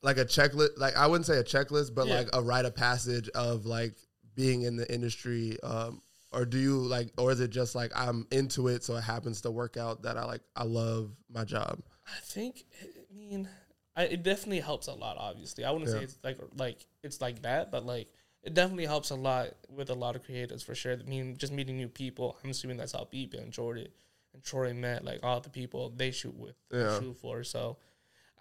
like 0.02 0.18
a 0.18 0.26
checklist. 0.26 0.78
Like 0.78 0.98
I 0.98 1.08
wouldn't 1.08 1.26
say 1.26 1.38
a 1.38 1.44
checklist, 1.46 1.96
but 1.96 2.08
Yeah. 2.08 2.16
like 2.20 2.30
a 2.34 2.42
rite 2.42 2.66
of 2.66 2.76
passage 2.76 3.30
of 3.30 3.66
like 3.66 3.94
being 4.36 4.64
in 4.64 4.76
the 4.76 4.92
industry. 4.94 5.58
Um, 5.64 6.02
or 6.34 6.44
do 6.46 6.58
you 6.58 6.78
like, 6.80 7.10
or 7.18 7.32
is 7.32 7.40
it 7.40 7.52
just 7.52 7.74
like 7.74 7.92
I'm 7.96 8.28
into 8.32 8.68
it, 8.68 8.84
so 8.84 8.98
it 8.98 9.02
happens 9.02 9.40
to 9.42 9.52
work 9.52 9.78
out 9.78 10.02
that 10.02 10.18
I 10.18 10.26
like 10.26 10.42
I 10.58 10.64
love 10.66 11.12
my 11.30 11.46
job. 11.46 11.80
I 12.06 12.20
think. 12.22 12.66
I 12.84 13.16
mean, 13.16 13.48
I, 13.96 14.04
it 14.06 14.24
definitely 14.24 14.60
helps 14.60 14.88
a 14.88 14.94
lot. 14.94 15.16
Obviously, 15.18 15.64
I 15.64 15.72
wouldn't 15.72 15.90
Yeah. 15.90 16.00
say 16.00 16.04
it's 16.04 16.18
like 16.22 16.38
like 16.58 16.86
it's 17.02 17.22
like 17.22 17.44
that, 17.44 17.72
but 17.72 17.86
like 17.86 18.10
it 18.44 18.54
definitely 18.54 18.86
helps 18.86 19.10
a 19.10 19.16
lot 19.16 19.50
with 19.70 19.90
a 19.90 19.94
lot 19.94 20.16
of 20.16 20.24
creators 20.24 20.62
for 20.64 20.76
sure. 20.76 20.94
I 20.94 20.98
mean, 21.10 21.38
just 21.38 21.54
meeting 21.54 21.78
new 21.78 21.88
people. 21.88 22.38
I'm 22.44 22.50
assuming 22.52 22.78
that's 22.78 22.92
how 22.92 23.08
Beep 23.10 23.34
and 23.34 23.52
Jordan 23.52 23.88
and 24.34 24.44
Troy 24.44 24.74
met. 24.74 25.04
Like 25.06 25.20
all 25.24 25.40
the 25.40 25.50
people 25.50 25.92
they 25.96 26.12
shoot 26.12 26.36
with, 26.36 26.56
Yeah. 26.72 27.00
shoot 27.00 27.18
for. 27.18 27.44
So, 27.44 27.78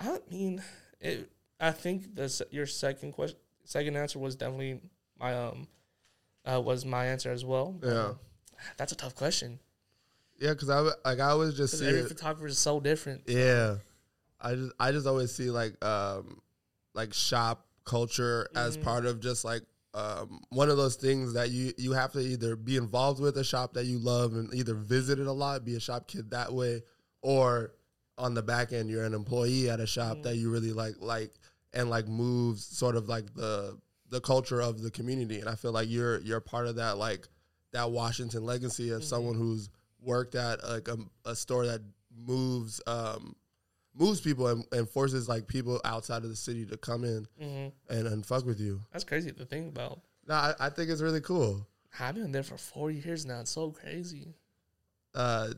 I 0.01 0.19
mean, 0.31 0.63
it. 1.01 1.31
I 1.61 1.71
think 1.71 2.17
the 2.17 2.47
your 2.51 2.67
second 2.67 3.13
question, 3.13 3.39
second 3.65 3.97
answer 3.97 4.19
was 4.19 4.35
definitely 4.35 4.81
my 5.19 5.35
um, 5.35 5.69
uh, 6.45 6.61
was 6.61 6.85
my 6.85 7.07
answer 7.07 7.31
as 7.31 7.45
well. 7.45 7.77
Yeah. 7.83 8.07
um, 8.09 8.19
that's 8.77 8.91
a 8.93 8.97
tough 8.97 9.15
question 9.15 9.61
Yeah, 10.41 10.51
because 10.55 10.71
I 10.71 10.81
like 10.81 11.21
I 11.21 11.31
always 11.31 11.55
just 11.55 11.79
see 11.79 11.87
every 11.87 12.01
it. 12.01 12.09
photographer 12.09 12.49
is 12.49 12.59
so 12.59 12.81
different. 12.81 13.23
Yeah, 13.29 13.77
I 14.41 14.55
just 14.57 14.73
I 14.81 14.91
just 14.91 15.07
always 15.07 15.33
see 15.33 15.51
like 15.51 15.83
um 15.85 16.41
like 16.95 17.15
shop 17.15 17.65
culture 17.85 18.49
as 18.57 18.77
Mhm. 18.77 18.83
part 18.83 19.07
of 19.07 19.21
just 19.21 19.45
like 19.45 19.63
um 19.95 20.41
one 20.51 20.71
of 20.71 20.77
those 20.77 20.97
things 20.97 21.35
that 21.35 21.51
you 21.51 21.73
you 21.77 21.93
have 21.93 22.13
to 22.13 22.21
either 22.21 22.57
be 22.57 22.77
involved 22.77 23.21
with 23.21 23.37
a 23.37 23.45
shop 23.45 23.75
that 23.75 23.85
you 23.85 23.99
love 23.99 24.33
and 24.33 24.53
either 24.55 24.75
visit 24.75 25.19
it 25.19 25.27
a 25.27 25.33
lot, 25.33 25.65
be 25.65 25.75
a 25.77 25.81
shop 25.81 26.09
kid 26.09 26.31
that 26.31 26.53
way, 26.53 26.83
or 27.21 27.75
on 28.19 28.35
the 28.35 28.43
back 28.43 28.73
end 28.73 28.91
you're 28.91 29.05
an 29.05 29.15
employee 29.15 29.71
at 29.71 29.81
a 29.81 29.87
shop 29.87 30.23
that 30.23 30.37
you 30.37 30.51
really 30.51 30.73
like 30.73 30.95
like 31.01 31.33
and 31.73 31.91
like 31.91 32.07
moves 32.07 32.65
sort 32.65 32.97
of 32.97 33.09
like 33.09 33.33
the 33.35 33.79
the 34.09 34.21
culture 34.21 34.61
of 34.61 34.83
the 34.83 34.91
community. 34.91 35.41
And 35.41 35.49
I 35.49 35.55
feel 35.55 35.73
like 35.73 35.89
you're 35.91 36.21
you're 36.21 36.41
part 36.41 36.67
of 36.67 36.77
that 36.77 36.99
like 36.99 37.29
that 37.73 37.91
Washington 37.91 38.45
legacy 38.45 38.91
as 38.91 39.09
someone 39.09 39.35
who's 39.35 39.71
worked 40.01 40.35
at 40.35 40.63
like 40.69 40.89
a, 40.89 40.99
a 41.25 41.35
store 41.35 41.67
that 41.67 41.81
moves 42.15 42.81
um 42.87 43.35
moves 43.95 44.21
people 44.21 44.47
and, 44.47 44.65
and 44.73 44.89
forces 44.89 45.29
like 45.29 45.47
people 45.47 45.81
outside 45.85 46.23
of 46.23 46.31
the 46.31 46.37
city 46.37 46.65
to 46.67 46.77
come 46.77 47.05
in 47.05 47.27
hmm 47.39 47.69
and, 47.89 48.07
and 48.07 48.25
fuck 48.25 48.47
with 48.47 48.61
you. 48.61 48.81
That's 48.93 49.05
crazy 49.05 49.33
to 49.33 49.45
think 49.45 49.69
about. 49.69 50.01
No, 50.27 50.35
I, 50.35 50.55
I 50.61 50.71
think 50.71 50.91
it's 50.91 51.03
really 51.03 51.21
cool. 51.21 51.67
I've 51.99 52.15
been 52.15 52.33
there 52.33 52.43
for 52.43 52.57
four 52.57 52.91
years 52.91 53.27
now. 53.27 53.41
It's 53.41 53.51
so 53.51 53.71
crazy. 53.71 54.35
Uh, 55.15 55.49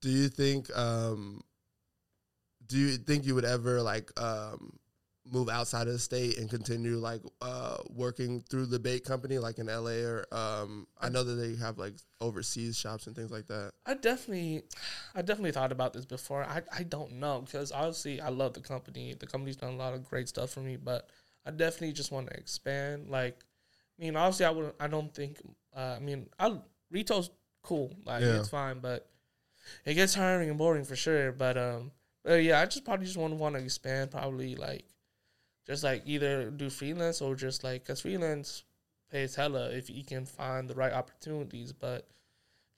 do 0.00 0.10
you 0.10 0.28
think 0.28 0.76
um, 0.76 1.42
do 2.66 2.78
you 2.78 2.96
think 2.96 3.26
you 3.26 3.34
would 3.34 3.44
ever 3.44 3.80
like 3.80 4.10
um, 4.20 4.78
move 5.32 5.48
outside 5.48 5.86
of 5.86 5.94
the 5.94 5.98
state 5.98 6.38
and 6.38 6.50
continue 6.50 6.96
like 6.98 7.22
uh, 7.40 7.78
working 7.88 8.42
through 8.50 8.66
the 8.66 8.78
bait 8.78 9.04
company 9.04 9.38
like 9.38 9.58
in 9.58 9.66
LA 9.66 10.02
or 10.04 10.26
um, 10.32 10.86
I 11.00 11.08
know 11.08 11.24
that 11.24 11.34
they 11.34 11.56
have 11.56 11.78
like 11.78 11.94
overseas 12.20 12.76
shops 12.78 13.06
and 13.06 13.16
things 13.16 13.30
like 13.30 13.46
that. 13.48 13.72
I 13.86 13.94
definitely, 13.94 14.62
I 15.14 15.22
definitely 15.22 15.52
thought 15.52 15.72
about 15.72 15.92
this 15.94 16.04
before. 16.04 16.44
I, 16.44 16.62
I 16.76 16.82
don't 16.82 17.12
know 17.14 17.40
because 17.40 17.72
obviously 17.72 18.20
I 18.20 18.28
love 18.28 18.52
the 18.54 18.60
company. 18.60 19.14
The 19.18 19.26
company's 19.26 19.56
done 19.56 19.72
a 19.72 19.76
lot 19.76 19.94
of 19.94 20.04
great 20.08 20.28
stuff 20.28 20.50
for 20.50 20.60
me, 20.60 20.76
but 20.76 21.08
I 21.46 21.50
definitely 21.50 21.92
just 21.92 22.12
want 22.12 22.28
to 22.28 22.36
expand. 22.36 23.08
Like, 23.08 23.38
I 23.98 24.02
mean, 24.04 24.16
obviously 24.16 24.46
I 24.46 24.50
wouldn't 24.50 24.74
I 24.78 24.86
don't 24.88 25.12
think. 25.14 25.38
Uh, 25.74 25.94
I 25.96 25.98
mean, 25.98 26.28
I 26.38 26.58
retail's 26.90 27.30
cool. 27.62 27.94
Like 28.04 28.22
Yeah. 28.22 28.36
it's 28.38 28.48
fine, 28.50 28.80
but 28.80 29.08
it 29.86 29.94
gets 29.94 30.14
tiring 30.14 30.48
and 30.50 30.58
boring 30.58 30.84
for 30.84 30.96
sure. 30.96 31.32
But 31.32 31.56
um, 31.56 31.90
but 32.24 32.42
yeah, 32.42 32.60
I 32.60 32.66
just 32.66 32.84
probably 32.84 33.06
just 33.06 33.16
want 33.16 33.32
to 33.32 33.36
want 33.36 33.56
to 33.56 33.62
expand. 33.62 34.10
Probably 34.10 34.54
like, 34.54 34.84
just 35.66 35.84
like 35.84 36.02
either 36.06 36.50
do 36.50 36.68
freelance 36.70 37.20
or 37.20 37.34
just 37.34 37.62
like 37.64 37.84
cause 37.86 38.00
freelance 38.00 38.64
pays 39.10 39.34
hella 39.34 39.70
if 39.70 39.88
you 39.90 40.04
can 40.04 40.24
find 40.26 40.68
the 40.68 40.74
right 40.74 40.92
opportunities. 40.92 41.72
But 41.72 42.08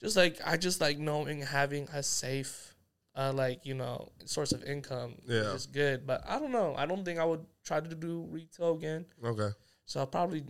just 0.01 0.15
like 0.15 0.39
I 0.45 0.57
just 0.57 0.81
like 0.81 0.97
knowing 0.99 1.41
having 1.41 1.87
a 1.93 2.03
safe, 2.03 2.75
uh, 3.15 3.31
like 3.33 3.65
you 3.65 3.73
know, 3.73 4.09
source 4.25 4.51
of 4.51 4.63
income 4.63 5.15
Yeah. 5.27 5.53
is 5.53 5.65
good. 5.65 6.05
But 6.05 6.23
I 6.27 6.39
don't 6.39 6.51
know. 6.51 6.75
I 6.77 6.85
don't 6.85 7.03
think 7.05 7.19
I 7.19 7.25
would 7.25 7.45
try 7.63 7.79
to 7.79 7.95
do 7.95 8.27
retail 8.29 8.73
again. 8.75 9.05
Okay. 9.23 9.49
So 9.85 10.01
I'll 10.01 10.07
probably. 10.07 10.43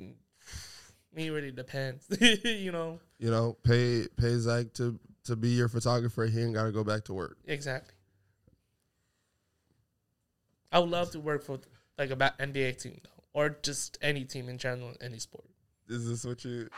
Me 1.14 1.30
really 1.30 1.52
depends, 1.52 2.06
you 2.44 2.74
know. 2.74 3.00
You 3.20 3.32
know, 3.32 3.56
pay 3.64 4.06
pay 4.18 4.38
Zach 4.38 4.74
to 4.74 5.00
to 5.24 5.38
be 5.38 5.48
your 5.50 5.70
photographer. 5.70 6.26
He 6.26 6.42
ain't 6.42 6.54
got 6.54 6.66
to 6.66 6.74
go 6.74 6.84
back 6.84 7.06
to 7.06 7.14
work. 7.14 7.38
Exactly. 7.46 7.94
I 10.74 10.80
would 10.80 10.90
love 10.90 11.12
to 11.12 11.22
work 11.22 11.44
for 11.44 11.60
like 11.98 12.10
a 12.10 12.16
ba- 12.16 12.34
NBA 12.40 12.82
team 12.82 13.00
though, 13.04 13.24
or 13.34 13.58
just 13.62 13.98
any 14.02 14.24
team 14.24 14.50
in 14.50 14.58
general, 14.58 14.94
any 15.02 15.20
sport. 15.20 15.46
Is 15.88 16.08
this 16.08 16.26
what 16.26 16.44
you? 16.44 16.70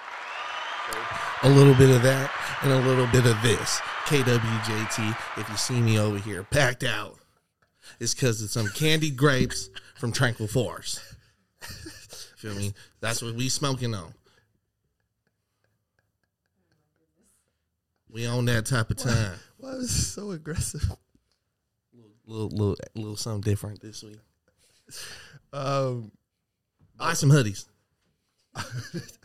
A 1.43 1.49
little 1.49 1.73
bit 1.75 1.93
of 1.93 2.01
that 2.03 2.31
and 2.63 2.71
a 2.71 2.79
little 2.79 3.07
bit 3.07 3.25
of 3.25 3.41
this. 3.41 3.79
KWJT, 4.05 5.17
if 5.37 5.49
you 5.49 5.57
see 5.57 5.81
me 5.81 5.99
over 5.99 6.17
here 6.17 6.43
packed 6.43 6.83
out, 6.83 7.17
it's 7.99 8.13
because 8.13 8.41
of 8.41 8.49
some 8.49 8.67
candied 8.69 9.17
grapes 9.17 9.69
from 9.95 10.13
Tranquil 10.13 10.47
Forest. 10.47 11.01
Feel 12.37 12.55
me? 12.55 12.73
That's 13.01 13.21
what 13.21 13.35
we 13.35 13.49
smoking 13.49 13.93
on. 13.93 14.13
We 18.09 18.25
on 18.25 18.45
that 18.45 18.65
type 18.65 18.89
of 18.89 18.97
time. 18.97 19.37
Why 19.57 19.71
is 19.71 19.89
this 19.89 20.07
so 20.07 20.31
aggressive? 20.31 20.89
little, 22.27 22.49
little, 22.49 22.75
little 22.95 23.15
something 23.15 23.41
different 23.41 23.81
this 23.81 24.03
week. 24.03 24.19
Um, 25.53 26.11
Buy 26.97 27.13
some 27.13 27.29
hoodies. 27.29 27.65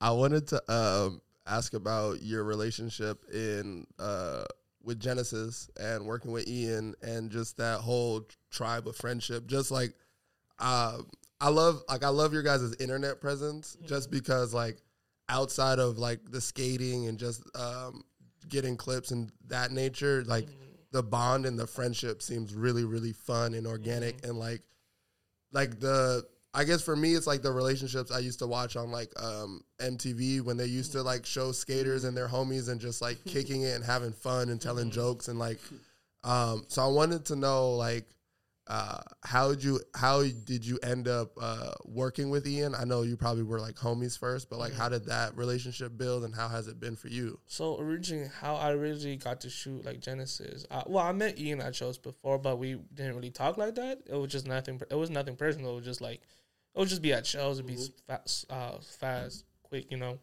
I 0.00 0.10
wanted 0.12 0.46
to 0.48 0.72
um, 0.72 1.20
ask 1.46 1.74
about 1.74 2.22
your 2.22 2.44
relationship 2.44 3.24
in 3.32 3.86
uh, 3.98 4.44
with 4.82 5.00
Genesis 5.00 5.68
and 5.78 6.06
working 6.06 6.30
with 6.30 6.48
Ian 6.48 6.94
and 7.02 7.30
just 7.30 7.56
that 7.58 7.80
whole 7.80 8.26
tribe 8.50 8.86
of 8.88 8.96
friendship. 8.96 9.46
Just 9.46 9.70
like 9.70 9.92
uh, 10.58 10.98
I 11.40 11.50
love, 11.50 11.82
like 11.88 12.04
I 12.04 12.08
love 12.08 12.32
your 12.32 12.42
guys' 12.42 12.74
internet 12.80 13.20
presence, 13.20 13.76
just 13.86 14.10
because 14.10 14.54
like 14.54 14.78
outside 15.28 15.78
of 15.78 15.98
like 15.98 16.20
the 16.30 16.40
skating 16.40 17.06
and 17.06 17.18
just 17.18 17.42
um, 17.56 18.02
getting 18.48 18.76
clips 18.76 19.10
and 19.10 19.30
that 19.48 19.70
nature, 19.72 20.24
like 20.26 20.48
the 20.92 21.02
bond 21.02 21.46
and 21.46 21.58
the 21.58 21.66
friendship 21.66 22.22
seems 22.22 22.54
really, 22.54 22.84
really 22.84 23.12
fun 23.12 23.54
and 23.54 23.66
organic 23.66 24.24
and 24.26 24.38
like 24.38 24.62
like 25.52 25.80
the 25.80 26.24
I 26.54 26.64
guess 26.64 26.82
for 26.82 26.96
me 26.96 27.14
it's 27.14 27.26
like 27.26 27.42
the 27.42 27.52
relationships 27.52 28.10
I 28.10 28.20
used 28.20 28.38
to 28.40 28.46
watch 28.46 28.76
on 28.76 28.90
like 28.90 29.12
um 29.22 29.62
MTV 29.80 30.40
when 30.42 30.56
they 30.56 30.66
used 30.66 30.92
to 30.92 31.02
like 31.02 31.26
show 31.26 31.52
skaters 31.52 32.04
and 32.04 32.16
their 32.16 32.28
homies 32.28 32.68
and 32.68 32.80
just 32.80 33.02
like 33.02 33.22
kicking 33.26 33.62
it 33.62 33.74
and 33.74 33.84
having 33.84 34.12
fun 34.12 34.48
and 34.48 34.60
telling 34.60 34.90
jokes 34.90 35.28
and 35.28 35.38
like 35.38 35.58
um 36.24 36.64
so 36.68 36.82
I 36.82 36.88
wanted 36.88 37.26
to 37.26 37.36
know 37.36 37.72
like 37.72 38.06
uh 38.68 39.00
how 39.24 39.48
did 39.48 39.64
you 39.64 39.80
how 39.94 40.22
did 40.22 40.64
you 40.64 40.78
end 40.82 41.08
up 41.08 41.32
uh 41.40 41.72
working 41.84 42.30
with 42.30 42.46
Ian? 42.46 42.74
I 42.74 42.84
know 42.84 43.02
you 43.02 43.16
probably 43.16 43.42
were 43.42 43.60
like 43.60 43.74
homies 43.76 44.18
first, 44.18 44.50
but 44.50 44.58
like 44.58 44.74
how 44.74 44.88
did 44.88 45.06
that 45.06 45.36
relationship 45.36 45.96
build 45.96 46.24
and 46.24 46.34
how 46.34 46.48
has 46.48 46.68
it 46.68 46.78
been 46.78 46.94
for 46.94 47.08
you? 47.08 47.40
So 47.46 47.80
originally, 47.80 48.28
how 48.40 48.56
I 48.56 48.72
originally 48.72 49.16
got 49.16 49.40
to 49.40 49.50
shoot 49.50 49.84
like 49.84 50.00
Genesis. 50.00 50.66
I, 50.70 50.82
well, 50.86 51.04
I 51.04 51.12
met 51.12 51.38
Ian 51.38 51.60
at 51.60 51.74
shows 51.74 51.98
before, 51.98 52.38
but 52.38 52.58
we 52.58 52.76
didn't 52.94 53.16
really 53.16 53.30
talk 53.30 53.56
like 53.56 53.74
that. 53.76 54.00
It 54.06 54.14
was 54.14 54.30
just 54.30 54.46
nothing. 54.46 54.80
It 54.90 54.96
was 54.96 55.10
nothing 55.10 55.36
personal. 55.36 55.72
It 55.72 55.76
was 55.76 55.84
just 55.84 56.00
like 56.00 56.20
it 56.74 56.78
would 56.78 56.88
just 56.88 57.02
be 57.02 57.12
at 57.12 57.26
shows. 57.26 57.58
It'd 57.58 57.66
be 57.66 57.78
fast, 58.06 58.46
uh, 58.50 58.78
fast, 58.80 59.44
quick, 59.62 59.90
you 59.90 59.96
know. 59.96 60.18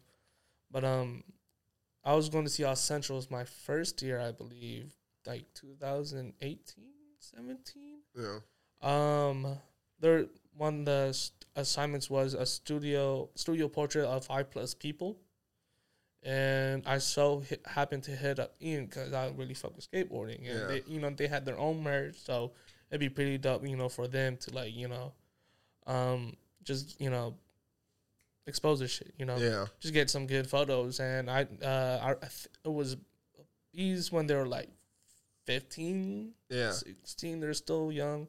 But 0.70 0.84
um, 0.84 1.22
I 2.04 2.14
was 2.14 2.28
going 2.28 2.44
to 2.44 2.50
see 2.50 2.64
All 2.64 2.76
Centrals 2.76 3.30
my 3.30 3.44
first 3.44 4.00
year, 4.00 4.20
I 4.20 4.32
believe, 4.32 4.94
like 5.26 5.44
2018, 5.54 6.84
17. 7.18 7.98
Yeah. 8.16 8.38
Um, 8.82 9.58
there 10.00 10.26
one 10.56 10.80
of 10.80 10.84
the 10.86 11.06
s- 11.10 11.32
assignments 11.54 12.08
was 12.10 12.34
a 12.34 12.46
studio 12.46 13.28
studio 13.34 13.68
portrait 13.68 14.04
of 14.06 14.24
five 14.26 14.50
plus 14.50 14.74
people, 14.74 15.18
and 16.22 16.82
I 16.86 16.98
so 16.98 17.40
hit, 17.40 17.62
happened 17.66 18.02
to 18.04 18.10
hit 18.12 18.38
up 18.38 18.54
Ian 18.60 18.86
because 18.86 19.12
I 19.12 19.30
really 19.36 19.54
fuck 19.54 19.76
with 19.76 19.90
skateboarding, 19.90 20.38
and 20.50 20.60
Yeah. 20.60 20.66
they, 20.66 20.82
you 20.86 21.00
know 21.00 21.10
they 21.10 21.26
had 21.26 21.44
their 21.44 21.58
own 21.58 21.82
merch, 21.82 22.16
so 22.18 22.52
it'd 22.90 23.00
be 23.00 23.08
pretty 23.08 23.38
dope, 23.38 23.66
you 23.66 23.76
know, 23.76 23.88
for 23.88 24.08
them 24.08 24.36
to 24.38 24.54
like 24.54 24.74
you 24.74 24.88
know, 24.88 25.12
um, 25.86 26.36
just 26.62 27.00
you 27.00 27.10
know, 27.10 27.36
expose 28.46 28.78
their 28.78 28.88
shit, 28.88 29.12
you 29.18 29.24
know, 29.24 29.36
Yeah. 29.36 29.66
just 29.80 29.94
get 29.94 30.10
some 30.10 30.26
good 30.26 30.48
photos. 30.48 31.00
And 31.00 31.30
I, 31.30 31.42
uh, 31.62 31.98
I, 32.02 32.10
I 32.12 32.14
th- 32.28 32.48
it 32.64 32.72
was 32.72 32.96
these 33.72 34.10
when 34.10 34.26
they 34.26 34.34
were 34.34 34.46
like 34.46 34.68
15, 35.46 36.32
Yeah. 36.50 36.72
16. 36.72 37.40
They're 37.40 37.54
still 37.54 37.90
young. 37.90 38.28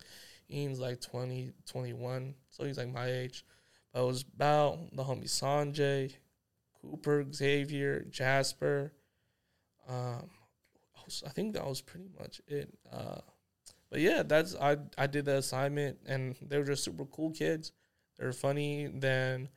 Ian's 0.50 0.80
like 0.80 1.02
20, 1.02 1.52
21. 1.66 2.36
So 2.50 2.64
he's 2.64 2.78
like 2.78 2.92
my 2.92 3.08
age. 3.08 3.44
But 3.94 4.04
it 4.04 4.06
was 4.08 4.24
about 4.36 4.96
the 4.96 5.04
homie 5.04 5.26
Sanjay, 5.26 6.14
Cooper, 6.82 7.26
Xavier, 7.34 8.06
Jasper. 8.10 8.94
Um, 9.90 10.30
I, 10.96 11.02
was, 11.06 11.24
I 11.26 11.30
think 11.30 11.54
that 11.54 11.66
was 11.66 11.82
pretty 11.82 12.10
much 12.20 12.42
it. 12.48 12.70
Uh, 12.92 13.20
but 13.90 14.00
yeah, 14.02 14.24
that's 14.24 14.56
I 14.56 14.78
I 14.98 15.08
did 15.08 15.26
the 15.26 15.38
assignment, 15.38 15.98
and 16.06 16.36
they 16.42 16.58
were 16.58 16.66
just 16.66 16.84
super 16.84 17.06
cool 17.06 17.32
kids. 17.32 17.72
They 18.18 18.26
were 18.26 18.34
funny. 18.34 18.88
Then 18.88 19.48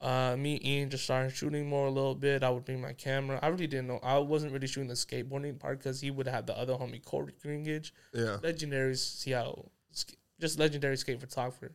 uh, 0.00 0.34
me 0.38 0.56
and 0.56 0.64
Ian 0.66 0.90
just 0.90 1.04
started 1.04 1.30
shooting 1.32 1.68
more 1.68 1.86
a 1.86 1.90
little 1.90 2.14
bit. 2.14 2.42
I 2.42 2.50
would 2.50 2.64
bring 2.64 2.80
my 2.80 2.92
camera. 2.94 3.38
I 3.42 3.48
really 3.48 3.66
didn't 3.66 3.88
know. 3.88 4.00
I 4.02 4.18
wasn't 4.18 4.52
really 4.52 4.66
shooting 4.66 4.88
the 4.88 4.94
skateboarding 4.94 5.58
part 5.58 5.78
because 5.78 6.00
he 6.00 6.10
would 6.10 6.26
have 6.26 6.46
the 6.46 6.56
other 6.56 6.72
homie 6.74 7.04
Corey 7.04 7.34
Greengage, 7.44 7.92
Yeah. 8.14 8.38
legendary 8.42 8.96
Seattle, 8.96 9.70
just 10.40 10.58
legendary 10.58 10.96
skate 10.96 11.20
photographer. 11.20 11.72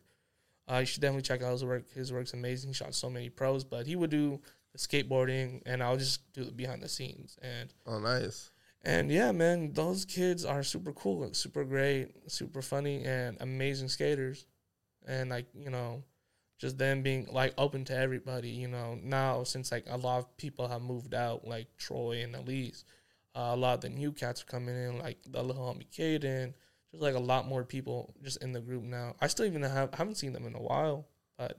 Uh, 0.68 0.78
you 0.78 0.86
should 0.86 1.00
definitely 1.00 1.22
check 1.22 1.42
out 1.42 1.52
his 1.52 1.64
work. 1.64 1.88
His 1.92 2.12
work's 2.12 2.32
amazing. 2.32 2.70
He 2.70 2.74
shot 2.74 2.92
so 2.94 3.08
many 3.08 3.28
pros, 3.30 3.62
but 3.62 3.86
he 3.86 3.94
would 3.94 4.10
do 4.10 4.40
the 4.72 4.78
skateboarding, 4.78 5.62
and 5.64 5.80
I'll 5.82 5.96
just 5.96 6.32
do 6.32 6.42
the 6.44 6.50
behind 6.50 6.82
the 6.82 6.88
scenes. 6.88 7.38
And 7.40 7.72
Oh, 7.86 8.00
nice. 8.00 8.50
and 8.82 9.08
yeah, 9.10 9.30
man, 9.30 9.72
those 9.72 10.04
kids 10.04 10.44
are 10.44 10.64
super 10.64 10.92
cool, 10.92 11.32
super 11.34 11.64
great, 11.64 12.08
super 12.30 12.62
funny, 12.62 13.04
and 13.04 13.36
amazing 13.40 13.88
skaters. 13.88 14.46
And 15.06 15.30
like 15.30 15.46
you 15.54 15.70
know, 15.70 16.02
just 16.58 16.78
them 16.78 17.02
being 17.02 17.26
like 17.30 17.54
open 17.58 17.84
to 17.86 17.96
everybody. 17.96 18.48
You 18.50 18.68
know, 18.68 18.98
now 19.02 19.44
since 19.44 19.70
like 19.72 19.86
a 19.88 19.96
lot 19.96 20.18
of 20.18 20.36
people 20.36 20.68
have 20.68 20.82
moved 20.82 21.14
out, 21.14 21.46
like 21.46 21.68
Troy 21.76 22.22
and 22.22 22.34
Elise, 22.34 22.84
uh, 23.34 23.50
a 23.52 23.56
lot 23.56 23.74
of 23.74 23.80
the 23.82 23.88
new 23.90 24.12
cats 24.12 24.42
are 24.42 24.46
coming 24.46 24.74
in, 24.74 24.98
like 24.98 25.18
the 25.28 25.42
little 25.42 25.62
homie 25.62 25.86
Caden. 25.90 26.54
Just 26.92 27.02
like 27.02 27.14
a 27.14 27.20
lot 27.20 27.46
more 27.46 27.64
people 27.64 28.14
just 28.22 28.42
in 28.42 28.52
the 28.52 28.60
group 28.60 28.84
now. 28.84 29.14
I 29.20 29.26
still 29.26 29.46
even 29.46 29.62
have 29.62 29.92
haven't 29.94 30.14
seen 30.16 30.32
them 30.32 30.46
in 30.46 30.54
a 30.54 30.62
while, 30.62 31.06
but 31.36 31.58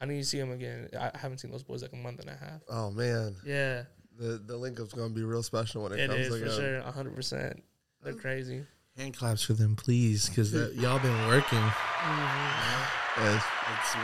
I 0.00 0.06
need 0.06 0.18
to 0.18 0.24
see 0.24 0.38
them 0.38 0.50
again. 0.50 0.88
I 0.98 1.10
haven't 1.16 1.38
seen 1.38 1.50
those 1.50 1.62
boys 1.62 1.82
like 1.82 1.92
a 1.92 1.96
month 1.96 2.20
and 2.20 2.30
a 2.30 2.36
half. 2.36 2.62
Oh 2.68 2.90
man, 2.90 3.36
Yeah, 3.44 3.82
the 4.18 4.42
the 4.44 4.56
link 4.56 4.80
up's 4.80 4.94
gonna 4.94 5.10
be 5.14 5.22
real 5.22 5.42
special 5.42 5.82
when 5.84 5.92
it, 5.92 6.00
it 6.00 6.08
comes 6.10 6.20
is 6.20 6.28
for 6.28 6.44
again. 6.44 6.56
sure, 6.56 6.80
hundred 6.92 7.14
percent. 7.14 7.62
They're 8.02 8.14
uh, 8.14 8.16
crazy. 8.16 8.64
Hand 8.96 9.16
claps 9.16 9.42
for 9.42 9.52
them, 9.52 9.76
please, 9.76 10.28
because 10.28 10.54
uh, 10.54 10.70
y'all 10.74 10.98
been 10.98 11.26
working. 11.28 11.58
Mm-hmm. 11.58 13.22
Yes. 13.22 13.36
It's 13.36 13.44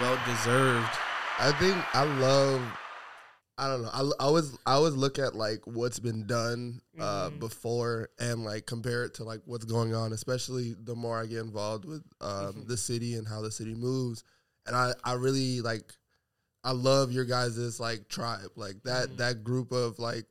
well 0.01 0.19
deserved. 0.27 0.89
I 1.39 1.53
think 1.59 1.77
I 1.95 2.05
love. 2.21 2.63
I 3.61 3.67
don't 3.67 3.83
know. 3.83 3.91
I, 3.93 4.03
I 4.03 4.27
always 4.27 4.57
I 4.67 4.73
always 4.75 4.95
look 4.95 5.19
at 5.19 5.35
like 5.35 5.61
what's 5.67 5.99
been 5.99 6.27
done 6.27 6.81
uh, 7.01 7.31
Mhm. 7.31 7.41
before 7.41 8.09
and 8.19 8.45
like 8.45 8.67
compare 8.67 9.05
it 9.05 9.15
to 9.15 9.25
like 9.25 9.41
what's 9.47 9.65
going 9.65 9.95
on. 9.95 10.13
Especially 10.13 10.75
the 10.81 10.95
more 10.95 11.21
I 11.21 11.27
get 11.27 11.41
involved 11.41 11.85
with 11.85 12.03
um, 12.21 12.55
Mhm. 12.55 12.69
the 12.69 12.77
city 12.77 13.15
and 13.15 13.27
how 13.27 13.41
the 13.43 13.51
city 13.51 13.75
moves, 13.75 14.23
and 14.67 14.77
I 14.77 14.95
I 15.05 15.15
really 15.15 15.61
like. 15.61 15.93
I 16.65 16.73
love 16.73 17.13
your 17.13 17.25
guys' 17.25 17.79
like 17.81 18.09
tribe, 18.09 18.51
like 18.57 18.83
that 18.83 19.11
Mhm. 19.11 19.17
that 19.19 19.45
group 19.45 19.73
of 19.73 19.99
like, 19.99 20.27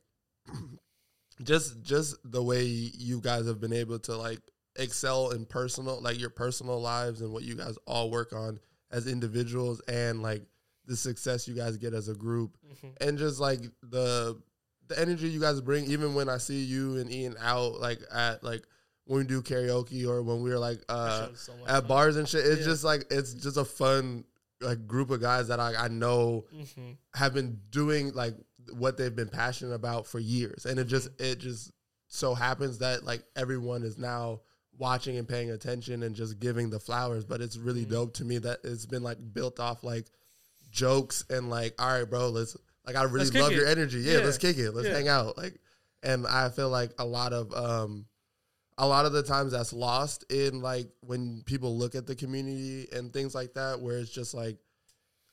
just 1.42 1.82
just 1.82 2.16
the 2.24 2.42
way 2.42 2.64
you 2.64 3.20
guys 3.20 3.46
have 3.46 3.60
been 3.60 3.72
able 3.72 3.98
to 4.00 4.16
like 4.16 4.40
excel 4.76 5.30
in 5.30 5.44
personal 5.46 6.00
like 6.00 6.20
your 6.20 6.30
personal 6.30 6.80
lives 6.80 7.20
and 7.20 7.32
what 7.32 7.42
you 7.42 7.54
guys 7.56 7.76
all 7.86 8.10
work 8.10 8.32
on 8.32 8.60
as 8.90 9.06
individuals 9.06 9.80
and 9.88 10.22
like 10.22 10.42
the 10.86 10.96
success 10.96 11.46
you 11.46 11.54
guys 11.54 11.76
get 11.76 11.92
as 11.94 12.08
a 12.08 12.14
group 12.14 12.56
Mhm. 12.66 12.94
and 13.00 13.18
just 13.18 13.38
like 13.40 13.60
the 13.82 14.40
the 14.88 14.98
energy 14.98 15.28
you 15.28 15.38
guys 15.40 15.60
bring 15.60 15.84
even 15.84 16.14
when 16.14 16.30
i 16.30 16.38
see 16.38 16.62
you 16.64 16.96
and 16.96 17.12
ian 17.12 17.36
out 17.40 17.78
like 17.78 18.00
at 18.10 18.42
like 18.42 18.64
when 19.04 19.18
we 19.18 19.24
do 19.24 19.42
karaoke 19.42 20.06
or 20.08 20.22
when 20.22 20.42
we're 20.42 20.58
like 20.58 20.80
uh 20.88 21.28
so 21.34 21.52
at 21.66 21.80
fun. 21.80 21.86
bars 21.88 22.16
and 22.16 22.26
shit 22.28 22.46
it's 22.46 22.60
Yeah. 22.60 22.66
just 22.66 22.84
like 22.84 23.04
it's 23.10 23.34
just 23.34 23.58
a 23.58 23.64
fun 23.66 24.24
like 24.62 24.86
group 24.86 25.10
of 25.10 25.20
guys 25.20 25.48
that 25.48 25.60
i, 25.60 25.74
I 25.74 25.88
know 25.88 26.46
Mhm. 26.54 26.96
have 27.14 27.34
been 27.34 27.60
doing 27.70 28.12
like 28.14 28.34
what 28.72 28.96
they've 28.96 29.14
been 29.14 29.28
passionate 29.28 29.74
about 29.74 30.06
for 30.06 30.18
years 30.18 30.64
and 30.64 30.78
it 30.80 30.84
just 30.86 31.08
it 31.20 31.38
just 31.38 31.70
so 32.06 32.32
happens 32.34 32.78
that 32.78 33.04
like 33.04 33.22
everyone 33.36 33.82
is 33.82 33.98
now 33.98 34.40
watching 34.78 35.16
and 35.18 35.26
paying 35.28 35.50
attention 35.50 36.02
and 36.04 36.14
just 36.14 36.38
giving 36.38 36.70
the 36.70 36.78
flowers 36.78 37.24
but 37.24 37.40
it's 37.40 37.56
really 37.56 37.84
Mhm. 37.84 37.90
dope 37.90 38.14
to 38.14 38.24
me 38.24 38.38
that 38.38 38.60
it's 38.64 38.86
been 38.86 39.02
like 39.02 39.18
built 39.34 39.58
off 39.60 39.82
like 39.82 40.06
jokes 40.70 41.24
and 41.30 41.50
like 41.50 41.74
all 41.80 41.88
right 42.00 42.08
bro 42.08 42.28
let's 42.30 42.56
like 42.86 42.94
i 42.96 43.02
really 43.02 43.30
love 43.40 43.52
your 43.52 43.66
energy 43.66 43.98
yeah, 44.00 44.18
Yeah. 44.18 44.24
let's 44.24 44.38
kick 44.38 44.56
it 44.58 44.72
let's 44.72 44.86
Yeah. 44.88 44.94
hang 44.94 45.08
out 45.08 45.36
like 45.36 45.58
and 46.02 46.26
i 46.26 46.48
feel 46.50 46.68
like 46.68 46.92
a 46.98 47.04
lot 47.04 47.32
of 47.32 47.52
um 47.54 48.06
a 48.80 48.86
lot 48.86 49.06
of 49.06 49.12
the 49.12 49.22
times 49.24 49.52
that's 49.52 49.72
lost 49.72 50.24
in 50.30 50.60
like 50.60 50.88
when 51.00 51.42
people 51.44 51.76
look 51.76 51.94
at 51.96 52.06
the 52.06 52.14
community 52.14 52.86
and 52.92 53.12
things 53.12 53.34
like 53.34 53.54
that 53.54 53.80
where 53.80 53.98
it's 53.98 54.10
just 54.10 54.34
like 54.34 54.58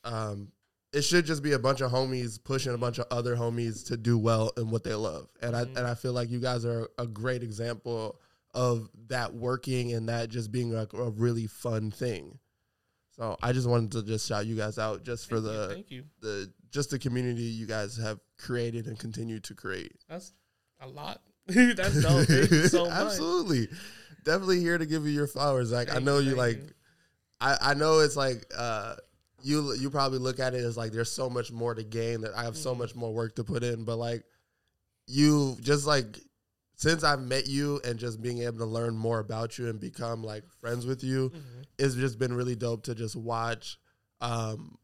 um 0.03 0.51
it 0.93 1.01
should 1.03 1.25
just 1.25 1.43
be 1.43 1.51
a 1.51 1.59
bunch 1.59 1.81
of 1.81 1.91
homies 1.91 2.41
pushing 2.41 2.73
a 2.73 2.77
bunch 2.77 2.97
of 2.99 3.05
other 3.11 3.35
homies 3.35 3.85
to 3.87 3.97
do 3.97 4.17
well 4.17 4.51
in 4.57 4.69
what 4.71 4.83
they 4.83 4.95
love 4.95 5.27
and 5.41 5.53
Mhm. 5.53 5.57
i 5.57 5.61
and 5.61 5.87
i 5.87 5.93
feel 5.93 6.13
like 6.13 6.29
you 6.29 6.39
guys 6.39 6.65
are 6.65 6.89
a 6.97 7.05
great 7.05 7.43
example 7.43 8.19
of 8.55 8.89
that 9.09 9.33
working 9.35 9.93
and 9.93 10.09
that 10.09 10.29
just 10.29 10.51
being 10.51 10.71
like 10.71 10.91
a 10.93 11.09
really 11.11 11.45
fun 11.45 11.91
thing 11.91 12.39
so 13.11 13.37
i 13.43 13.51
just 13.51 13.67
wanted 13.69 13.91
to 13.91 14.01
just 14.01 14.27
shout 14.27 14.45
you 14.47 14.55
guys 14.55 14.79
out 14.79 15.03
just 15.03 15.29
for 15.29 15.39
Thank 15.39 15.45
you, 15.53 15.57
the 15.59 15.67
thank 15.73 15.91
you. 15.91 16.03
the 16.21 16.51
just 16.71 16.89
the 16.89 16.97
community 16.99 17.43
you 17.43 17.65
guys 17.67 17.97
have 17.97 18.19
created 18.39 18.87
and 18.87 18.97
continue 18.97 19.39
to 19.41 19.53
create 19.53 19.91
That's 20.09 20.33
a 20.81 20.87
lot. 20.87 21.21
That's 21.47 22.01
dope. 22.01 22.27
So 22.69 22.85
much. 22.89 22.93
Absolutely. 22.93 23.67
Definitely 24.23 24.59
here 24.59 24.77
to 24.77 24.85
give 24.85 25.05
you 25.05 25.11
your 25.11 25.27
flowers. 25.27 25.71
Like 25.71 25.93
I 25.95 25.99
know 25.99 26.17
you, 26.17 26.31
you 26.31 26.35
like 26.35 26.57
you. 26.57 26.69
I, 27.39 27.57
I 27.61 27.73
know 27.75 27.99
it's 27.99 28.17
like 28.17 28.43
uh 28.57 28.95
you 29.41 29.73
you 29.75 29.89
probably 29.89 30.17
look 30.19 30.39
at 30.41 30.53
it 30.53 30.65
as 30.65 30.75
like 30.75 30.91
there's 30.91 31.11
so 31.11 31.29
much 31.29 31.51
more 31.51 31.73
to 31.75 31.83
gain 31.83 32.21
that 32.21 32.33
I 32.35 32.43
have 32.43 32.57
so 32.57 32.73
Mhm. 32.75 32.79
much 32.79 32.95
more 32.95 33.13
work 33.13 33.35
to 33.35 33.43
put 33.45 33.63
in, 33.63 33.85
but 33.85 33.95
like 33.97 34.23
you 35.07 35.55
just 35.61 35.85
like 35.85 36.19
since 36.75 37.03
I've 37.03 37.21
met 37.21 37.47
you 37.47 37.79
and 37.85 37.97
just 37.97 38.21
being 38.21 38.39
able 38.43 38.57
to 38.59 38.65
learn 38.65 38.95
more 38.97 39.19
about 39.19 39.57
you 39.57 39.69
and 39.69 39.79
become 39.79 40.23
like 40.23 40.43
friends 40.59 40.85
with 40.85 41.03
you, 41.03 41.29
Mhm. 41.29 41.65
it's 41.79 41.95
just 41.95 42.19
been 42.19 42.33
really 42.33 42.55
dope 42.55 42.83
to 42.83 42.95
just 42.95 43.15
watch 43.15 43.79
um 44.21 44.77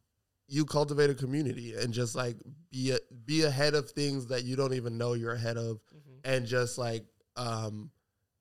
you 0.47 0.65
cultivate 0.65 1.09
a 1.09 1.15
community 1.15 1.73
and 1.75 1.93
just 1.93 2.13
like 2.13 2.35
be 2.69 2.91
a, 2.91 2.99
be 3.25 3.43
ahead 3.43 3.73
of 3.73 3.89
things 3.91 4.25
that 4.27 4.43
you 4.43 4.57
don't 4.57 4.73
even 4.73 4.97
know 4.97 5.13
you're 5.13 5.31
ahead 5.33 5.57
of 5.57 5.79
Mhm. 5.93 6.19
and 6.25 6.45
just 6.45 6.77
like 6.77 7.05
um 7.37 7.91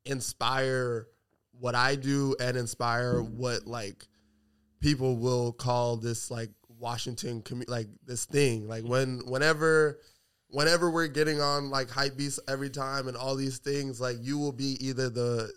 inspire 0.06 1.06
what 1.52 1.74
I 1.74 1.94
do 1.94 2.34
and 2.40 2.56
inspire 2.56 3.20
what 3.22 3.66
like 3.66 4.06
people 4.80 5.16
will 5.16 5.52
call 5.52 5.96
this 5.96 6.30
like 6.30 6.50
Washington 6.68 7.42
commu- 7.42 7.68
like 7.68 7.88
this 8.06 8.24
thing 8.24 8.66
like 8.66 8.84
when 8.84 9.20
whenever 9.26 10.00
whenever 10.50 10.90
we're 10.90 11.06
getting 11.06 11.40
on 11.40 11.70
like 11.70 11.88
Hypebeast 11.88 12.38
every 12.48 12.70
time 12.70 13.08
and 13.08 13.16
all 13.16 13.36
these 13.36 13.58
things 13.58 14.00
like 14.00 14.16
you 14.20 14.38
will 14.38 14.52
be 14.52 14.76
either 14.84 15.08
the 15.08 15.52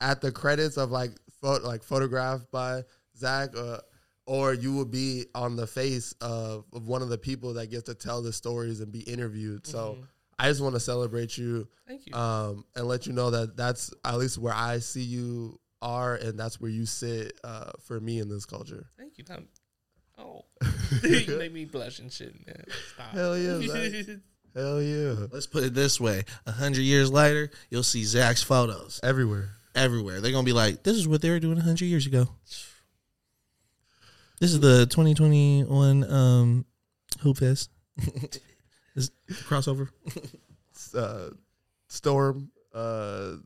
at 0.00 0.20
the 0.20 0.32
credits 0.32 0.76
of 0.76 0.90
like 0.90 1.12
photo 1.40 1.66
like 1.66 1.82
photographed 1.82 2.50
by 2.50 2.82
Zach 3.16 3.50
uh, 3.56 3.78
or 4.26 4.54
you 4.54 4.72
will 4.72 4.84
be 4.84 5.26
on 5.34 5.56
the 5.56 5.66
face 5.66 6.12
of, 6.20 6.64
of 6.72 6.86
one 6.88 7.02
of 7.02 7.08
the 7.08 7.18
people 7.18 7.54
that 7.54 7.70
gets 7.70 7.84
to 7.84 7.94
tell 7.94 8.22
the 8.22 8.32
stories 8.32 8.80
and 8.80 8.90
be 8.92 9.00
interviewed 9.00 9.66
so 9.66 9.98
Mhm. 10.00 10.06
I 10.38 10.48
just 10.48 10.60
want 10.60 10.74
to 10.74 10.80
celebrate 10.80 11.38
you 11.38 11.68
Thank 11.86 12.06
you. 12.06 12.14
um, 12.14 12.64
and 12.74 12.88
let 12.88 13.06
you 13.06 13.12
know 13.12 13.30
that 13.30 13.56
that's 13.56 13.92
at 14.04 14.18
least 14.18 14.38
where 14.38 14.54
I 14.54 14.80
see 14.80 15.02
you 15.02 15.60
are, 15.82 16.16
and 16.16 16.36
that's 16.38 16.60
where 16.60 16.70
you 16.70 16.84
sit 16.84 17.38
uh, 17.44 17.70
for 17.84 18.00
me 18.00 18.18
in 18.18 18.28
this 18.28 18.44
culture. 18.44 18.86
Thank 18.98 19.18
you. 19.18 19.24
That, 19.24 19.40
oh, 20.18 20.46
you 21.04 21.36
made 21.38 21.52
me 21.52 21.64
blush 21.64 22.00
and 22.00 22.10
shit, 22.10 22.34
man. 22.44 22.64
Stop. 22.94 23.12
Hell 23.12 23.38
yeah, 23.38 23.58
Hell 24.54 24.82
yeah, 24.82 25.26
Let's 25.30 25.46
put 25.46 25.64
it 25.64 25.74
this 25.74 25.98
way: 26.00 26.24
a 26.46 26.52
hundred 26.52 26.82
years 26.82 27.10
later, 27.10 27.50
you'll 27.70 27.82
see 27.82 28.04
Zach's 28.04 28.42
photos 28.42 29.00
everywhere. 29.02 29.50
everywhere. 29.74 30.20
They're 30.20 30.32
gonna 30.32 30.44
be 30.44 30.52
like, 30.52 30.82
"This 30.82 30.96
is 30.96 31.08
what 31.08 31.22
they 31.22 31.30
were 31.30 31.40
doing 31.40 31.58
a 31.58 31.62
hundred 31.62 31.86
years 31.86 32.06
ago." 32.06 32.28
This 34.40 34.52
is 34.52 34.60
the 34.60 34.86
2021 34.86 36.10
um, 36.12 36.66
Hoop 37.20 37.38
Fest. 37.38 37.70
this 38.94 39.10
crossover. 39.30 39.88
Uh, 40.94 41.30
Storm, 41.88 42.50
uh, 42.74 43.36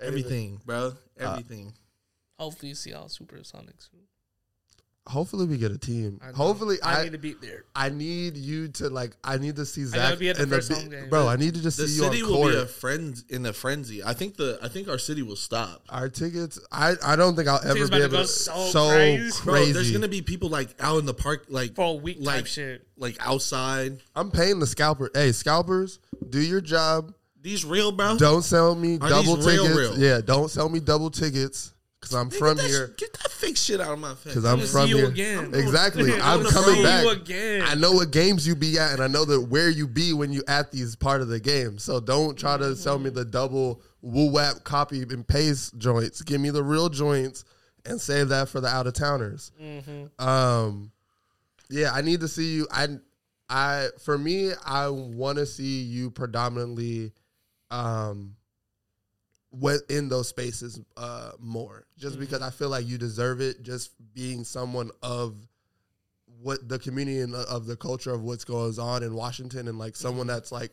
Everything, 0.00 0.60
bro. 0.64 0.92
Everything. 1.18 1.72
Hopefully, 2.38 2.70
you 2.70 2.74
see 2.74 2.92
all 2.92 3.06
Supersonics. 3.06 3.88
Hopefully, 5.08 5.46
we 5.46 5.56
get 5.56 5.70
a 5.70 5.78
team. 5.78 6.20
I. 6.22 6.32
Hopefully, 6.36 6.76
I, 6.82 7.00
I 7.00 7.04
need 7.04 7.12
to 7.12 7.18
be 7.18 7.34
there. 7.34 7.64
I 7.76 7.90
need 7.90 8.36
you 8.36 8.68
to 8.68 8.88
like. 8.90 9.16
I 9.22 9.38
need 9.38 9.56
to 9.56 9.64
see 9.64 9.84
Zach 9.84 10.00
gotta 10.00 10.16
be 10.16 10.28
at 10.30 10.36
the 10.36 10.42
in 10.42 10.48
first 10.48 10.68
bi- 10.70 10.74
home 10.76 10.88
game. 10.90 11.08
bro. 11.08 11.28
I 11.28 11.36
need 11.36 11.54
to 11.54 11.62
just 11.62 11.76
the 11.78 11.86
see 11.86 11.96
you 11.98 12.02
city 12.04 12.22
on 12.22 12.28
will 12.28 12.36
court. 12.36 12.52
be 12.54 12.58
a 12.58 12.66
friend 12.66 13.24
in 13.28 13.46
a 13.46 13.52
frenzy. 13.52 14.02
I 14.02 14.14
think 14.14 14.36
the 14.36 14.58
I 14.62 14.68
think 14.68 14.88
our 14.88 14.98
city 14.98 15.22
will 15.22 15.36
stop. 15.36 15.82
Our 15.88 16.08
tickets, 16.08 16.58
I, 16.72 16.94
I 17.04 17.14
don't 17.16 17.36
think 17.36 17.46
I'll 17.48 17.60
ever 17.64 17.74
be 17.74 17.82
about 17.82 17.96
to 17.98 18.02
able 18.04 18.10
go 18.12 18.22
to. 18.22 18.26
so 18.26 18.56
So 18.66 18.88
crazy. 18.90 19.42
Bro, 19.44 19.64
there's 19.66 19.92
gonna 19.92 20.08
be 20.08 20.22
people 20.22 20.48
like 20.48 20.74
out 20.80 20.98
in 20.98 21.06
the 21.06 21.14
park, 21.14 21.46
like 21.48 21.76
For 21.76 21.84
a 21.84 21.92
week 21.94 22.18
type 22.18 22.26
Like- 22.26 22.46
shit. 22.46 22.86
like 22.96 23.16
outside. 23.20 23.98
I'm 24.16 24.30
paying 24.32 24.58
the 24.58 24.66
scalper. 24.66 25.10
Hey, 25.14 25.30
scalpers, 25.32 26.00
do 26.28 26.40
your 26.40 26.60
job. 26.60 27.14
These 27.40 27.64
real, 27.64 27.92
bro. 27.92 28.16
Don't 28.18 28.42
sell 28.42 28.74
me 28.74 28.98
Are 29.00 29.08
double 29.08 29.36
these 29.36 29.46
real, 29.46 29.68
tickets. 29.68 29.78
real? 29.78 29.98
Yeah, 30.00 30.20
don't 30.20 30.50
sell 30.50 30.68
me 30.68 30.80
double 30.80 31.10
tickets 31.10 31.72
because 32.08 32.16
I'm 32.20 32.30
Nigga, 32.30 32.38
from 32.38 32.56
that 32.58 32.66
here. 32.66 32.88
sh- 32.96 33.00
Get 33.00 33.12
that 33.14 33.30
fake 33.32 33.56
shit 33.56 33.80
out 33.80 33.92
of 33.92 33.98
my 33.98 34.14
face. 34.14 34.34
Because 34.34 34.44
I'm 34.44 34.60
from 34.60 34.88
here. 34.88 35.06
again. 35.08 35.52
Exactly. 35.54 36.12
I'm 36.14 36.40
I'm 36.40 36.46
coming 36.46 36.82
back. 36.82 37.06
again. 37.06 37.62
I 37.66 37.74
know 37.74 37.92
what 37.92 38.10
games 38.10 38.46
you 38.46 38.54
be 38.54 38.78
at, 38.78 38.92
and 38.92 39.02
I 39.02 39.06
know 39.08 39.24
that 39.24 39.40
where 39.42 39.68
you 39.70 39.86
be 39.88 40.12
when 40.12 40.32
you 40.32 40.42
at 40.48 40.70
these 40.72 40.94
part 40.96 41.20
of 41.20 41.28
the 41.28 41.40
game. 41.40 41.78
So 41.78 42.00
don't 42.00 42.38
try 42.38 42.56
to 42.56 42.76
sell 42.76 42.98
me 42.98 43.10
the 43.10 43.24
double 43.24 43.82
woo 44.02 44.30
wap 44.30 44.62
copy 44.64 45.02
and 45.02 45.26
paste 45.26 45.76
joints. 45.78 46.22
Give 46.22 46.40
me 46.40 46.50
the 46.50 46.62
real 46.62 46.88
joints 46.88 47.44
and 47.84 48.00
save 48.00 48.28
that 48.28 48.48
for 48.48 48.60
the 48.60 48.68
out 48.68 48.86
of 48.86 48.94
towners. 48.94 49.50
Um, 50.18 50.92
yeah, 51.68 51.90
I 51.92 52.02
need 52.02 52.20
to 52.20 52.28
see 52.28 52.54
you. 52.54 52.66
I, 52.70 52.86
I 53.48 53.88
for 54.04 54.16
me, 54.18 54.52
I 54.64 54.88
want 54.88 55.38
to 55.38 55.46
see 55.46 55.82
you 55.82 56.10
predominantly, 56.10 57.12
um, 57.70 58.36
in 59.88 60.08
those 60.08 60.28
spaces 60.28 60.80
uh 60.96 61.32
more 61.38 61.86
just 61.96 62.18
because 62.18 62.42
I 62.42 62.50
feel 62.50 62.68
like 62.68 62.86
you 62.86 62.98
deserve 62.98 63.40
it 63.40 63.62
just 63.62 63.92
being 64.14 64.44
someone 64.44 64.90
of 65.02 65.34
what 66.42 66.68
the 66.68 66.78
community 66.78 67.20
and 67.20 67.34
of 67.34 67.66
the 67.66 67.76
culture 67.76 68.12
of 68.12 68.22
what's 68.22 68.44
goes 68.44 68.78
on 68.78 69.02
in 69.02 69.14
Washington 69.14 69.68
and 69.68 69.78
like 69.78 69.96
someone 69.96 70.26
that's 70.26 70.52
like 70.52 70.72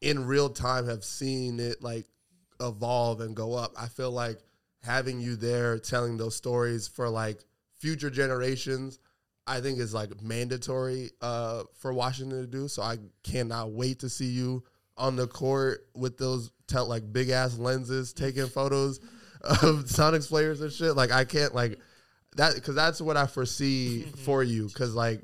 in 0.00 0.26
real 0.26 0.48
time 0.48 0.86
have 0.86 1.04
seen 1.04 1.60
it 1.60 1.82
like 1.82 2.06
evolve 2.60 3.20
and 3.20 3.36
go 3.36 3.54
up. 3.54 3.72
I 3.78 3.86
feel 3.86 4.10
like 4.10 4.38
having 4.82 5.20
you 5.20 5.36
there 5.36 5.78
telling 5.78 6.16
those 6.16 6.34
stories 6.36 6.88
for 6.88 7.08
like 7.08 7.44
future 7.78 8.10
generations 8.10 8.98
I 9.46 9.60
think 9.60 9.78
is 9.78 9.94
like 9.94 10.20
mandatory 10.22 11.10
uh 11.20 11.64
for 11.78 11.92
Washington 11.92 12.40
to 12.40 12.46
do. 12.46 12.68
So 12.68 12.82
I 12.82 12.98
cannot 13.22 13.70
wait 13.70 14.00
to 14.00 14.08
see 14.08 14.26
you 14.26 14.64
on 14.98 15.16
the 15.16 15.26
court 15.26 15.86
with 15.94 16.18
those 16.18 16.50
like 16.74 17.12
big 17.12 17.30
ass 17.30 17.56
lenses 17.56 18.12
taking 18.12 18.46
photos 18.46 19.00
of 19.42 19.58
Sonics 19.86 20.28
players 20.28 20.60
and 20.60 20.72
shit. 20.72 20.96
Like 20.96 21.12
I 21.12 21.24
can't 21.24 21.54
like 21.54 21.78
that 22.36 22.54
because 22.54 22.74
that's 22.74 23.00
what 23.00 23.16
I 23.16 23.26
foresee 23.26 24.02
for 24.24 24.42
you. 24.42 24.66
Because 24.66 24.94
like 24.94 25.22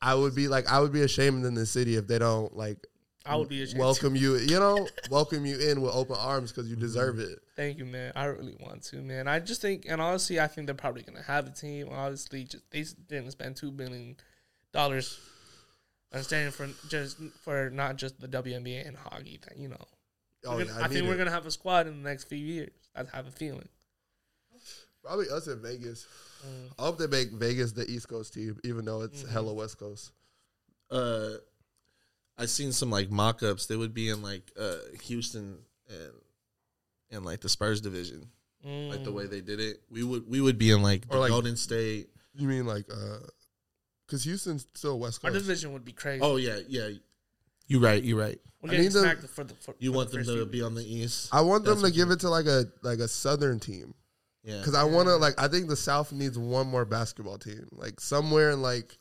I 0.00 0.14
would 0.14 0.34
be 0.34 0.48
like 0.48 0.70
I 0.70 0.80
would 0.80 0.92
be 0.92 1.02
ashamed 1.02 1.44
in 1.44 1.54
the 1.54 1.66
city 1.66 1.96
if 1.96 2.06
they 2.06 2.18
don't 2.18 2.56
like 2.56 2.78
I 3.26 3.36
would 3.36 3.48
be 3.48 3.62
ashamed. 3.62 3.80
welcome 3.80 4.16
you. 4.16 4.36
You 4.36 4.58
know, 4.58 4.88
welcome 5.10 5.44
you 5.44 5.58
in 5.58 5.82
with 5.82 5.94
open 5.94 6.16
arms 6.18 6.52
because 6.52 6.68
you 6.68 6.76
mm-hmm. 6.76 6.84
deserve 6.84 7.18
it. 7.18 7.38
Thank 7.54 7.78
you, 7.78 7.84
man. 7.84 8.12
I 8.16 8.24
really 8.24 8.56
want 8.60 8.82
to, 8.84 8.96
man. 8.96 9.28
I 9.28 9.40
just 9.40 9.60
think, 9.60 9.84
and 9.86 10.00
honestly, 10.00 10.40
I 10.40 10.46
think 10.46 10.66
they're 10.66 10.74
probably 10.74 11.02
gonna 11.02 11.22
have 11.22 11.46
a 11.46 11.50
team. 11.50 11.88
Obviously, 11.90 12.44
just 12.44 12.70
they 12.70 12.84
didn't 13.08 13.32
spend 13.32 13.56
two 13.56 13.70
billion 13.70 14.16
dollars 14.72 15.18
on 16.12 16.22
standing 16.22 16.52
for 16.52 16.68
just 16.88 17.18
for 17.42 17.70
not 17.70 17.96
just 17.96 18.20
the 18.20 18.28
WNBA 18.28 18.86
and 18.86 18.96
hockey. 18.96 19.38
That 19.46 19.56
you 19.58 19.68
know, 19.68 19.76
Oh 20.44 20.54
We're 20.56 20.60
yeah, 20.60 20.64
gonna- 20.68 20.80
I, 20.80 20.84
I, 20.84 20.88
think 20.88 21.02
need 21.02 21.08
we're 21.08 21.16
gonna 21.16 21.30
have 21.30 21.46
a 21.46 21.50
squad 21.50 21.86
in 21.86 22.02
the 22.02 22.08
next 22.08 22.24
few 22.24 22.38
years. 22.38 22.70
I 22.96 23.04
have 23.14 23.26
a 23.26 23.30
feeling. 23.30 23.68
probably 25.04 25.28
us 25.30 25.46
in 25.46 25.60
Vegas. 25.62 26.06
Mm. 26.46 26.70
I 26.78 26.82
hope 26.82 26.98
they 26.98 27.06
make 27.06 27.30
Vegas 27.32 27.72
the 27.72 27.88
East 27.90 28.08
Coast 28.08 28.34
team, 28.34 28.58
even 28.64 28.84
though 28.84 29.02
it's 29.02 29.28
hella 29.28 29.52
West 29.52 29.78
Coast. 29.78 30.12
uh, 30.90 31.32
I 32.38 32.46
seen 32.46 32.72
some 32.72 32.90
like 32.90 33.10
mock-ups. 33.10 33.66
They 33.66 33.76
would 33.76 33.92
be 33.92 34.08
in 34.08 34.22
like 34.22 34.50
uh, 34.58 34.76
Houston 35.02 35.58
and 35.88 36.12
and 37.10 37.24
like 37.24 37.40
the 37.40 37.50
Spurs 37.50 37.82
division, 37.82 38.26
like 38.64 39.04
the 39.04 39.12
way 39.12 39.26
they 39.26 39.42
did 39.42 39.60
it. 39.60 39.82
We 39.90 40.02
would 40.04 40.26
we 40.28 40.40
would 40.40 40.56
be 40.56 40.70
in 40.70 40.82
like 40.82 41.06
the 41.08 41.16
Or, 41.16 41.20
like- 41.20 41.30
Golden 41.30 41.56
State. 41.56 42.08
You 42.32 42.48
mean 42.48 42.64
like, 42.64 42.86
uh, 42.90 43.18
because 44.10 44.24
Houston's 44.24 44.66
still 44.74 44.98
West 44.98 45.22
Coast. 45.22 45.32
Our 45.32 45.38
division 45.40 45.72
would 45.72 45.84
be 45.84 45.92
crazy. 45.92 46.20
Oh 46.22 46.36
yeah, 46.36 46.58
yeah. 46.68 46.88
You're 47.68 47.80
right. 47.80 48.02
You 48.02 48.18
right. 48.18 48.36
we're 48.60 48.68
I 48.68 48.70
getting 48.72 48.86
need 48.86 48.92
them- 48.92 49.02
smacked 49.04 49.28
for 49.28 49.44
the. 49.44 49.54
For, 49.54 49.74
You 49.78 49.92
for 49.92 49.96
want 49.98 50.10
the 50.10 50.16
them 50.16 50.24
first 50.24 50.30
to 50.36 50.42
few 50.42 50.46
be 50.46 50.62
on 50.62 50.74
the 50.74 50.82
East. 50.84 51.28
I 51.32 51.40
want 51.42 51.64
them 51.64 51.80
That's 51.80 51.92
to 51.92 51.96
give 51.96 52.10
it 52.10 52.18
to 52.20 52.28
like 52.28 52.46
a 52.46 52.64
like 52.82 52.98
a 52.98 53.06
Southern 53.06 53.60
team 53.60 53.94
Yeah. 54.42 54.58
because 54.58 54.74
I 54.74 54.82
want 54.82 55.06
to 55.08 55.14
like 55.16 55.34
I 55.40 55.46
think 55.46 55.68
the 55.68 55.76
South 55.76 56.10
needs 56.12 56.36
one 56.36 56.66
more 56.66 56.84
basketball 56.84 57.38
team 57.38 57.68
like 57.70 58.00
somewhere 58.00 58.50
in 58.50 58.60
like 58.60 58.98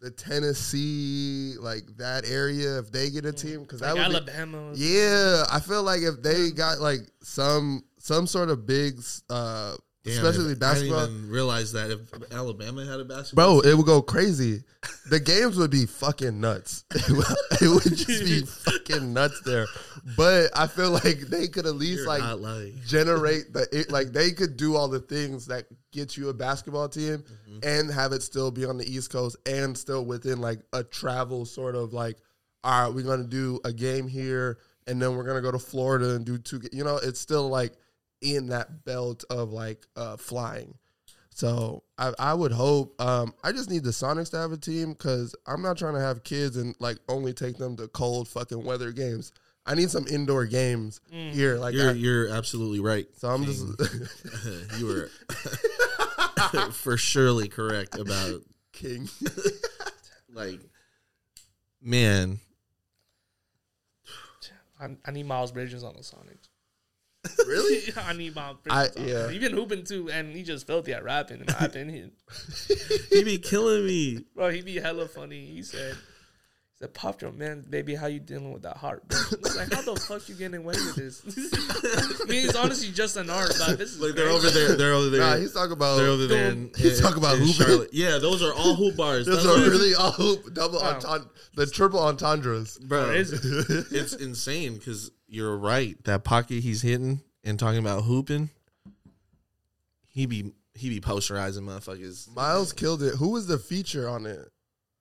the 0.00 0.10
Tennessee 0.10 1.54
like 1.60 1.84
that 1.96 2.28
area 2.28 2.78
if 2.78 2.90
they 2.92 3.10
get 3.10 3.24
a 3.26 3.32
team 3.32 3.62
because 3.62 3.80
that 3.80 3.96
like 3.96 4.12
would 4.12 4.26
be, 4.26 4.32
Alabama. 4.32 4.72
yeah 4.74 5.44
I 5.50 5.60
feel 5.60 5.82
like 5.82 6.02
if 6.02 6.22
they 6.22 6.50
got 6.50 6.80
like 6.80 7.00
some 7.22 7.82
some 7.98 8.26
sort 8.26 8.48
of 8.48 8.64
big 8.66 9.00
uh 9.28 9.74
Damn, 10.08 10.24
especially 10.24 10.54
basketball 10.54 10.98
I 11.00 11.06
didn't 11.06 11.18
even 11.18 11.30
realize 11.30 11.72
that 11.72 11.90
if 11.90 12.32
Alabama 12.32 12.84
had 12.84 13.00
a 13.00 13.04
basketball, 13.04 13.60
Bro, 13.62 13.70
it 13.70 13.74
would 13.76 13.86
go 13.86 14.02
crazy. 14.02 14.62
The 15.10 15.20
games 15.20 15.56
would 15.56 15.70
be 15.70 15.86
fucking 15.86 16.40
nuts. 16.40 16.84
It 17.60 17.66
would, 17.68 17.82
just 17.96 18.06
be 18.24 18.42
fucking 18.42 19.12
nuts 19.12 19.40
there. 19.44 19.66
But 20.16 20.50
I 20.56 20.68
feel 20.68 20.90
like 20.90 21.18
they 21.22 21.48
could 21.48 21.66
at 21.66 21.74
least 21.74 21.98
you're 22.00 22.06
like 22.06 22.22
generate 22.86 23.52
the 23.52 23.66
it, 23.72 23.90
like 23.90 24.12
they 24.12 24.30
could 24.30 24.56
do 24.56 24.76
all 24.76 24.86
the 24.86 25.00
things 25.00 25.46
that 25.46 25.64
get 25.92 26.16
you 26.16 26.28
a 26.28 26.34
basketball 26.34 26.88
team 26.88 27.24
Mm-hmm. 27.48 27.58
and 27.62 27.90
have 27.90 28.12
it 28.12 28.22
still 28.22 28.50
be 28.52 28.64
on 28.64 28.76
the 28.78 28.84
East 28.88 29.10
Coast 29.10 29.36
and 29.46 29.76
still 29.76 30.04
within 30.04 30.40
like 30.40 30.60
a 30.72 30.84
travel 30.84 31.44
sort 31.44 31.74
of 31.74 31.92
like 31.92 32.16
all 32.62 32.84
right, 32.86 32.94
we're 32.94 33.04
gonna 33.04 33.24
do 33.24 33.58
a 33.64 33.72
game 33.72 34.06
here 34.06 34.58
and 34.86 35.00
then 35.02 35.16
we're 35.16 35.24
gonna 35.24 35.40
go 35.40 35.50
to 35.50 35.58
Florida 35.58 36.10
and 36.14 36.24
do 36.24 36.38
two. 36.38 36.60
You 36.72 36.84
know, 36.84 36.96
it's 37.02 37.18
still 37.20 37.48
like 37.48 37.72
in 38.20 38.48
that 38.48 38.84
belt 38.84 39.24
of 39.30 39.52
like 39.52 39.86
uh, 39.96 40.16
flying. 40.16 40.74
So 41.30 41.84
I, 41.96 42.12
I 42.18 42.34
would 42.34 42.50
hope. 42.52 43.00
Um, 43.00 43.32
I 43.44 43.52
just 43.52 43.70
need 43.70 43.84
the 43.84 43.90
Sonics 43.90 44.30
to 44.32 44.38
have 44.38 44.50
a 44.52 44.56
team 44.56 44.92
because 44.92 45.36
I'm 45.46 45.62
not 45.62 45.78
trying 45.78 45.94
to 45.94 46.00
have 46.00 46.24
kids 46.24 46.56
and 46.56 46.74
like 46.80 46.98
only 47.08 47.32
take 47.32 47.56
them 47.58 47.76
to 47.76 47.86
cold 47.88 48.26
fucking 48.28 48.64
weather 48.64 48.90
games. 48.90 49.32
I 49.64 49.74
need 49.74 49.90
some 49.90 50.06
indoor 50.08 50.46
games 50.46 51.00
here. 51.10 51.56
Like 51.58 51.74
You're 51.74 51.90
I- 51.90 51.92
you're 51.92 52.28
absolutely 52.30 52.80
right. 52.80 53.06
so 53.16 53.28
I'm 53.28 53.44
just 53.44 53.64
you 54.78 54.86
were 54.86 55.10
for 56.72 56.96
surely 56.96 57.48
correct 57.48 57.96
about 57.98 58.40
king. 58.72 59.08
like 60.32 60.58
man. 61.82 62.40
I, 64.80 64.96
I 65.04 65.10
need 65.10 65.26
Miles 65.26 65.52
Bridges 65.52 65.82
on 65.84 65.94
the 65.94 66.02
Sonics. 66.02 66.47
Really? 67.46 67.92
I 67.96 68.12
need 68.12 68.34
Miles 68.34 68.56
I- 68.70 68.88
yeah. 68.96 69.02
yeah. 69.04 69.30
He's 69.30 69.40
been 69.40 69.52
hooping 69.52 69.84
too, 69.84 70.10
and 70.10 70.34
he 70.34 70.42
just 70.42 70.66
filthy 70.66 70.92
at 70.92 71.04
rapping. 71.04 71.40
In 71.40 71.46
my 71.58 71.58
opinion, 71.66 72.12
He 73.10 73.24
be 73.24 73.38
killing 73.38 73.86
me. 73.86 74.24
bro, 74.34 74.50
he 74.50 74.62
be 74.62 74.76
hella 74.76 75.06
funny. 75.08 75.46
He 75.46 75.62
said, 75.62 75.94
"He 75.94 76.76
said, 76.78 76.94
Pop 76.94 77.18
Drum, 77.18 77.36
man, 77.38 77.64
baby, 77.68 77.94
how 77.94 78.06
you 78.06 78.20
dealing 78.20 78.52
with 78.52 78.62
that 78.62 78.76
heart? 78.76 79.06
Bro? 79.08 79.18
I 79.44 79.54
like, 79.58 79.72
how 79.72 79.82
the 79.82 79.96
fuck 80.00 80.28
you 80.28 80.34
getting 80.36 80.58
away 80.60 80.74
with 80.74 80.94
this? 80.96 81.22
I 81.26 82.24
mean, 82.30 82.46
it's 82.46 82.54
honestly 82.56 82.90
just 82.92 83.16
an 83.16 83.30
art, 83.30 83.52
but 83.58 83.78
this 83.78 83.90
is 83.94 84.00
Like 84.00 84.14
they're 84.14 84.28
over 84.28 84.48
there. 84.50 84.76
They're 84.76 84.92
over 84.94 85.10
there. 85.10 85.20
Nah, 85.20 85.36
he's 85.36 85.52
talking 85.52 85.72
about. 85.72 85.96
they're 85.96 86.06
over 86.08 86.26
there. 86.26 86.50
In, 86.52 86.70
He's 86.76 86.98
in- 86.98 87.02
talking 87.04 87.18
about 87.18 87.34
in 87.36 87.40
hooping. 87.42 87.54
Charlotte. 87.66 87.90
Yeah, 87.92 88.18
those 88.18 88.42
are 88.42 88.52
all 88.54 88.74
hoop 88.74 88.96
bars. 88.96 89.26
those 89.26 89.44
are 89.44 89.58
really 89.70 89.94
all 89.94 90.12
hoop 90.12 90.54
double 90.54 90.78
Wow. 90.78 90.94
entendre, 90.94 91.28
the 91.56 91.66
triple 91.66 92.00
entendres. 92.00 92.78
bro. 92.78 93.06
What 93.08 93.16
is 93.16 93.32
it? 93.32 93.86
it's 93.90 94.14
insane 94.14 94.74
because 94.76 95.10
you're 95.28 95.56
right. 95.56 96.02
That 96.04 96.24
pocket 96.24 96.62
he's 96.62 96.82
hitting 96.82 97.20
and 97.44 97.58
talking 97.58 97.78
about 97.78 98.04
hooping, 98.04 98.50
he 100.06 100.26
be 100.26 100.52
he 100.74 100.88
be 100.88 101.00
posterizing 101.00 101.62
motherfuckers. 101.62 102.34
Miles 102.34 102.72
killed 102.72 103.02
it. 103.02 103.16
Who 103.16 103.30
was 103.30 103.46
the 103.46 103.58
feature 103.58 104.08
on 104.08 104.26
it? 104.26 104.50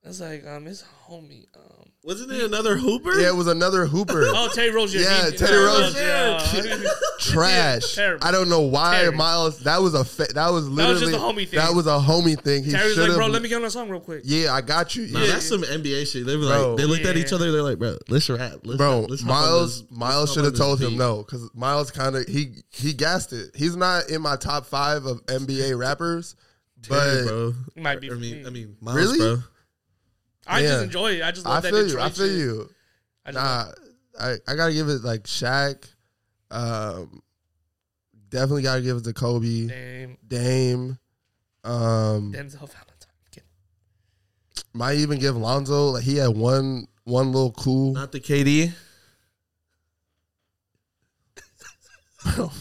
It's 0.07 0.21
like 0.21 0.45
um, 0.47 0.65
his 0.65 0.83
homie. 1.07 1.45
Um, 1.55 1.89
Wasn't 2.03 2.31
it 2.31 2.41
another 2.43 2.77
hooper? 2.77 3.19
Yeah, 3.19 3.27
it 3.29 3.35
was 3.35 3.47
another 3.47 3.85
hooper. 3.85 4.21
oh, 4.25 4.49
Terry 4.53 4.71
Rozier. 4.71 5.01
Yeah, 5.01 5.29
He- 5.31 5.37
Terry 5.37 5.57
Rozier. 5.63 6.33
Rozier. 6.37 6.77
Yeah. 6.83 6.89
Trash. 7.19 7.95
Terrible. 7.95 8.25
I 8.25 8.31
don't 8.31 8.47
know 8.49 8.61
why 8.61 8.99
Terrible. 8.99 9.17
Miles. 9.17 9.59
That 9.63 9.81
was 9.81 9.93
a 9.93 10.05
fa- 10.05 10.27
that 10.33 10.49
was 10.49 10.63
was 10.65 10.69
literally 10.69 11.11
just 11.11 11.13
a 11.13 11.17
homie 11.19 11.47
thing. 11.47 11.59
That 11.59 11.73
was 11.73 11.87
a 11.87 11.97
homie 11.99 12.39
thing. 12.41 12.63
He 12.63 12.71
Terry's 12.71 12.93
should 12.95 13.09
like, 13.09 13.17
bro, 13.17 13.27
let 13.27 13.41
me 13.41 13.49
get 13.49 13.55
on 13.57 13.65
a 13.65 13.69
song 13.69 13.89
real 13.89 13.99
quick. 13.99 14.21
yeah, 14.25 14.53
I 14.53 14.61
got 14.61 14.95
you. 14.95 15.07
Nah, 15.07 15.19
yeah, 15.21 15.27
that's 15.33 15.45
some 15.47 15.63
NBA 15.63 16.11
shit. 16.11 16.25
They 16.25 16.35
were 16.37 16.45
Bro. 16.47 16.69
like, 16.69 16.77
they 16.77 16.85
looked 16.85 17.05
at 17.05 17.17
each 17.17 17.33
other. 17.33 17.51
They're 17.51 17.61
like, 17.63 17.79
bro, 17.79 17.97
let's 18.09 18.29
rap. 18.29 18.59
Let's 18.63 18.77
bro. 18.77 19.01
let's 19.01 19.23
Miles 19.23 19.81
this- 19.87 19.91
Miles 19.97 20.33
should 20.33 20.45
have 20.45 20.55
told 20.55 20.79
this 20.79 20.87
him 20.87 20.93
beat. 20.93 20.99
no 20.99 21.17
because 21.23 21.49
Miles 21.53 21.91
kind 21.91 22.15
of 22.15 22.25
he 22.27 22.53
he 22.71 22.93
gassed 22.93 23.33
it. 23.33 23.51
He's 23.55 23.75
not 23.75 24.09
in 24.09 24.21
my 24.21 24.35
top 24.37 24.65
five 24.65 25.05
of 25.05 25.25
NBA 25.25 25.77
rappers, 25.77 26.35
Terry, 26.83 27.23
but 27.23 27.27
bro. 27.27 27.53
It 27.75 27.81
might 27.83 27.99
be 28.01 28.11
I 28.11 28.13
mean. 28.15 28.45
I 28.45 28.49
mean, 28.49 28.77
Miles, 28.79 28.95
Really? 28.95 29.17
bro. 29.17 29.37
I 30.47 30.59
yeah. 30.61 30.67
just 30.67 30.83
enjoy 30.85 31.11
it. 31.13 31.23
I 31.23 31.31
just 31.31 31.45
I 31.45 31.49
love 31.51 31.63
that 31.63 31.69
feel 31.71 31.79
you. 31.81 31.87
Detroit 31.87 32.05
I 32.05 32.09
feel 32.09 32.27
shit. 32.27 32.37
you. 32.37 32.69
I 33.25 33.31
Nah, 33.31 33.65
I, 34.19 34.35
I 34.47 34.55
gotta 34.55 34.73
give 34.73 34.89
it 34.89 35.03
like 35.03 35.23
Shaq. 35.23 35.83
Um, 36.49 37.21
definitely 38.29 38.61
gotta 38.63 38.81
give 38.81 38.97
it 38.97 39.03
to 39.03 39.13
Kobe, 39.13 39.67
Dame. 39.67 40.17
Dame. 40.27 40.97
Um, 41.63 42.31
Denzel 42.33 42.59
Valentine. 42.59 42.95
Get- 43.31 43.43
might 44.73 44.97
even 44.97 45.19
give 45.19 45.35
Lonzo. 45.35 45.89
Like 45.89 46.03
he 46.03 46.17
had 46.17 46.35
one 46.35 46.87
one 47.03 47.31
little 47.31 47.51
cool, 47.51 47.93
Not 47.93 48.11
the 48.11 48.19
KD. 48.19 48.71
bro. 52.35 52.51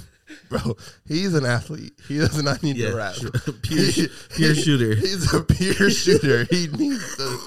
Bro, 0.48 0.76
he's 1.08 1.34
an 1.34 1.44
athlete. 1.44 1.92
He 2.06 2.18
does 2.18 2.40
not 2.40 2.62
need 2.62 2.76
Yeah, 2.76 2.90
to 2.90 2.96
rap. 2.96 3.14
sure. 3.14 3.30
Pure 3.62 3.84
sh- 3.90 4.08
pure 4.30 4.54
shooter. 4.56 4.94
He's 4.94 5.32
a 5.34 5.42
pure 5.42 5.90
shooter. 5.90 6.44
He 6.44 6.68
needs 6.68 7.16
to, 7.16 7.38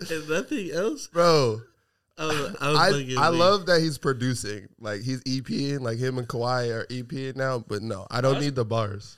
And 0.10 0.28
nothing 0.28 0.70
else. 0.70 1.06
bro. 1.08 1.60
I, 2.18 2.26
was, 2.26 2.56
I, 2.60 2.68
was 2.70 3.16
I, 3.16 3.24
I 3.24 3.28
love 3.28 3.66
that 3.66 3.80
he's 3.80 3.98
producing. 3.98 4.68
Like 4.78 5.00
he's 5.00 5.22
EPing, 5.24 5.80
like 5.80 5.98
him 5.98 6.18
and 6.18 6.28
Kawhi 6.28 6.70
are 6.70 6.86
EPing 6.86 7.36
now. 7.36 7.58
But 7.66 7.82
no, 7.82 8.06
I 8.10 8.20
don't 8.20 8.40
need 8.40 8.54
the 8.54 8.64
bars. 8.64 9.16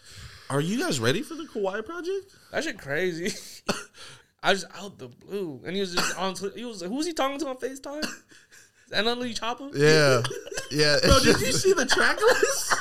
Are 0.48 0.60
you 0.60 0.78
guys 0.78 1.00
ready 1.00 1.22
for 1.22 1.34
the 1.34 1.44
Kawhi 1.44 1.84
project? 1.84 2.34
That 2.52 2.64
shit 2.64 2.78
crazy. 2.78 3.34
I 4.42 4.52
just 4.52 4.66
out 4.78 4.98
the 4.98 5.08
blue, 5.08 5.62
and 5.64 5.74
he 5.74 5.80
was 5.80 5.94
just 5.94 6.16
on. 6.18 6.34
He 6.54 6.64
was 6.64 6.82
like, 6.82 6.90
"Who's 6.90 7.06
he 7.06 7.14
talking 7.14 7.38
to 7.40 7.48
on 7.48 7.56
Facetime?" 7.56 8.04
Is 8.84 8.90
that 8.90 9.18
Lee 9.18 9.32
Chopper? 9.32 9.70
Yeah, 9.74 10.22
yeah. 10.70 10.98
Bro, 11.02 11.16
It's, 11.16 11.24
did 11.24 11.40
you 11.40 11.46
just- 11.46 11.62
see 11.62 11.72
the 11.72 11.86
track 11.86 12.20
list? 12.20 12.74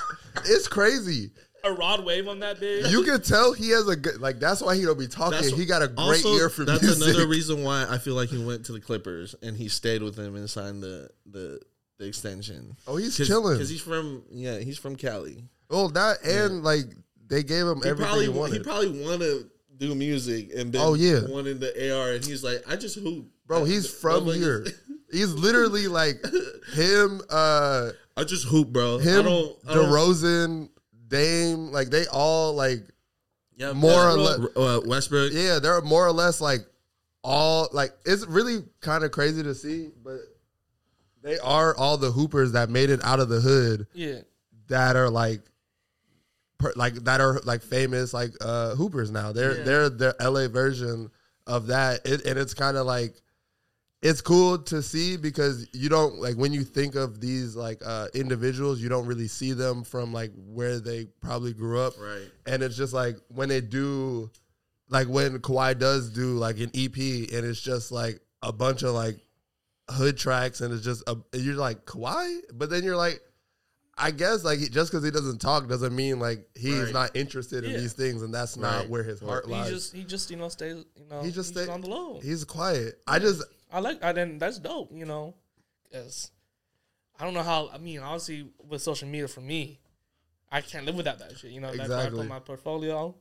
it's 0.45 0.67
crazy. 0.67 1.31
A 1.65 1.71
rod 1.71 2.03
wave 2.03 2.27
on 2.27 2.39
that 2.39 2.59
bitch. 2.59 2.91
You 2.91 3.03
can 3.03 3.21
tell 3.21 3.53
he 3.53 3.69
has 3.69 3.87
a 3.87 3.95
good. 3.95 4.19
Like 4.19 4.39
that's 4.39 4.61
why 4.61 4.75
he 4.75 4.83
don't 4.83 4.99
be 4.99 5.07
talking. 5.07 5.31
That's- 5.39 5.57
he 5.57 5.65
got 5.65 5.81
a 5.81 5.87
great 5.87 5.97
also, 6.25 6.33
ear 6.35 6.49
for 6.49 6.65
that's 6.65 6.81
music. 6.81 6.99
That's 6.99 7.11
another 7.15 7.29
reason 7.29 7.63
why 7.63 7.85
I 7.89 7.97
feel 7.99 8.15
like 8.15 8.29
he 8.29 8.43
went 8.43 8.65
to 8.65 8.73
the 8.73 8.81
Clippers 8.81 9.33
and 9.41 9.55
he 9.55 9.69
stayed 9.69 10.03
with 10.03 10.15
them 10.15 10.35
and 10.35 10.49
signed 10.49 10.83
the 10.83 11.09
the, 11.25 11.61
the 11.99 12.05
extension. 12.07 12.75
Oh, 12.85 12.97
he's 12.97 13.15
chilling. 13.15 13.53
because 13.55 13.69
he's 13.69 13.79
from 13.81 14.23
yeah 14.29 14.59
he's 14.59 14.77
from 14.77 14.97
Cali. 14.97 15.45
Well, 15.69 15.87
that 15.89 16.21
and 16.25 16.63
like 16.63 16.83
they 17.27 17.43
gave 17.43 17.65
him 17.65 17.81
He 17.81 17.89
everything 17.89 18.05
probably 18.07 18.25
he 18.25 18.29
wanted. 18.29 18.57
he 18.57 18.63
probably 18.63 19.01
want 19.01 19.21
to 19.21 19.49
do 19.77 19.95
music 19.95 20.49
and 20.55 20.73
then 20.73 20.81
Oh, 20.83 20.95
yeah. 20.95 21.21
wanted 21.29 21.61
the 21.61 21.95
AR 21.95 22.11
and 22.11 22.25
he's 22.25 22.43
like 22.43 22.61
I 22.67 22.75
just 22.75 22.99
hoop 22.99 23.25
Bro, 23.47 23.63
he's 23.65 23.89
from 23.89 24.25
motherfuckers- 24.25 24.35
here. 24.37 24.65
He's 25.11 25.31
literally 25.31 25.87
like 25.87 26.15
him, 26.73 27.21
uh 27.29 27.91
I 28.17 28.23
just 28.23 28.45
hoop, 28.47 28.69
bro. 28.69 28.97
I 28.97 29.01
him, 29.03 29.25
don't, 29.25 29.57
I 29.67 29.73
don't 29.75 29.85
DeRozan, 29.85 30.69
Dame, 31.13 31.71
like 31.71 31.89
they 31.89 32.05
all 32.07 32.53
like 32.53 32.83
yeah, 33.55 33.71
more 33.73 34.09
or 34.09 34.17
Westbrook, 34.17 34.51
uh, 34.57 34.81
Westbrook. 34.85 35.31
yeah, 35.33 35.59
they're 35.59 35.81
more 35.81 36.05
or 36.05 36.11
less 36.11 36.41
like 36.41 36.61
all 37.23 37.69
like 37.71 37.91
it's 38.05 38.25
really 38.25 38.63
kind 38.81 39.03
of 39.03 39.11
crazy 39.11 39.43
to 39.43 39.53
see, 39.55 39.91
but 40.03 40.17
they 41.21 41.37
are 41.39 41.75
all 41.77 41.97
the 41.97 42.11
hoopers 42.11 42.51
that 42.53 42.69
made 42.69 42.89
it 42.89 42.99
out 43.03 43.19
of 43.19 43.29
the 43.29 43.39
hood 43.39 43.87
yeah, 43.93 44.19
that 44.67 44.95
are 44.95 45.09
like 45.09 45.41
per, 46.57 46.73
like 46.75 46.95
that 47.05 47.21
are 47.21 47.39
like 47.43 47.61
famous 47.61 48.13
like 48.13 48.31
uh 48.41 48.75
hoopers 48.75 49.11
now. 49.11 49.31
They're 49.31 49.57
Yeah. 49.59 49.63
they're 49.63 49.89
the 49.89 50.15
LA 50.19 50.47
version 50.47 51.11
of 51.47 51.67
that. 51.67 52.05
It, 52.05 52.25
and 52.25 52.37
it's 52.39 52.53
kind 52.53 52.75
of 52.75 52.85
like 52.87 53.13
it's 54.03 54.21
cool 54.21 54.57
to 54.59 54.81
see 54.83 55.17
because 55.17 55.65
you 55.73 55.89
don't 55.89 56.19
like 56.19 56.35
when 56.35 56.53
you 56.53 56.63
think 56.63 56.95
of 56.95 57.19
these 57.21 57.55
like 57.55 57.81
uh 57.85 58.07
individuals, 58.13 58.79
you 58.81 58.89
don't 58.89 59.05
really 59.07 59.27
see 59.27 59.53
them 59.53 59.83
from 59.83 60.13
like 60.13 60.31
where 60.47 60.79
they 60.79 61.05
probably 61.21 61.53
grew 61.53 61.79
up. 61.79 61.93
Right. 61.99 62.27
And 62.45 62.61
it's 62.61 62.75
just 62.77 62.93
like 62.93 63.15
when 63.29 63.49
they 63.49 63.61
do 63.61 64.29
like 64.89 65.07
when 65.07 65.39
Kawhi 65.39 65.79
does 65.79 66.09
do 66.09 66.33
like 66.33 66.57
an 66.59 66.69
EP 66.75 66.97
and 67.33 67.45
it's 67.45 67.61
just 67.61 67.91
like 67.91 68.19
a 68.41 68.51
bunch 68.51 68.83
of 68.83 68.93
like 68.93 69.17
hood 69.89 70.17
tracks 70.17 70.61
and 70.61 70.73
it's 70.73 70.83
just 70.83 71.03
a, 71.07 71.15
you're 71.37 71.55
like 71.55 71.85
Kawhi, 71.85 72.39
but 72.53 72.69
then 72.69 72.83
you're 72.83 72.95
like, 72.97 73.21
I 73.97 74.11
guess 74.11 74.43
like 74.43 74.59
just 74.71 74.91
because 74.91 75.03
he 75.05 75.11
doesn't 75.11 75.39
talk 75.39 75.69
doesn't 75.69 75.95
mean 75.95 76.19
like 76.19 76.47
he's 76.55 76.85
Right. 76.85 76.93
not 76.93 77.15
interested 77.15 77.63
in 77.63 77.71
Yeah. 77.71 77.77
these 77.77 77.93
things 77.93 78.21
and 78.23 78.33
that's 78.33 78.57
not 78.57 78.89
where 78.89 79.03
his 79.03 79.19
heart 79.19 79.47
lies. 79.47 79.67
he 79.67 79.71
lies. 79.73 79.81
just 79.83 79.93
he 79.95 80.03
just 80.03 80.31
you 80.31 80.37
know 80.37 80.49
stays 80.49 80.83
you 80.95 81.05
know 81.09 81.21
He 81.21 81.31
just 81.31 81.53
he's 81.53 81.63
stay- 81.63 81.71
on 81.71 81.81
the 81.81 81.87
low. 81.89 82.19
he's 82.21 82.43
quiet. 82.43 82.99
I 83.07 83.19
just 83.19 83.43
I 83.73 83.79
like 83.79 84.03
I 84.03 84.11
then 84.13 84.37
that's 84.37 84.59
dope, 84.59 84.91
you 84.93 85.05
know, 85.05 85.33
because 85.83 86.31
I 87.19 87.25
don't 87.25 87.33
know 87.33 87.43
how. 87.43 87.69
I 87.73 87.77
mean, 87.79 87.99
obviously 87.99 88.47
with 88.67 88.81
social 88.81 89.07
media 89.07 89.27
for 89.27 89.41
me, 89.41 89.79
I 90.51 90.61
can't 90.61 90.85
live 90.85 90.95
without 90.95 91.19
that 91.19 91.37
shit. 91.37 91.51
You 91.51 91.59
know, 91.61 91.75
that's 91.75 91.89
why 91.89 91.95
I 91.95 91.97
Exactly. 91.99 92.19
put 92.21 92.27
my 92.29 92.39
portfolio. 92.39 93.15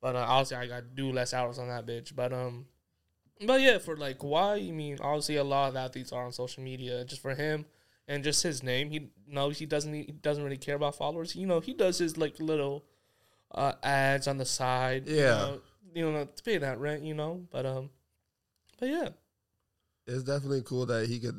But 0.00 0.16
uh, 0.16 0.26
obviously, 0.28 0.56
I 0.58 0.66
got 0.66 0.80
to 0.80 0.86
do 1.02 1.12
less 1.12 1.32
hours 1.32 1.58
on 1.58 1.68
that 1.68 1.86
bitch. 1.86 2.14
But 2.14 2.32
um, 2.32 2.66
but 3.46 3.60
yeah, 3.60 3.78
for 3.78 3.96
like 3.96 4.22
why? 4.22 4.56
I 4.56 4.70
mean, 4.70 4.98
obviously, 5.00 5.36
a 5.36 5.44
lot 5.44 5.68
of 5.70 5.76
athletes 5.76 6.12
are 6.12 6.24
on 6.26 6.32
social 6.32 6.62
media 6.62 7.04
just 7.04 7.22
for 7.22 7.34
him 7.34 7.64
and 8.08 8.22
just 8.24 8.42
his 8.42 8.62
name. 8.62 8.90
He 8.90 9.10
no, 9.28 9.48
he 9.50 9.64
doesn't. 9.64 9.94
He 9.94 10.02
doesn't 10.12 10.42
really 10.44 10.58
care 10.58 10.74
about 10.76 10.96
followers. 10.96 11.34
You 11.36 11.46
know, 11.46 11.60
he 11.60 11.72
does 11.72 11.98
his 11.98 12.16
like 12.18 12.38
little 12.40 12.84
uh, 13.52 13.72
ads 13.82 14.26
on 14.28 14.38
the 14.38 14.44
side. 14.44 15.06
you 15.08 15.16
Yeah. 15.16 15.34
know, 15.36 15.60
you 15.94 16.10
know, 16.12 16.24
to 16.26 16.42
pay 16.42 16.58
that 16.58 16.78
rent. 16.80 17.02
You 17.04 17.14
know, 17.14 17.46
but 17.50 17.64
um, 17.64 17.90
but 18.78 18.88
yeah. 18.88 19.08
It's 20.06 20.22
definitely 20.24 20.62
cool 20.62 20.86
that 20.86 21.08
he 21.08 21.18
could 21.18 21.36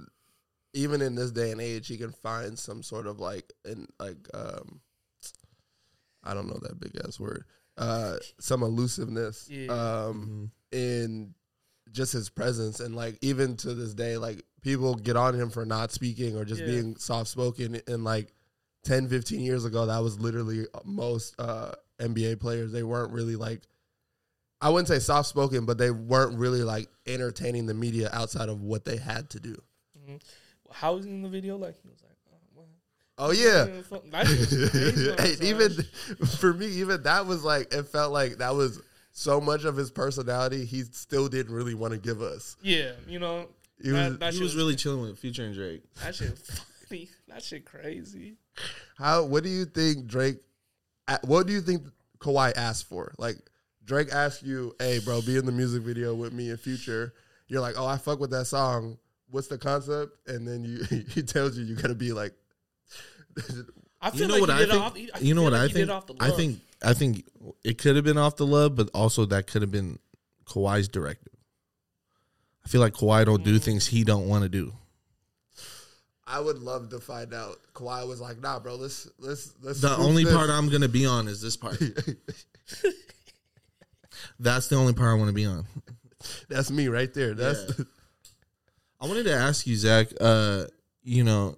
even 0.73 1.01
in 1.01 1.15
this 1.15 1.31
day 1.31 1.51
and 1.51 1.61
age 1.61 1.87
he 1.87 1.97
can 1.97 2.11
find 2.11 2.57
some 2.59 2.83
sort 2.83 3.07
of 3.07 3.19
like 3.19 3.51
in 3.63 3.87
like 3.99 4.17
um 4.33 4.81
I 6.23 6.33
don't 6.33 6.47
know 6.47 6.59
that 6.63 6.79
big 6.79 6.99
ass 7.05 7.19
word. 7.19 7.45
Uh 7.77 8.17
some 8.39 8.63
elusiveness 8.63 9.49
Yeah. 9.49 9.71
um 9.73 10.51
in 10.71 11.33
just 11.91 12.13
his 12.13 12.29
presence 12.29 12.79
and 12.79 12.95
like 12.95 13.17
even 13.21 13.55
to 13.57 13.73
this 13.73 13.93
day 13.93 14.17
like 14.17 14.43
people 14.61 14.95
get 14.95 15.15
on 15.15 15.35
him 15.39 15.49
for 15.49 15.65
not 15.65 15.91
speaking 15.91 16.35
or 16.35 16.43
just 16.43 16.61
Yeah. 16.61 16.67
being 16.67 16.95
soft 16.97 17.29
spoken 17.29 17.79
and 17.87 18.03
like 18.03 18.33
10 18.85 19.07
15 19.07 19.41
years 19.41 19.65
ago 19.65 19.85
that 19.85 19.99
was 19.99 20.19
literally 20.19 20.65
most 20.83 21.35
uh 21.39 21.71
NBA 21.99 22.39
players 22.39 22.71
they 22.71 22.83
weren't 22.83 23.11
really 23.13 23.35
like 23.35 23.61
I 24.61 24.69
wouldn't 24.69 24.87
say 24.87 24.99
soft 24.99 25.29
spoken 25.29 25.65
but 25.65 25.77
they 25.77 25.91
weren't 25.91 26.37
really 26.37 26.63
like 26.63 26.87
entertaining 27.05 27.65
the 27.65 27.73
media 27.73 28.09
outside 28.13 28.49
of 28.49 28.61
what 28.61 28.85
they 28.85 28.97
had 28.97 29.29
to 29.31 29.39
do. 29.39 29.55
Mm-hmm. 29.99 30.15
How 30.71 30.95
was 30.95 31.05
he 31.05 31.11
in 31.11 31.21
the 31.21 31.29
video? 31.29 31.57
Like 31.57 31.75
he 31.81 31.87
was 31.89 32.01
like, 32.03 32.17
oh, 32.31 32.37
well, 32.55 32.65
Oh 33.17 33.31
yeah. 33.31 33.65
That 34.11 34.27
shit 34.27 34.39
was 34.59 34.69
crazy 34.71 35.11
on 35.11 35.19
And 35.19 35.43
even 35.43 35.71
for 36.39 36.53
me, 36.53 36.67
even 36.67 37.03
that 37.03 37.25
was 37.25 37.43
like 37.43 37.73
it 37.73 37.83
felt 37.87 38.11
like 38.11 38.37
that 38.37 38.55
was 38.55 38.81
so 39.11 39.39
much 39.39 39.63
of 39.63 39.75
his 39.77 39.91
personality. 39.91 40.65
He 40.65 40.83
still 40.83 41.27
didn't 41.27 41.53
really 41.53 41.73
want 41.73 41.93
to 41.93 41.99
give 41.99 42.21
us. 42.21 42.57
yeah, 42.61 42.91
you 43.07 43.19
know, 43.19 43.47
He 43.81 43.91
was- 43.91 44.11
that, 44.11 44.19
that 44.19 44.33
He 44.33 44.39
shit 44.39 44.43
was 44.43 44.55
really 44.55 44.75
chilling 44.75 45.01
with 45.01 45.17
Future 45.19 45.45
and 45.45 45.53
Drake. 45.53 45.83
that 46.03 46.15
shit 46.15 46.37
funny. 46.89 47.09
That 47.29 47.43
shit 47.43 47.65
crazy. 47.65 48.35
How? 48.97 49.23
What 49.23 49.43
do 49.43 49.49
you 49.49 49.65
think 49.65 50.07
Drake? 50.07 50.37
What 51.23 51.45
do 51.47 51.53
you 51.53 51.61
think 51.61 51.83
Kawhi 52.19 52.53
asked 52.55 52.87
for? 52.87 53.13
Like 53.17 53.37
Drake 53.85 54.09
asked 54.11 54.43
you, 54.43 54.75
"Hey, 54.79 54.99
bro, 54.99 55.21
be 55.21 55.37
in 55.37 55.45
the 55.45 55.51
music 55.51 55.83
video 55.83 56.13
with 56.15 56.33
me 56.33 56.49
in 56.49 56.57
future." 56.57 57.13
You're 57.47 57.61
like, 57.61 57.75
"Oh, 57.77 57.85
I 57.85 57.97
fuck 57.97 58.19
with 58.19 58.31
that 58.31 58.45
song. 58.45 58.97
What's 59.29 59.47
the 59.47 59.57
concept?" 59.57 60.27
And 60.27 60.47
then 60.47 60.63
you 60.63 60.83
he 61.09 61.21
tells 61.23 61.57
you 61.57 61.63
you 61.65 61.75
gotta 61.75 61.95
be 61.95 62.11
like, 62.13 62.33
I 64.01 64.11
feel 64.11 64.21
You 64.21 64.27
know 64.27 64.33
like 64.35 64.41
what 64.41 64.49
he 64.49 64.55
I 64.55 64.59
did 64.59 64.69
think? 64.69 64.81
off. 64.83 64.95
he- 64.95 65.11
I 65.13 65.19
you 65.19 65.33
know 65.35 65.43
what 65.43 65.53
like 65.53 65.61
I 65.61 65.67
think? 65.67 65.77
it 65.83 65.89
off 65.89 66.07
the 66.07 66.15
I 66.19 66.31
think 66.31 66.59
I 66.83 66.93
think 66.93 67.25
it 67.63 67.77
could 67.77 67.95
have 67.95 68.05
been 68.05 68.17
off 68.17 68.35
the 68.35 68.45
love, 68.45 68.75
but 68.75 68.89
also 68.93 69.25
that 69.25 69.47
could 69.47 69.61
have 69.61 69.71
been 69.71 69.99
Kawhi's 70.45 70.87
directive. 70.87 71.33
I 72.65 72.67
feel 72.67 72.81
like 72.81 72.93
Kawhi 72.93 73.25
don't 73.25 73.41
Mm. 73.41 73.45
do 73.45 73.59
things 73.59 73.87
he 73.87 74.03
don't 74.03 74.27
want 74.27 74.43
to 74.43 74.49
do. 74.49 74.73
I 76.27 76.39
would 76.39 76.57
love 76.57 76.89
to 76.89 76.99
find 76.99 77.33
out. 77.35 77.59
Kawhi 77.75 78.07
was 78.07 78.19
like, 78.19 78.39
"Nah, 78.41 78.59
bro, 78.59 78.75
let's 78.75 79.07
let's 79.19 79.53
let's." 79.61 79.81
The 79.81 79.95
only 79.95 80.23
this." 80.23 80.33
part 80.33 80.49
I'm 80.49 80.69
gonna 80.69 80.87
be 80.87 81.05
on 81.05 81.27
is 81.27 81.39
this 81.41 81.55
part. 81.55 81.79
That's 84.39 84.67
the 84.67 84.75
only 84.75 84.93
part 84.93 85.11
I 85.11 85.13
want 85.15 85.29
to 85.29 85.33
be 85.33 85.45
on. 85.45 85.65
That's 86.49 86.71
me 86.71 86.87
right 86.87 87.13
there. 87.13 87.33
That's 87.33 87.77
Yeah. 87.77 87.85
I 88.99 89.07
wanted 89.07 89.23
to 89.23 89.33
ask 89.33 89.67
you, 89.67 89.75
Zach. 89.75 90.07
Uh, 90.19 90.65
you 91.03 91.23
know, 91.23 91.57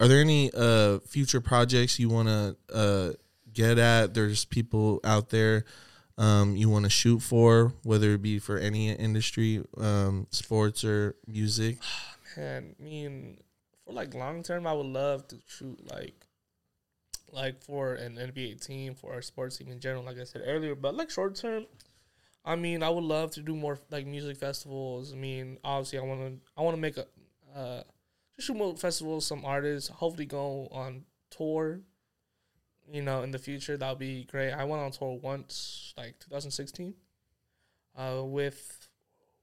are 0.00 0.08
there 0.08 0.20
any 0.20 0.50
uh 0.54 1.00
future 1.00 1.40
projects 1.40 1.98
you 1.98 2.08
want 2.08 2.28
to 2.28 2.56
uh 2.72 3.12
get 3.52 3.78
at? 3.78 4.14
There's 4.14 4.44
people 4.44 5.00
out 5.04 5.30
there 5.30 5.64
um 6.16 6.56
you 6.56 6.68
want 6.68 6.84
to 6.84 6.90
shoot 6.90 7.20
for, 7.20 7.74
whether 7.82 8.14
it 8.14 8.22
be 8.22 8.38
for 8.38 8.58
any 8.58 8.90
industry, 8.90 9.62
um, 9.76 10.26
sports 10.30 10.84
or 10.84 11.16
music. 11.26 11.78
man, 12.36 12.74
I 12.78 12.82
mean, 12.82 13.38
for 13.84 13.92
like 13.92 14.14
long 14.14 14.42
term, 14.42 14.66
I 14.66 14.72
would 14.72 14.86
love 14.86 15.26
to 15.28 15.36
shoot 15.46 15.78
like, 15.90 16.26
like 17.32 17.62
for 17.62 17.94
an 17.94 18.16
NBA 18.16 18.64
team, 18.64 18.94
for 18.94 19.12
our 19.12 19.22
sports 19.22 19.58
team 19.58 19.68
in 19.70 19.80
general, 19.80 20.04
like 20.04 20.18
I 20.18 20.24
said 20.24 20.42
earlier. 20.46 20.74
But 20.74 20.94
like 20.94 21.10
short 21.10 21.34
term, 21.34 21.66
I 22.48 22.56
mean, 22.56 22.82
I 22.82 22.88
would 22.88 23.04
love 23.04 23.30
to 23.32 23.40
do 23.42 23.54
more 23.54 23.78
like 23.90 24.06
music 24.06 24.38
festivals. 24.38 25.12
I 25.12 25.16
mean, 25.16 25.58
obviously, 25.62 25.98
I 25.98 26.02
want 26.02 26.20
to, 26.20 26.50
I 26.56 26.62
want 26.62 26.76
to 26.76 26.80
make 26.80 26.96
a, 26.96 27.06
uh, 27.54 27.82
just 28.36 28.46
shoot 28.48 28.56
more 28.56 28.74
festivals, 28.76 29.26
some 29.26 29.44
artists, 29.44 29.88
hopefully 29.90 30.26
go 30.26 30.68
on 30.72 31.04
tour. 31.30 31.80
You 32.90 33.02
know, 33.02 33.22
in 33.22 33.32
the 33.32 33.38
future, 33.38 33.76
that 33.76 33.88
would 33.90 33.98
be 33.98 34.24
great. 34.24 34.50
I 34.52 34.64
went 34.64 34.80
on 34.82 34.90
tour 34.92 35.18
once, 35.22 35.92
like 35.98 36.18
2016, 36.20 36.94
uh, 37.96 38.22
with. 38.24 38.88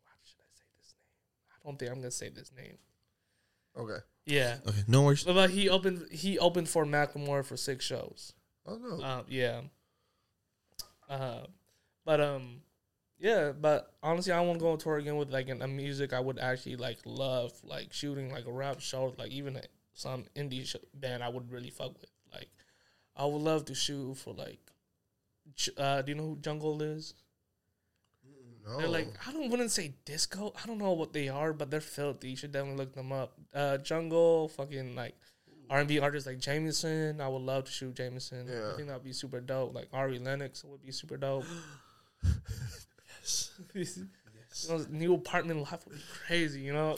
How 0.06 0.16
should 0.26 0.40
I 0.40 0.50
say 0.58 0.66
this 0.80 0.96
name? 0.96 1.52
I 1.54 1.70
don't 1.70 1.78
think 1.78 1.92
I'm 1.92 2.00
gonna 2.00 2.10
say 2.12 2.30
this 2.30 2.52
name. 2.58 2.78
okay. 3.78 4.04
Yeah, 4.26 4.58
Okay, 4.68 4.82
no 4.88 5.04
worries. 5.04 5.24
but 5.24 5.52
he 5.52 5.70
opened 5.70 6.08
he 6.12 6.40
opened 6.40 6.68
for 6.68 6.84
Macklemore 6.84 7.46
for 7.46 7.56
six 7.56 7.86
shows. 7.86 8.34
Oh 8.66 8.78
no. 8.78 9.00
Uh, 9.04 9.22
yeah. 9.28 9.62
Uh, 11.08 11.42
but 12.04 12.20
um, 12.20 12.62
yeah. 13.20 13.52
But 13.52 13.94
honestly, 14.02 14.32
I 14.32 14.42
want 14.42 14.60
to 14.60 14.64
go 14.64 14.72
on 14.72 14.78
tour 14.78 14.98
again 14.98 15.18
with 15.18 15.32
like 15.32 15.50
an, 15.50 15.62
a 15.62 15.68
music 15.68 16.14
I 16.14 16.20
would 16.20 16.40
actually 16.40 16.76
like 16.76 17.00
love, 17.06 17.54
like 17.64 17.94
shooting 17.94 18.32
like 18.32 18.46
a 18.46 18.52
rap 18.52 18.80
show, 18.80 19.14
like 19.18 19.32
even 19.32 19.58
a, 19.58 19.62
some 19.94 20.26
indie 20.36 20.66
sh- 20.66 20.76
band 20.94 21.24
I 21.24 21.30
would 21.30 21.52
really 21.52 21.70
fuck 21.70 22.00
with. 22.00 22.12
Like, 22.32 22.50
I 23.16 23.26
would 23.26 23.42
love 23.42 23.66
to 23.66 23.76
shoot 23.76 24.16
for 24.18 24.34
like. 24.34 24.60
Uh, 25.78 26.02
do 26.02 26.12
you 26.12 26.16
know 26.16 26.24
who 26.30 26.38
Jungle 26.42 26.82
is? 26.82 27.14
No. 28.68 28.78
They're 28.78 28.88
like 28.88 29.08
I 29.28 29.32
don't 29.32 29.50
wouldn't 29.50 29.72
say 29.72 29.94
disco. 30.06 30.52
I 30.62 30.66
don't 30.66 30.80
know 30.80 30.94
what 30.94 31.14
they 31.14 31.30
are, 31.30 31.54
but 31.54 31.70
they're 31.70 31.82
filthy. 31.82 32.32
You 32.32 32.36
should 32.36 32.52
definitely 32.52 32.78
look 32.78 32.96
them 32.96 33.12
up. 33.12 33.34
Uh, 33.54 33.78
jungle, 33.78 34.48
fucking 34.50 34.96
like 34.96 35.16
R 35.70 35.80
and 35.80 35.88
B 35.88 36.00
artists 36.00 36.26
like 36.26 36.40
Jameson. 36.40 37.22
I 37.22 37.28
would 37.28 37.44
love 37.44 37.66
to 37.66 37.72
shoot 37.72 37.96
Jameson. 37.96 38.48
Yeah. 38.50 38.72
I 38.72 38.76
think 38.76 38.88
that'd 38.88 39.04
be 39.04 39.14
super 39.14 39.40
dope. 39.40 39.76
Like 39.76 39.90
Ari 39.94 40.18
Lennox 40.18 40.64
would 40.64 40.84
be 40.84 40.92
super 40.92 41.18
dope. 41.18 41.46
yes. 43.74 44.00
You 44.64 44.70
know, 44.78 44.86
new 44.90 45.14
apartment 45.16 45.60
life 45.62 45.86
would 45.88 45.96
be 45.96 46.02
crazy. 46.28 46.62
You 46.62 46.74
know, 46.74 46.98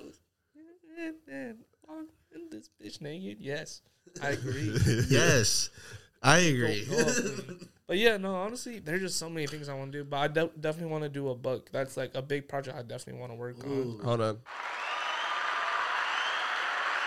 this 2.52 2.70
bitch 2.82 3.02
naked. 3.02 3.38
Yes, 3.40 3.82
I 4.22 4.30
agree. 4.32 4.76
yes. 5.10 5.70
I 6.24 6.40
agree. 6.40 6.86
Go 6.86 6.98
off, 6.98 7.20
but 7.88 7.98
yeah, 7.98 8.18
no, 8.18 8.34
honestly, 8.36 8.80
there's 8.80 9.02
just 9.02 9.18
so 9.18 9.30
many 9.30 9.46
things 9.48 9.70
I 9.70 9.76
want 9.76 9.92
to 9.92 10.00
do. 10.00 10.04
But 10.04 10.18
I 10.18 10.28
de- 10.28 10.50
definitely 10.60 10.92
want 10.92 11.04
to 11.04 11.10
do 11.10 11.30
a 11.30 11.36
book. 11.36 11.70
That's 11.72 11.96
like 11.96 12.16
a 12.16 12.22
big 12.22 12.48
project. 12.48 12.76
I 12.78 12.82
definitely 12.82 13.20
want 13.22 13.32
to 13.32 13.36
work 13.38 13.56
on. 13.64 14.00
Hold 14.04 14.22
on. 14.22 14.38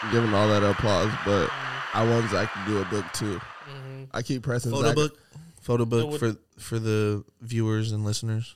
I'm 0.03 0.13
giving 0.13 0.33
all 0.33 0.49
that 0.49 0.63
applause, 0.63 1.13
but 1.27 1.51
I 1.93 2.09
want 2.09 2.31
Zach 2.31 2.53
to 2.55 2.61
do 2.67 2.79
a 2.81 2.85
book 2.87 3.05
too. 3.13 3.39
hmm 3.67 4.05
I 4.13 4.23
keep 4.23 4.43
pressing 4.43 4.71
Photo 4.73 4.87
Zach. 4.89 4.95
book. 4.95 5.19
Photo 5.61 5.85
book 5.85 6.11
would- 6.11 6.21
for 6.21 6.37
for 6.59 6.79
the 6.79 7.25
viewers 7.41 7.93
and 7.93 8.05
listeners. 8.05 8.55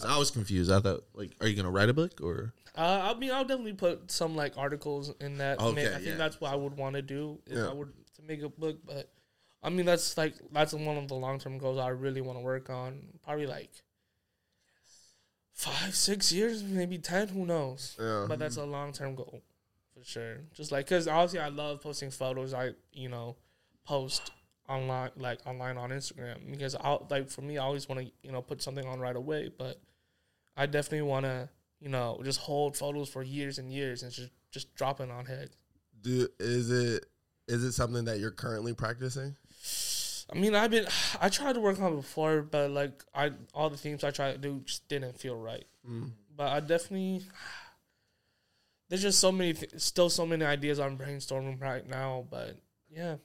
Because 0.00 0.14
I 0.14 0.18
was 0.18 0.30
confused. 0.30 0.70
I 0.70 0.80
thought, 0.80 1.04
like, 1.14 1.32
are 1.40 1.48
you 1.48 1.56
gonna 1.56 1.70
write 1.70 1.88
a 1.88 1.94
book 1.94 2.20
or? 2.22 2.52
Uh, 2.76 3.12
I 3.14 3.18
mean, 3.18 3.32
I'll 3.32 3.44
definitely 3.44 3.72
put 3.72 4.10
some 4.10 4.36
like 4.36 4.56
articles 4.56 5.12
in 5.20 5.38
that. 5.38 5.58
Okay, 5.58 5.88
I 5.88 5.94
think 5.94 6.06
yeah. 6.06 6.16
that's 6.16 6.40
what 6.40 6.52
I 6.52 6.56
would 6.56 6.76
want 6.76 6.94
to 6.94 7.02
do 7.02 7.40
if 7.46 7.56
Yeah. 7.56 7.68
I 7.68 7.72
would 7.72 7.92
to 8.16 8.22
make 8.22 8.42
a 8.42 8.48
book. 8.48 8.78
But 8.86 9.10
I 9.62 9.70
mean, 9.70 9.86
that's 9.86 10.16
like 10.16 10.34
that's 10.52 10.72
one 10.72 10.96
of 10.96 11.08
the 11.08 11.14
long 11.14 11.38
term 11.38 11.58
goals 11.58 11.78
I 11.78 11.88
really 11.88 12.20
want 12.20 12.38
to 12.38 12.42
work 12.42 12.70
on. 12.70 13.00
Probably 13.24 13.46
like 13.46 13.70
five, 15.52 15.94
six 15.94 16.30
years, 16.32 16.62
maybe 16.62 16.98
ten. 16.98 17.28
Who 17.28 17.44
knows? 17.46 17.96
Yeah. 17.98 18.26
But 18.28 18.38
that's 18.38 18.56
a 18.56 18.64
long 18.64 18.92
term 18.92 19.14
goal 19.16 19.42
for 19.92 20.04
sure. 20.04 20.38
Just 20.54 20.70
like 20.70 20.86
because 20.86 21.08
obviously 21.08 21.40
I 21.40 21.48
love 21.48 21.80
posting 21.80 22.10
photos. 22.10 22.54
I 22.54 22.72
you 22.92 23.08
know 23.08 23.36
post 23.84 24.30
online 24.68 25.10
like 25.16 25.40
online 25.46 25.76
on 25.76 25.90
Instagram 25.90 26.50
because 26.50 26.74
I 26.76 26.98
like 27.10 27.30
for 27.30 27.42
me 27.42 27.58
I 27.58 27.64
always 27.64 27.88
want 27.88 28.02
to 28.02 28.12
you 28.22 28.32
know 28.32 28.42
put 28.42 28.62
something 28.62 28.86
on 28.86 29.00
right 29.00 29.16
away. 29.16 29.50
But 29.56 29.80
I 30.58 30.66
definitely 30.66 31.08
want 31.08 31.24
to 31.24 31.48
you 31.80 31.88
know 31.88 32.20
just 32.24 32.40
hold 32.40 32.76
photos 32.76 33.08
for 33.08 33.22
years 33.22 33.58
and 33.58 33.72
years 33.72 34.02
and 34.02 34.12
just 34.12 34.30
just 34.50 34.74
dropping 34.74 35.10
on 35.10 35.24
head. 35.24 35.50
Do 36.02 36.28
is 36.38 36.70
it 36.70 37.06
is 37.46 37.64
it 37.64 37.72
something 37.72 38.04
that 38.04 38.18
you're 38.18 38.30
currently 38.30 38.74
practicing? 38.74 39.36
I 40.30 40.36
mean, 40.36 40.54
I've 40.54 40.70
been 40.70 40.86
I 41.20 41.28
tried 41.28 41.54
to 41.54 41.60
work 41.60 41.80
on 41.80 41.92
it 41.92 41.96
before, 41.96 42.42
but 42.42 42.70
like 42.70 43.04
I 43.14 43.32
all 43.54 43.70
the 43.70 43.76
themes 43.76 44.04
I 44.04 44.10
tried 44.10 44.32
to 44.32 44.38
do 44.38 44.60
just 44.64 44.88
didn't 44.88 45.18
feel 45.18 45.36
right. 45.36 45.64
Mm. 45.88 46.10
But 46.36 46.48
I 46.48 46.60
definitely 46.60 47.22
there's 48.88 49.02
just 49.02 49.20
so 49.20 49.32
many 49.32 49.54
th- 49.54 49.78
still 49.78 50.10
so 50.10 50.26
many 50.26 50.44
ideas 50.44 50.80
I'm 50.80 50.98
brainstorming 50.98 51.60
right 51.60 51.88
now. 51.88 52.26
But 52.28 52.56
yeah, 52.90 53.16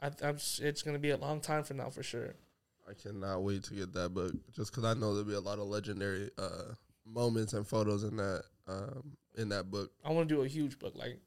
I, 0.00 0.10
I'm 0.22 0.36
it's 0.60 0.82
gonna 0.82 0.98
be 0.98 1.10
a 1.10 1.16
long 1.16 1.40
time 1.40 1.64
from 1.64 1.78
now 1.78 1.90
for 1.90 2.02
sure. 2.02 2.34
I 2.88 2.92
cannot 2.94 3.42
wait 3.42 3.62
to 3.64 3.74
get 3.74 3.92
that 3.94 4.12
book, 4.14 4.32
just 4.52 4.70
because 4.70 4.84
I 4.84 4.94
know 4.94 5.14
there'll 5.14 5.24
be 5.28 5.34
a 5.34 5.40
lot 5.40 5.58
of 5.58 5.66
legendary 5.66 6.30
uh, 6.38 6.74
moments 7.06 7.52
and 7.54 7.66
photos 7.66 8.04
in 8.04 8.16
that 8.16 8.42
um, 8.68 9.12
in 9.36 9.48
that 9.50 9.70
book. 9.70 9.90
I 10.04 10.12
want 10.12 10.28
to 10.28 10.34
do 10.34 10.42
a 10.42 10.46
huge 10.48 10.78
book 10.78 10.94
like 10.94 11.18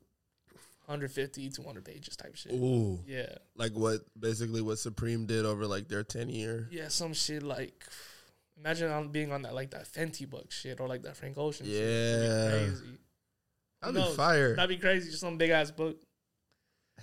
150, 0.86 1.50
200 1.50 1.84
pages 1.84 2.16
type 2.16 2.36
shit. 2.36 2.54
Ooh, 2.54 3.00
Yeah, 3.06 3.28
like 3.56 3.74
what 3.74 4.02
basically 4.18 4.62
what 4.62 4.78
Supreme 4.80 5.26
did 5.26 5.46
over 5.46 5.66
like 5.68 5.88
their 5.90 6.04
ten 6.04 6.30
year. 6.30 6.68
yeah, 6.72 6.88
some 6.90 7.14
shit 7.14 7.44
like. 7.44 7.84
Imagine 8.60 8.90
on 8.90 9.10
being 9.10 9.32
on 9.32 9.44
that 9.44 9.54
like 9.54 9.70
that 9.72 9.86
Fenty 9.88 10.28
book 10.28 10.52
shit 10.52 10.80
or 10.80 10.88
like 10.88 11.04
that 11.04 11.16
Frank 11.16 11.38
Ocean. 11.38 11.68
shit. 11.68 11.76
That'd 11.76 12.22
be 12.22 12.26
Yeah, 12.26 12.50
crazy. 12.68 12.98
that'd 13.82 13.96
be 13.96 14.16
fire. 14.16 14.56
That'd 14.56 14.70
be 14.70 14.82
crazy. 14.82 15.10
Just 15.12 15.22
some 15.22 15.38
big 15.38 15.52
ass 15.52 15.70
book. 15.70 15.98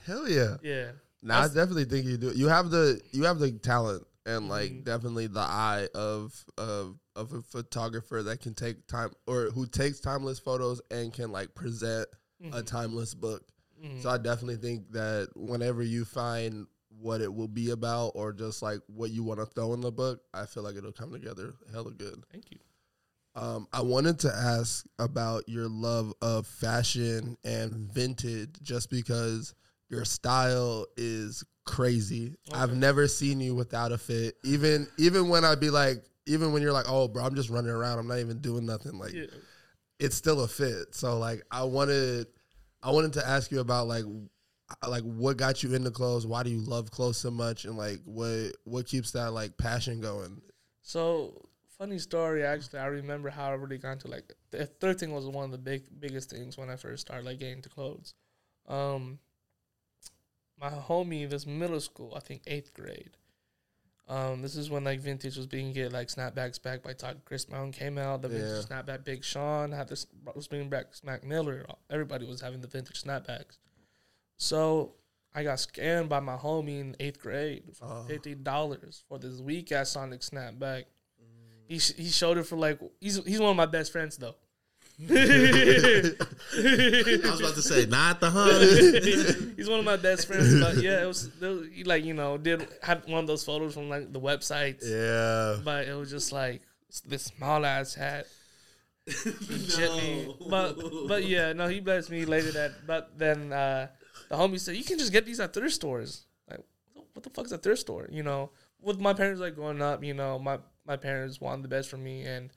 Hell 0.05 0.29
yeah. 0.29 0.57
Yeah. 0.63 0.91
Nah, 1.23 1.43
I 1.43 1.47
definitely 1.47 1.85
think 1.85 2.07
you 2.07 2.17
do. 2.17 2.33
You 2.35 2.49
have 2.49 2.71
the 2.71 3.01
you 3.13 3.23
have 3.25 3.39
the 3.39 3.53
talent 3.53 4.05
and 4.27 4.49
like 4.49 4.71
Mhm. 4.73 4.85
definitely 4.85 5.27
the 5.27 5.41
eye 5.41 5.89
of 5.95 6.45
of 6.59 6.99
of 7.17 7.33
a 7.33 7.43
photographer 7.43 8.23
that 8.23 8.41
can 8.41 8.55
take 8.55 8.87
time 8.87 9.11
or 9.27 9.51
who 9.51 9.67
takes 9.67 10.01
timeless 10.01 10.39
photos 10.39 10.81
and 10.91 11.13
can 11.13 11.31
like 11.31 11.55
present 11.55 12.09
a 12.53 12.63
Mhm. 12.63 12.67
timeless 12.67 13.15
book. 13.15 13.43
Mhm. 13.83 14.03
So 14.03 14.09
I 14.09 14.19
definitely 14.19 14.57
think 14.57 14.91
that 14.93 15.29
whenever 15.37 15.83
you 15.83 16.05
find 16.05 16.67
what 16.89 17.21
it 17.21 17.33
will 17.33 17.49
be 17.49 17.71
about 17.71 18.13
or 18.15 18.33
just 18.33 18.63
like 18.63 18.81
what 18.87 19.11
you 19.11 19.23
want 19.25 19.41
to 19.41 19.47
throw 19.47 19.73
in 19.75 19.81
the 19.81 19.91
book, 19.93 20.23
I 20.33 20.47
feel 20.47 20.63
like 20.63 20.77
it'll 20.77 20.93
come 20.93 21.13
together 21.13 21.55
hella 21.73 21.93
good. 21.93 22.25
Thank 22.31 22.51
you. 22.51 22.59
Um, 23.37 23.67
I 23.73 23.83
wanted 23.83 24.21
to 24.21 24.33
ask 24.33 24.87
about 25.01 25.49
your 25.49 25.69
love 25.69 26.13
of 26.23 26.47
fashion 26.47 27.37
and 27.43 27.73
vintage, 27.93 28.61
just 28.63 28.91
because 28.91 29.55
your 29.89 30.05
style 30.05 30.87
is 30.97 31.43
crazy. 31.65 32.37
I've 32.53 32.75
never 32.75 33.09
seen 33.09 33.41
you 33.41 33.55
without 33.55 33.93
a 33.93 33.99
fit. 33.99 34.37
Even 34.45 34.87
even 34.99 35.29
when 35.29 35.45
I'd 35.45 35.61
be 35.61 35.71
like, 35.71 36.05
even 36.27 36.53
when 36.53 36.63
you're 36.63 36.73
like, 36.73 36.87
oh, 36.89 37.09
bro, 37.09 37.25
I'm 37.25 37.35
just 37.35 37.51
running 37.51 37.71
around. 37.71 37.99
I'm 37.99 38.07
not 38.09 38.19
even 38.19 38.41
doing 38.41 38.65
nothing. 38.67 38.99
Like, 38.99 39.13
Yeah. 39.13 39.27
it's 39.99 40.17
still 40.17 40.43
a 40.43 40.49
fit. 40.49 40.95
So 40.95 41.19
like, 41.19 41.43
I 41.51 41.65
wanted, 41.65 42.27
I 42.83 42.91
wanted 42.91 43.15
to 43.15 43.27
ask 43.27 43.51
you 43.51 43.61
about 43.61 43.87
like, 43.89 44.05
like 44.87 45.03
what 45.03 45.37
got 45.37 45.63
you 45.63 45.75
into 45.75 45.91
clothes? 45.91 46.27
Why 46.27 46.43
do 46.43 46.51
you 46.51 46.61
love 46.61 46.91
clothes 46.91 47.19
so 47.19 47.31
much? 47.31 47.65
And 47.65 47.77
like, 47.77 48.01
what 48.05 48.53
what 48.65 48.87
keeps 48.87 49.11
that 49.13 49.33
like 49.33 49.57
passion 49.59 50.01
going? 50.01 50.41
So 50.83 51.49
funny 51.79 51.99
story. 51.99 52.45
Actually, 52.45 52.79
I 52.81 52.87
remember 52.87 53.29
how 53.31 53.51
I 53.51 53.55
really 53.55 53.79
got 53.79 53.93
into 53.93 54.09
like 54.09 54.33
the 54.51 54.67
third 54.67 54.99
thing 54.99 55.13
was 55.13 55.27
one 55.27 55.45
of 55.45 55.51
the 55.51 55.59
big 55.59 55.83
biggest 56.01 56.31
things 56.31 56.57
when 56.57 56.71
I 56.71 56.77
first 56.77 57.03
started 57.07 57.27
like 57.27 57.39
getting 57.39 57.57
into 57.57 57.69
clothes. 57.69 58.15
Um, 58.67 59.19
my 60.61 60.71
homie, 60.71 61.29
this 61.29 61.47
middle 61.47 61.81
school, 61.81 62.13
I 62.17 62.21
think 62.21 62.43
eighth 62.47 62.73
grade. 62.75 63.17
Um, 64.07 64.43
this 64.43 64.55
is 64.55 64.69
when 64.69 64.85
like 64.85 65.01
vintage 65.01 65.37
was 65.37 65.47
being 65.47 65.73
get 65.73 65.91
like 65.93 66.09
snapbacks 66.09 66.61
back 66.63 66.83
by 66.83 66.93
Todd 66.93 67.23
Chris 67.25 67.47
Brown 67.47 67.73
came 67.73 67.97
out. 67.97 68.21
The 68.21 68.29
vintage 68.29 68.67
snapback 68.67 69.03
Big 69.05 69.25
Sean 69.25 69.73
had 69.73 69.89
this 69.89 70.07
was 70.35 70.47
bringing 70.47 70.69
back 70.69 70.95
Smack 70.95 71.25
Miller. 71.25 71.65
Everybody 71.89 72.27
was 72.27 72.41
having 72.43 72.61
the 72.61 72.69
vintage 72.69 73.03
snapbacks. 73.03 73.57
So 74.37 74.93
I 75.35 75.43
got 75.43 75.57
scammed 75.57 76.11
by 76.11 76.21
my 76.21 76.37
homie 76.37 76.81
in 76.81 76.97
eighth 77.01 77.19
grade 77.19 77.65
for 77.75 77.87
Oh. 77.87 78.05
fifty 78.07 78.35
dollars 78.35 79.03
for 79.09 79.19
this 79.19 79.41
weak 79.41 79.73
ass 79.73 79.91
Sonic 79.91 80.21
snapback. 80.21 80.85
He 81.67 81.79
sh- 81.79 81.95
he 81.97 82.11
showed 82.11 82.37
it 82.37 82.43
for 82.45 82.57
like 82.57 82.79
he's 83.01 83.25
he's 83.25 83.41
one 83.41 83.51
of 83.51 83.57
my 83.57 83.65
best 83.65 83.91
friends 83.91 84.19
though. 84.19 84.37
I 85.03 86.15
was 87.25 87.41
about 87.41 87.55
to 87.55 87.63
say, 87.63 87.87
not 87.87 88.21
the 88.21 88.31
hunt. 88.31 89.55
he's 89.57 89.69
one 89.69 89.81
of 89.81 89.85
my 89.85 89.97
best 89.97 90.27
friends, 90.27 90.61
but 90.61 90.77
yeah, 90.77 91.03
it 91.03 91.07
was, 91.07 91.31
it 91.41 91.47
was 91.47 91.67
he 91.73 91.85
like 91.85 92.05
you 92.05 92.15
know 92.15 92.39
did 92.39 92.67
had 92.83 93.03
one 93.09 93.21
of 93.21 93.27
those 93.27 93.45
photos 93.45 93.75
from 93.75 93.89
like 93.89 94.13
the 94.13 94.21
websites, 94.21 94.85
Yeah. 94.85 95.61
but 95.65 95.87
it 95.89 95.95
was 95.95 96.11
just 96.11 96.31
like 96.33 96.63
this 97.07 97.25
small 97.25 97.65
ass 97.67 97.95
hat. 97.95 98.27
Me. 99.27 100.35
But 100.49 100.77
but 101.09 101.25
yeah, 101.25 101.53
no, 101.53 101.67
he 101.69 101.81
blessed 101.81 102.11
me 102.11 102.25
later 102.25 102.53
that. 102.53 102.87
But 102.87 103.19
then 103.19 103.53
uh, 103.53 103.89
the 104.31 104.37
homie 104.37 104.59
said 104.61 104.77
you 104.77 104.85
can 104.85 104.99
just 104.99 105.13
get 105.13 105.27
these 105.27 105.41
at 105.41 105.53
thrift 105.53 105.75
stores. 105.75 106.25
Like 106.49 106.61
what 107.13 107.23
the 107.23 107.31
fuck's 107.31 107.53
a 107.53 107.59
thrift 107.59 107.81
store? 107.81 108.09
You 108.11 108.23
know, 108.23 108.51
with 108.81 108.99
my 109.01 109.13
parents 109.13 109.41
like 109.41 109.57
growing 109.57 109.83
up, 109.83 110.03
you 110.05 110.15
know, 110.15 110.39
my 110.39 110.59
my 110.87 110.97
parents 110.97 111.41
wanted 111.41 111.65
the 111.65 111.69
best 111.69 111.89
for 111.91 111.97
me, 111.99 112.23
and 112.23 112.51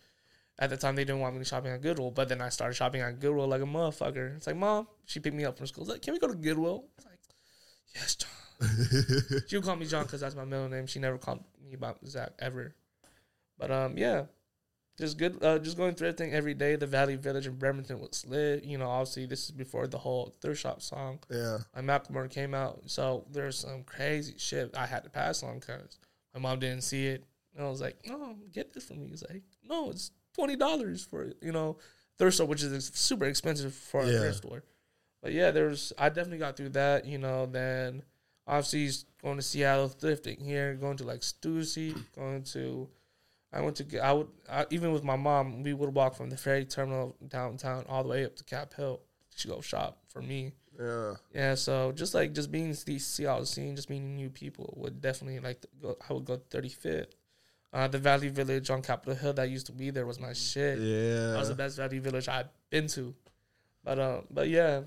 at 0.60 0.70
the 0.70 0.78
time 0.78 0.95
they 0.95 1.05
didn't 1.05 1.22
want 1.22 1.38
me 1.38 1.43
shopping 1.43 1.72
at 1.72 1.82
Goodwill. 1.82 2.12
But 2.12 2.30
then 2.30 2.41
I 2.41 2.49
started 2.49 2.74
shopping 2.74 3.01
at 3.01 3.20
Goodwill 3.20 3.47
like 3.47 3.62
a 3.62 3.66
motherfucker. 3.66 4.36
It's 4.38 4.47
like 4.47 4.55
mom, 4.55 4.88
she 5.05 5.20
picked 5.20 5.36
me 5.36 5.45
up 5.45 5.58
from 5.58 5.68
school. 5.68 5.84
It's 5.84 5.91
like, 5.91 6.01
can 6.01 6.14
we 6.14 6.20
go 6.20 6.28
to 6.28 6.36
Goodwill? 6.36 6.86
It's 6.97 7.05
like, 7.05 7.20
yes, 7.95 8.16
John. 8.16 8.30
she 9.47 9.55
would 9.55 9.66
call 9.66 9.76
me 9.76 9.86
John 9.86 10.03
because 10.03 10.22
that's 10.22 10.36
my 10.36 10.45
middle 10.45 10.70
name. 10.70 10.88
She 10.88 10.99
never 10.99 11.18
called 11.18 11.43
me 11.64 11.74
about 11.74 11.99
Zach 12.08 12.32
ever. 12.39 12.76
But 13.60 13.72
um, 13.72 13.97
yeah, 13.97 14.24
just 14.97 15.18
good. 15.20 15.43
Uh, 15.43 15.60
just 15.60 15.78
going 15.78 15.93
thrifting 15.93 16.34
every 16.34 16.55
day. 16.55 16.76
The 16.76 16.88
Value 16.88 17.18
Village 17.18 17.45
in 17.45 17.53
Bremerton 17.53 17.99
was 17.99 18.26
lit. 18.28 18.64
You 18.64 18.80
know, 18.80 18.89
obviously 18.89 19.28
this 19.28 19.45
is 19.45 19.51
before 19.51 19.86
the 19.88 19.99
whole 19.99 20.36
thrift 20.41 20.62
shop 20.62 20.82
song. 20.82 21.20
Yeah. 21.30 21.60
My 21.76 21.82
Macklemore 21.82 22.30
came 22.30 22.55
out, 22.55 22.82
so 22.88 23.26
there's 23.32 23.60
some 23.60 23.84
crazy 23.84 24.36
shit 24.38 24.76
I 24.76 24.88
had 24.88 25.03
to 25.03 25.10
pass 25.10 25.43
on 25.43 25.60
because 25.60 25.99
my 26.34 26.39
mom 26.39 26.60
didn't 26.60 26.82
see 26.82 27.08
it. 27.08 27.24
And 27.55 27.66
I 27.66 27.70
was 27.70 27.82
like, 27.82 27.97
"No, 28.08 28.36
get 28.51 28.74
this 28.74 28.86
for 28.86 28.93
me." 28.93 29.08
He's 29.10 29.24
like, 29.28 29.43
"No, 29.64 29.91
it's 29.91 30.12
twenty 30.38 30.56
dollars 30.56 31.04
for 31.04 31.32
you 31.42 31.52
know 31.52 31.78
thrift 32.18 32.36
store, 32.36 32.48
which 32.48 32.64
is 32.64 32.92
super 32.94 33.26
expensive 33.26 33.74
for 33.74 34.02
a 34.02 34.08
Yeah. 34.12 34.20
thrift 34.20 34.38
store." 34.38 34.64
But 35.22 35.34
yeah, 35.34 35.52
there's 35.52 35.94
I 35.98 36.10
definitely 36.10 36.38
got 36.40 36.56
through 36.58 36.70
that. 36.70 37.06
You 37.06 37.18
know, 37.18 37.46
then 37.46 38.04
obviously 38.46 38.90
going 39.22 39.38
to 39.38 39.42
Seattle 39.42 39.90
thrifting 39.90 40.42
here, 40.42 40.76
going 40.76 40.98
to 40.98 41.04
like 41.04 41.22
Stussy, 41.22 41.96
going 42.16 42.44
to. 42.44 42.88
I 43.52 43.62
went 43.62 43.78
to. 43.78 44.00
I 44.00 44.12
would 44.14 44.28
I, 44.50 44.66
even 44.70 44.92
with 44.92 45.04
my 45.04 45.16
mom. 45.16 45.64
We 45.64 45.74
would 45.74 45.94
walk 45.94 46.16
from 46.16 46.30
the 46.30 46.38
ferry 46.38 46.66
terminal 46.66 47.16
downtown 47.28 47.86
all 47.90 48.04
the 48.04 48.10
way 48.10 48.26
up 48.26 48.36
to 48.36 48.44
Cap 48.44 48.74
Hill 48.74 49.02
to 49.38 49.48
go 49.48 49.62
shop 49.62 50.00
for 50.10 50.22
me. 50.22 50.54
Yeah. 50.80 51.14
Yeah, 51.34 51.56
so 51.56 51.92
just 51.92 52.14
like 52.14 52.34
just 52.34 52.52
being 52.52 52.74
see 52.74 53.00
see 53.00 53.26
all 53.26 53.40
the 53.40 53.46
scene, 53.48 53.76
just 53.76 53.90
meeting 53.90 54.16
new 54.16 54.30
people 54.30 54.74
would 54.78 55.02
definitely 55.02 55.40
like 55.40 55.62
to 55.62 55.68
go. 55.82 55.98
I 56.08 56.14
would 56.14 56.26
go 56.26 56.36
thirty 56.52 56.70
fifth. 56.70 57.16
Uh, 57.74 57.88
the 57.88 57.97
Value 57.99 58.30
Village 58.32 58.70
on 58.70 58.82
Capitol 58.82 59.13
Hill 59.15 59.34
that 59.34 59.49
used 59.49 59.65
to 59.68 59.72
be 59.74 59.89
there 59.89 60.05
was 60.05 60.20
my 60.20 60.34
shit. 60.34 60.80
Yeah, 60.80 61.32
That 61.32 61.39
was 61.39 61.49
the 61.49 61.55
best 61.55 61.78
Value 61.78 61.99
Village 62.01 62.28
I've 62.28 62.47
been 62.70 62.88
to. 62.88 63.13
But 63.84 63.99
uh, 63.99 64.22
but 64.32 64.47
yeah, 64.49 64.82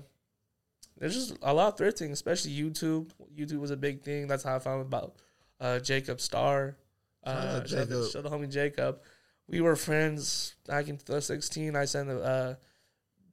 there's 0.97 1.13
just 1.13 1.37
a 1.41 1.53
lot 1.53 1.73
of 1.73 1.79
thrifting, 1.79 2.11
especially 2.11 2.51
YouTube. 2.51 3.09
YouTube 3.35 3.59
was 3.59 3.71
a 3.71 3.77
big 3.77 4.01
thing. 4.03 4.27
That's 4.27 4.43
how 4.43 4.55
I 4.55 4.59
found 4.59 4.81
about 4.81 5.15
uh, 5.59 5.79
Jacob 5.79 6.19
Starr. 6.19 6.75
Uh, 7.23 7.59
shout 7.59 7.67
Jacob. 7.67 8.09
shout 8.11 8.23
to 8.23 8.29
homie 8.29 8.49
Jacob. 8.49 8.99
We 9.47 9.61
were 9.61 9.75
friends 9.75 10.55
back 10.67 10.87
in 10.87 10.97
2016. 10.97 11.75
I 11.75 11.85
sent 11.85 12.09
a 12.09 12.19
uh, 12.21 12.55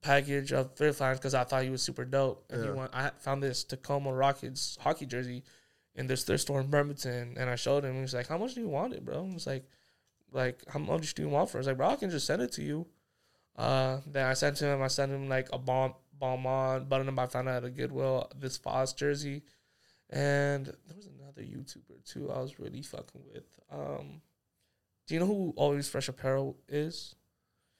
package 0.03 0.53
of 0.53 0.74
thrift 0.74 0.99
finds 0.99 1.20
because 1.20 1.34
I 1.34 1.44
thought 1.44 1.62
he 1.64 1.70
was 1.70 1.82
super 1.82 2.05
dope. 2.05 2.44
And 2.51 2.62
he 2.62 2.68
Yeah. 2.68 2.74
want, 2.74 2.94
I 2.94 3.11
found 3.18 3.42
this 3.42 3.64
Tacoma 3.64 4.12
Rockets 4.12 4.76
hockey 4.80 5.07
jersey 5.07 5.42
in 5.95 6.07
this 6.07 6.24
thrift 6.24 6.43
store 6.43 6.61
in 6.61 6.68
Bremerton, 6.68 7.36
and 7.39 7.51
I 7.51 7.57
showed 7.57 7.84
him. 7.84 7.95
He 7.95 8.01
was 8.01 8.14
like, 8.14 8.28
"How 8.28 8.39
much 8.39 8.55
do 8.55 8.61
you 8.61 8.68
want 8.68 8.95
it, 8.95 9.05
bro?" 9.05 9.28
I 9.30 9.34
was 9.34 9.47
like, 9.47 9.66
"Like, 10.32 10.62
how 10.68 10.78
much 10.78 11.14
do 11.14 11.22
you 11.22 11.28
want 11.28 11.51
for?" 11.51 11.59
it? 11.59 11.61
I 11.61 11.62
was 11.62 11.66
like, 11.68 11.76
"Bro, 11.76 11.89
I 11.89 11.97
can 11.97 12.11
just 12.11 12.26
send 12.26 12.43
it 12.43 12.53
to 12.53 12.62
you." 12.62 12.86
Uh, 13.57 14.01
then 14.07 14.24
I 14.26 14.34
sent 14.34 14.61
him. 14.61 14.80
I 14.82 14.86
sent 14.89 15.11
him 15.12 15.28
like 15.28 15.49
a 15.53 15.59
bomb, 15.59 15.95
bomb 16.12 16.47
on 16.47 16.84
button 16.84 17.09
up. 17.09 17.18
I 17.18 17.26
found 17.26 17.49
out 17.49 17.57
at 17.57 17.64
a 17.64 17.70
Goodwill 17.70 18.30
this 18.39 18.57
Foz 18.59 18.95
jersey, 18.97 19.43
and 20.11 20.66
there 20.66 20.97
was 20.97 21.07
another 21.07 21.43
YouTuber 21.43 22.05
too. 22.05 22.30
I 22.30 22.41
was 22.41 22.61
really 22.61 22.82
fucking 22.82 23.22
with. 23.32 23.59
Um, 23.70 24.22
do 25.07 25.14
you 25.14 25.20
know 25.20 25.26
who 25.26 25.55
Always 25.57 25.89
Fresh 25.89 26.09
Apparel 26.09 26.57
is? 26.68 27.16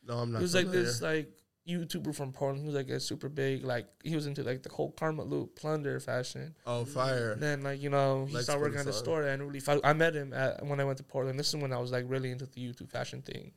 No, 0.04 0.18
I'm 0.18 0.32
not. 0.32 0.38
He 0.38 0.42
was 0.42 0.54
like 0.54 0.70
this 0.70 1.00
like 1.00 1.30
YouTuber 1.68 2.14
from 2.14 2.32
Portland. 2.32 2.62
He 2.62 2.66
was 2.66 2.74
like 2.74 2.88
a 2.88 2.98
super 2.98 3.28
big 3.28 3.62
like 3.64 3.86
he 4.02 4.14
was 4.14 4.26
into 4.26 4.42
like 4.42 4.62
the 4.62 4.70
whole 4.70 4.92
Karmaloop 4.92 5.54
plunder 5.54 6.00
fashion. 6.00 6.54
Oh, 6.66 6.84
fire. 6.84 7.32
And 7.32 7.42
then 7.42 7.62
like 7.62 7.82
you 7.82 7.90
know 7.90 8.24
he 8.26 8.34
Lex 8.34 8.46
started 8.46 8.62
working 8.62 8.80
at 8.80 8.86
the 8.86 8.92
store 8.92 9.22
and 9.24 9.42
really 9.42 9.60
I 9.84 9.92
met 9.92 10.14
him 10.14 10.32
at, 10.32 10.64
when 10.64 10.80
I 10.80 10.84
went 10.84 10.98
to 10.98 11.04
Portland. 11.04 11.38
This 11.38 11.48
is 11.48 11.56
when 11.56 11.72
I 11.72 11.78
was 11.78 11.92
like 11.92 12.04
really 12.08 12.30
into 12.30 12.46
the 12.46 12.60
YouTube 12.60 12.90
fashion 12.90 13.22
thing. 13.22 13.52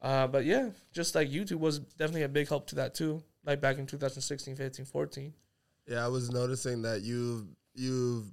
Uh, 0.00 0.26
but 0.26 0.44
yeah, 0.44 0.70
just 0.92 1.14
like 1.14 1.28
YouTube 1.30 1.58
was 1.58 1.78
definitely 1.80 2.22
a 2.22 2.28
big 2.28 2.48
help 2.48 2.66
to 2.68 2.76
that 2.76 2.94
too. 2.94 3.22
Like 3.44 3.60
back 3.60 3.78
in 3.78 3.86
2016, 3.86 4.54
15, 4.54 4.84
14. 4.84 5.32
Yeah, 5.88 6.04
I 6.04 6.08
was 6.08 6.30
noticing 6.30 6.82
that 6.82 7.00
you've 7.02 7.46
you've 7.74 8.26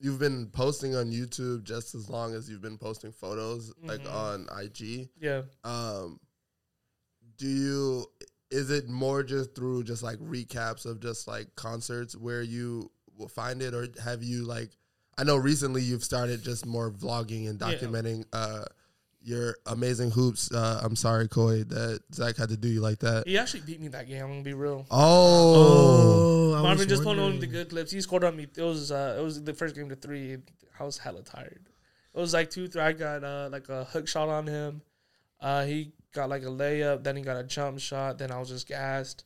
you've 0.00 0.18
been 0.18 0.48
posting 0.48 0.96
on 0.96 1.12
YouTube 1.12 1.62
just 1.62 1.94
as 1.94 2.10
long 2.10 2.34
as 2.34 2.50
you've 2.50 2.62
been 2.62 2.78
posting 2.78 3.12
photos, 3.12 3.72
like 3.82 4.02
Mhm. 4.02 4.12
on 4.12 4.48
IG. 4.60 5.08
Yeah. 5.20 5.42
Um, 5.62 6.18
do 7.36 7.46
you? 7.48 8.06
Is 8.50 8.70
it 8.70 8.88
more 8.88 9.22
just 9.22 9.54
through 9.54 9.84
just 9.84 10.02
like 10.02 10.18
recaps 10.18 10.84
of 10.86 11.00
just 11.00 11.28
like 11.28 11.54
concerts 11.56 12.16
where 12.16 12.42
you 12.42 12.90
will 13.16 13.28
find 13.28 13.62
it, 13.62 13.74
or 13.74 13.86
have 14.02 14.22
you 14.22 14.44
like? 14.44 14.70
I 15.18 15.24
know 15.24 15.36
recently 15.36 15.82
you've 15.82 16.04
started 16.04 16.42
just 16.42 16.64
more 16.66 16.90
vlogging 16.90 17.48
and 17.48 17.60
Yeah. 17.60 17.72
documenting 17.74 18.24
uh, 18.32 18.64
your 19.22 19.56
amazing 19.66 20.10
hoops. 20.10 20.50
Uh, 20.50 20.80
I'm 20.82 20.96
sorry, 20.96 21.28
Koi, 21.28 21.62
that 21.64 22.00
Zach 22.14 22.36
had 22.38 22.48
to 22.48 22.56
do 22.56 22.68
you 22.68 22.80
like 22.80 23.00
that. 23.00 23.28
He 23.28 23.36
actually 23.36 23.60
beat 23.60 23.80
me 23.80 23.88
that 23.88 24.08
game. 24.08 24.22
I'm 24.22 24.30
gonna 24.30 24.42
be 24.42 24.54
real. 24.54 24.86
Oh, 24.90 26.54
I 26.56 26.62
Marvin 26.62 26.78
was 26.78 26.86
just 26.86 27.02
told 27.02 27.18
him 27.18 27.38
the 27.40 27.46
good 27.46 27.68
clips. 27.68 27.90
He 27.90 28.00
scored 28.00 28.24
on 28.24 28.36
me. 28.36 28.46
It 28.56 28.62
was 28.62 28.90
uh, 28.90 29.16
it 29.18 29.22
was 29.22 29.42
the 29.42 29.54
first 29.54 29.74
game 29.74 29.88
to 29.90 29.96
three. 29.96 30.38
I 30.78 30.84
was 30.84 30.98
hella 30.98 31.22
tired. 31.22 31.68
It 32.14 32.18
was 32.18 32.32
like 32.32 32.50
two, 32.50 32.66
three. 32.68 32.82
I 32.82 32.92
got 32.92 33.22
uh, 33.22 33.48
like 33.52 33.68
a 33.68 33.84
hook 33.84 34.08
shot 34.08 34.28
on 34.28 34.46
him. 34.46 34.82
Uh, 35.40 35.64
he 35.64 35.92
got 36.12 36.28
like 36.28 36.42
a 36.42 36.46
layup. 36.46 37.02
Then 37.04 37.16
he 37.16 37.22
got 37.22 37.36
a 37.36 37.44
jump 37.44 37.78
shot. 37.80 38.18
Then 38.18 38.30
I 38.30 38.38
was 38.38 38.48
just 38.48 38.66
gassed. 38.68 39.24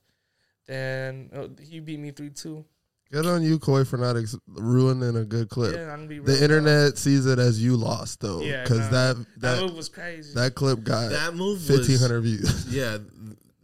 Then 0.67 1.31
uh, 1.35 1.49
he 1.63 1.81
beat 1.81 1.99
me 2.01 2.11
three 2.11 2.31
two. 2.31 2.65
good 3.13 3.27
on 3.27 3.43
you, 3.43 3.59
Koi, 3.59 3.85
for 3.85 3.97
not 3.99 4.17
ex- 4.17 4.37
ruining 4.49 5.17
a 5.17 5.25
good 5.25 5.49
clip. 5.51 5.75
Yeah, 5.77 5.93
I'm 5.93 5.99
gonna 5.99 6.07
be 6.09 6.19
the 6.19 6.25
bro. 6.25 6.35
internet 6.35 6.97
sees 6.99 7.27
it 7.27 7.39
as 7.39 7.63
you 7.63 7.77
lost 7.77 8.21
though, 8.21 8.41
Yeah, 8.41 8.63
because 8.63 8.91
nah. 8.91 9.13
that 9.13 9.17
That, 9.17 9.41
that 9.57 9.63
move 9.63 9.77
was 9.77 9.89
crazy. 9.91 10.33
that 10.35 10.55
clip 10.55 10.83
got 10.83 11.11
That 11.11 11.35
move 11.35 11.61
fifteen 11.61 11.99
hundred 11.99 12.23
views. 12.23 12.67
Yeah, 12.75 12.99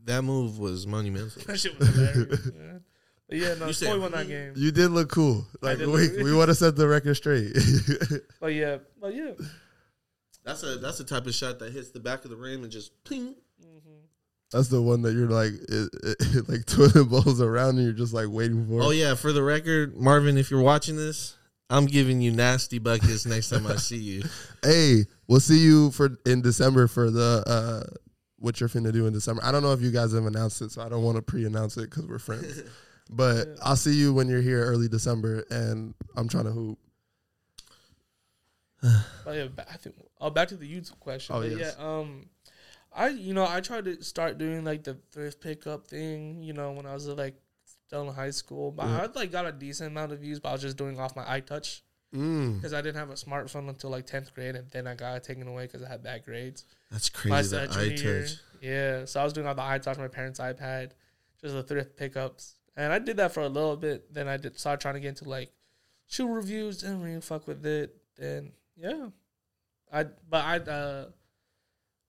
that 0.04 0.22
move 0.22 0.58
was 0.58 0.86
monumental. 0.86 1.42
that 1.46 1.58
shit 1.58 1.78
was 1.78 1.88
hilarious. 1.88 2.52
man. 2.54 2.80
But 3.28 3.38
yeah, 3.38 3.54
no, 3.54 3.66
You 3.68 3.72
said- 3.72 3.98
won 3.98 4.12
that 4.12 4.28
game. 4.28 4.52
You 4.56 4.70
did 4.72 4.88
look 4.90 5.08
cool. 5.08 5.46
Like 5.62 5.78
did 5.78 5.88
we 5.88 6.08
look- 6.08 6.22
we 6.24 6.34
want 6.34 6.48
to 6.48 6.54
set 6.54 6.76
the 6.76 6.86
record 6.86 7.14
straight. 7.14 7.56
But 8.40 8.54
yeah, 8.54 8.78
but 9.00 9.14
yeah. 9.14 9.32
That's 10.44 10.62
a 10.62 10.76
that's 10.76 10.98
the 10.98 11.04
type 11.04 11.26
of 11.26 11.34
shot 11.34 11.58
that 11.58 11.72
hits 11.72 11.90
the 11.90 12.00
back 12.00 12.24
of 12.24 12.30
the 12.30 12.36
rim 12.36 12.62
and 12.62 12.72
just 12.72 12.92
ping. 13.04 13.34
That's 14.52 14.68
the 14.68 14.82
one 14.82 15.02
that 15.02 15.14
you're 15.14 15.28
like 15.28 15.52
it, 15.52 15.90
it, 16.02 16.48
like 16.48 16.66
twirling 16.66 17.08
balls 17.08 17.40
around 17.40 17.76
and 17.76 17.84
you're 17.84 17.92
just 17.92 18.12
like 18.12 18.28
waiting 18.28 18.66
for. 18.66 18.82
Oh 18.82 18.90
yeah, 18.90 19.14
for 19.14 19.32
the 19.32 19.42
record, 19.42 19.96
Marvin, 19.96 20.36
if 20.36 20.50
you're 20.50 20.62
watching 20.62 20.96
this, 20.96 21.36
I'm 21.68 21.86
giving 21.86 22.20
you 22.20 22.32
nasty 22.32 22.78
buckets 22.78 23.26
next 23.26 23.50
time 23.50 23.66
I 23.66 23.76
see 23.76 23.98
you. 23.98 24.22
Hey, 24.62 25.06
we'll 25.26 25.40
see 25.40 25.58
you 25.58 25.90
for 25.90 26.18
in 26.26 26.42
December 26.42 26.86
for 26.86 27.10
the 27.10 27.42
uh 27.46 27.96
what 28.38 28.60
you're 28.60 28.68
finna 28.68 28.92
do 28.92 29.06
in 29.06 29.12
December. 29.12 29.42
I 29.44 29.52
don't 29.52 29.62
know 29.62 29.72
if 29.72 29.80
you 29.80 29.90
guys 29.90 30.12
have 30.12 30.26
announced 30.26 30.60
it, 30.62 30.72
so 30.72 30.82
I 30.82 30.88
don't 30.88 31.02
want 31.02 31.16
to 31.16 31.22
pre-announce 31.22 31.76
it 31.76 31.90
because 31.90 32.06
we're 32.06 32.18
friends. 32.18 32.62
But 33.12 33.58
I'll 33.60 33.74
see 33.74 33.94
you 33.94 34.14
when 34.14 34.28
you're 34.28 34.40
here 34.40 34.64
early 34.64 34.86
December, 34.86 35.44
and 35.50 35.94
I'm 36.16 36.28
trying 36.28 36.44
to 36.44 36.52
hoop. 36.52 36.78
Oh 39.26 39.32
yeah, 39.32 39.46
ba- 39.54 39.66
I 39.70 39.76
think. 39.76 39.96
Oh, 40.20 40.30
back 40.30 40.48
to 40.48 40.56
the 40.56 40.66
YouTube 40.66 40.98
question. 41.00 41.36
Oh, 41.36 41.40
but 41.40 41.50
yes. 41.50 41.76
yeah, 41.78 41.84
um, 41.98 42.26
I 42.92 43.08
you 43.08 43.34
know 43.34 43.46
I 43.46 43.60
tried 43.60 43.84
to 43.84 44.02
start 44.02 44.38
doing 44.38 44.64
like 44.64 44.82
the 44.84 44.96
thrift 45.12 45.40
pickup 45.40 45.86
thing. 45.86 46.42
You 46.42 46.52
know 46.54 46.72
when 46.72 46.86
I 46.86 46.94
was 46.94 47.06
like 47.06 47.34
still 47.86 48.08
in 48.08 48.14
high 48.14 48.30
school, 48.30 48.70
but 48.72 48.86
I 48.86 49.06
like 49.14 49.30
got 49.30 49.46
a 49.46 49.52
decent 49.52 49.90
amount 49.90 50.12
of 50.12 50.20
views. 50.20 50.40
But 50.40 50.48
I 50.48 50.52
was 50.52 50.62
just 50.62 50.76
doing 50.76 50.98
off 50.98 51.14
my 51.16 51.24
iTouch 51.40 51.82
Mm. 52.14 52.56
because 52.56 52.72
I 52.72 52.80
didn't 52.82 52.96
have 52.96 53.10
a 53.10 53.14
smartphone 53.14 53.68
until 53.68 53.90
like 53.90 54.04
tenth 54.06 54.34
grade, 54.34 54.56
and 54.56 54.68
then 54.72 54.88
I 54.88 54.94
got 54.96 55.16
it 55.18 55.22
taken 55.22 55.46
away 55.46 55.66
because 55.66 55.82
I 55.84 55.88
had 55.88 56.02
bad 56.02 56.24
grades. 56.24 56.64
That's 56.90 57.08
crazy. 57.08 57.54
uh, 57.56 57.60
That 57.60 57.70
junior 57.70 57.86
eye 57.92 57.96
year. 57.96 58.22
touch. 58.22 58.32
Yeah, 58.60 59.04
so 59.04 59.20
I 59.20 59.24
was 59.24 59.32
doing 59.32 59.46
all 59.46 59.54
the 59.54 59.62
iTouch, 59.62 59.96
my 59.96 60.08
parents' 60.08 60.40
iPad, 60.40 60.90
just 61.40 61.54
the 61.54 61.62
thrift 61.62 61.96
pickups, 61.96 62.56
and 62.76 62.92
I 62.92 62.98
did 62.98 63.18
that 63.18 63.30
for 63.32 63.42
a 63.42 63.48
little 63.48 63.76
bit. 63.76 64.12
Then 64.12 64.26
I 64.26 64.38
did 64.38 64.58
started 64.58 64.80
trying 64.82 64.94
to 64.94 65.00
get 65.00 65.10
into 65.10 65.28
like 65.28 65.52
shoe 66.08 66.26
reviews. 66.26 66.78
Didn't 66.78 67.00
really 67.02 67.20
fuck 67.20 67.46
with 67.46 67.64
it. 67.64 67.94
Then 68.16 68.50
yeah, 68.80 69.08
I 69.92 70.04
but 70.28 70.44
I 70.44 70.56
uh 70.58 71.04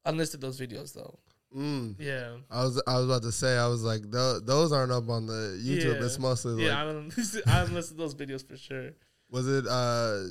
unlisted 0.05 0.41
those 0.41 0.59
videos 0.59 0.93
though. 0.93 1.19
Mm. 1.55 1.95
Yeah, 1.99 2.37
I 2.49 2.63
was 2.63 2.81
I 2.87 2.95
was 2.95 3.05
about 3.05 3.23
to 3.23 3.31
say 3.31 3.57
I 3.57 3.67
was 3.67 3.83
like 3.83 4.01
tho- 4.09 4.39
those 4.39 4.71
aren't 4.71 4.91
up 4.91 5.09
on 5.09 5.27
the 5.27 5.59
YouTube. 5.61 5.99
Yeah. 5.99 6.05
It's 6.05 6.17
mostly 6.17 6.53
like 6.53 6.65
yeah, 6.65 6.81
I 6.81 6.85
don't. 6.85 7.13
I 7.47 7.61
unlisted 7.61 7.97
those 7.97 8.15
videos 8.15 8.47
for 8.47 8.55
sure. 8.57 8.91
was 9.29 9.47
it 9.47 9.65
uh 9.67 10.23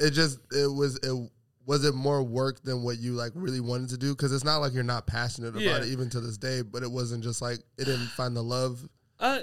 it 0.00 0.10
just 0.10 0.38
it 0.52 0.72
was 0.72 0.96
it 1.02 1.30
was 1.66 1.84
it 1.84 1.94
more 1.94 2.22
work 2.22 2.62
than 2.62 2.82
what 2.82 2.98
you 2.98 3.12
like 3.12 3.32
really 3.34 3.60
wanted 3.60 3.88
to 3.88 3.96
do 3.96 4.10
because 4.14 4.32
it's 4.32 4.44
not 4.44 4.58
like 4.58 4.74
you're 4.74 4.82
not 4.82 5.06
passionate 5.06 5.48
about 5.50 5.62
Yeah. 5.62 5.78
it 5.78 5.86
even 5.86 6.10
to 6.10 6.20
this 6.20 6.36
day 6.36 6.62
but 6.62 6.82
it 6.82 6.90
wasn't 6.90 7.22
just 7.24 7.40
like 7.40 7.58
it 7.78 7.84
didn't 7.86 8.08
find 8.08 8.36
the 8.36 8.42
love 8.42 8.86
Uh, 9.20 9.40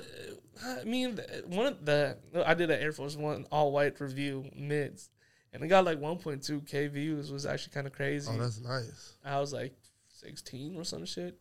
I 0.64 0.84
mean, 0.84 1.20
one 1.47 1.66
of 1.66 1.86
the 1.86 2.18
I 2.45 2.54
did 2.54 2.70
an 2.70 2.80
Air 2.82 2.91
Force 2.91 3.16
One 3.16 3.45
all 3.52 3.72
white 3.72 3.99
review 3.99 4.45
mids, 4.56 5.10
and 5.54 5.64
it 5.64 5.68
got 5.68 5.86
like 5.86 5.99
1.2 5.99 6.68
k 6.68 6.88
views. 6.88 7.32
Was 7.32 7.45
actually 7.45 7.74
kind 7.74 7.88
of 7.88 7.93
crazy. 7.93 8.32
oh 8.34 8.38
that's 8.38 8.60
nice 8.62 9.16
I 9.24 9.39
was 9.39 9.54
like 9.54 9.74
16 10.10 10.76
or 10.78 10.84
some 10.84 11.06
shit. 11.06 11.39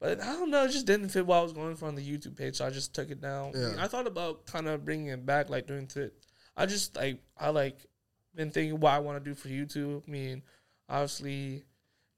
But 0.00 0.20
I 0.20 0.32
don't 0.32 0.50
know, 0.50 0.64
it 0.64 0.70
just 0.70 0.86
didn't 0.86 1.10
fit 1.10 1.24
what 1.24 1.38
I 1.38 1.42
was 1.42 1.52
going 1.52 1.76
for 1.76 1.86
on 1.86 1.94
the 1.94 2.02
YouTube 2.02 2.36
page, 2.36 2.56
so 2.56 2.66
I 2.66 2.70
just 2.70 2.92
took 2.92 3.10
it 3.10 3.20
down. 3.20 3.52
I, 3.54 3.58
mean, 3.58 3.78
I 3.78 3.86
thought 3.86 4.08
about 4.08 4.46
kind 4.46 4.66
of 4.66 4.84
bringing 4.84 5.06
it 5.06 5.24
back, 5.24 5.48
like 5.48 5.68
doing 5.68 5.88
it. 5.94 6.12
I 6.56 6.66
just 6.66 6.96
like 6.96 7.18
I 7.38 7.50
like 7.50 7.86
been 8.34 8.50
thinking 8.50 8.80
what 8.80 8.92
I 8.92 8.98
want 8.98 9.22
to 9.22 9.30
do 9.30 9.34
for 9.34 9.48
YouTube. 9.48 10.02
I 10.08 10.10
mean, 10.10 10.42
obviously, 10.88 11.62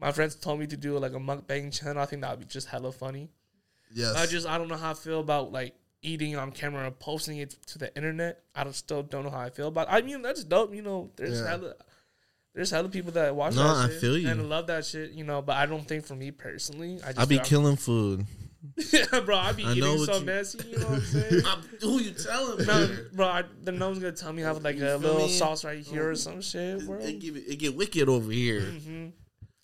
my 0.00 0.12
friends 0.12 0.34
told 0.34 0.60
me 0.60 0.66
to 0.68 0.76
do 0.76 0.98
like 0.98 1.12
a 1.12 1.18
mukbang 1.18 1.78
channel. 1.78 2.02
I 2.02 2.06
think 2.06 2.22
that 2.22 2.30
would 2.30 2.40
be 2.40 2.46
just 2.46 2.68
hella 2.68 2.90
funny. 2.90 3.28
yes 3.92 4.14
I 4.16 4.26
just 4.26 4.46
I 4.46 4.56
don't 4.56 4.68
know 4.68 4.76
how 4.76 4.92
I 4.92 4.94
feel 4.94 5.20
about 5.20 5.52
like 5.52 5.74
eating 6.04 6.36
on 6.36 6.52
camera 6.52 6.90
posting 6.90 7.38
it 7.38 7.50
to 7.68 7.78
the 7.78 7.94
internet. 7.96 8.42
I 8.54 8.70
still 8.72 9.02
don't 9.02 9.24
know 9.24 9.30
how 9.30 9.40
I 9.40 9.50
feel 9.50 9.68
about. 9.68 9.88
I 9.90 10.02
mean, 10.02 10.22
that's 10.22 10.44
dope. 10.44 10.74
You 10.74 10.82
know, 10.82 11.10
there's 11.16 11.40
Yeah. 11.40 11.48
hella 11.48 11.74
there's 12.54 12.70
hella 12.70 12.88
people 12.88 13.10
that 13.12 13.34
watch 13.34 13.56
No, 13.56 13.62
that 13.64 13.68
I 13.86 13.88
shit 13.88 14.00
feel 14.00 14.16
you. 14.18 14.28
and 14.28 14.48
love 14.48 14.68
that 14.68 14.84
shit. 14.86 15.10
You 15.10 15.24
know, 15.24 15.42
but 15.42 15.56
I 15.56 15.66
don't 15.66 15.86
think 15.88 16.06
for 16.06 16.14
me 16.14 16.30
personally, 16.30 17.00
I 17.02 17.08
just 17.08 17.18
I 17.20 17.24
be 17.24 17.38
killing 17.40 17.74
food. 17.76 18.26
yeah, 18.92 19.20
bro. 19.26 19.36
I 19.36 19.52
be 19.52 19.64
I 19.64 19.72
eating 19.72 19.98
so 20.04 20.18
you- 20.18 20.24
messy. 20.24 20.58
You 20.68 20.78
know 20.78 20.86
what 20.86 20.94
I'm 20.98 21.02
saying? 21.04 21.42
Who 21.80 21.98
you 22.00 22.10
telling? 22.12 22.64
no, 22.66 22.96
bro. 23.12 23.26
I, 23.26 23.42
no 23.64 23.86
one's 23.88 23.98
gonna 23.98 24.12
tell 24.12 24.32
me 24.32 24.44
I 24.44 24.46
have 24.46 24.62
like 24.62 24.76
You 24.76 24.86
a 24.86 24.96
little 24.96 25.26
me? 25.26 25.28
sauce 25.32 25.64
right 25.64 25.84
here 25.84 26.10
or 26.10 26.14
some 26.14 26.40
shit, 26.40 26.86
bro. 26.86 26.98
It 26.98 27.18
get 27.18 27.36
it 27.36 27.56
get 27.58 27.74
wicked 27.76 28.08
over 28.08 28.30
here. 28.30 28.60
hmm 28.84 29.06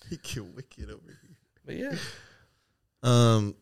he 0.09 0.17
get 0.17 0.45
wicked 0.57 0.91
over 0.91 1.07
here 1.07 1.37
But 1.65 1.77
yeah, 1.77 1.95
Um, 3.03 3.55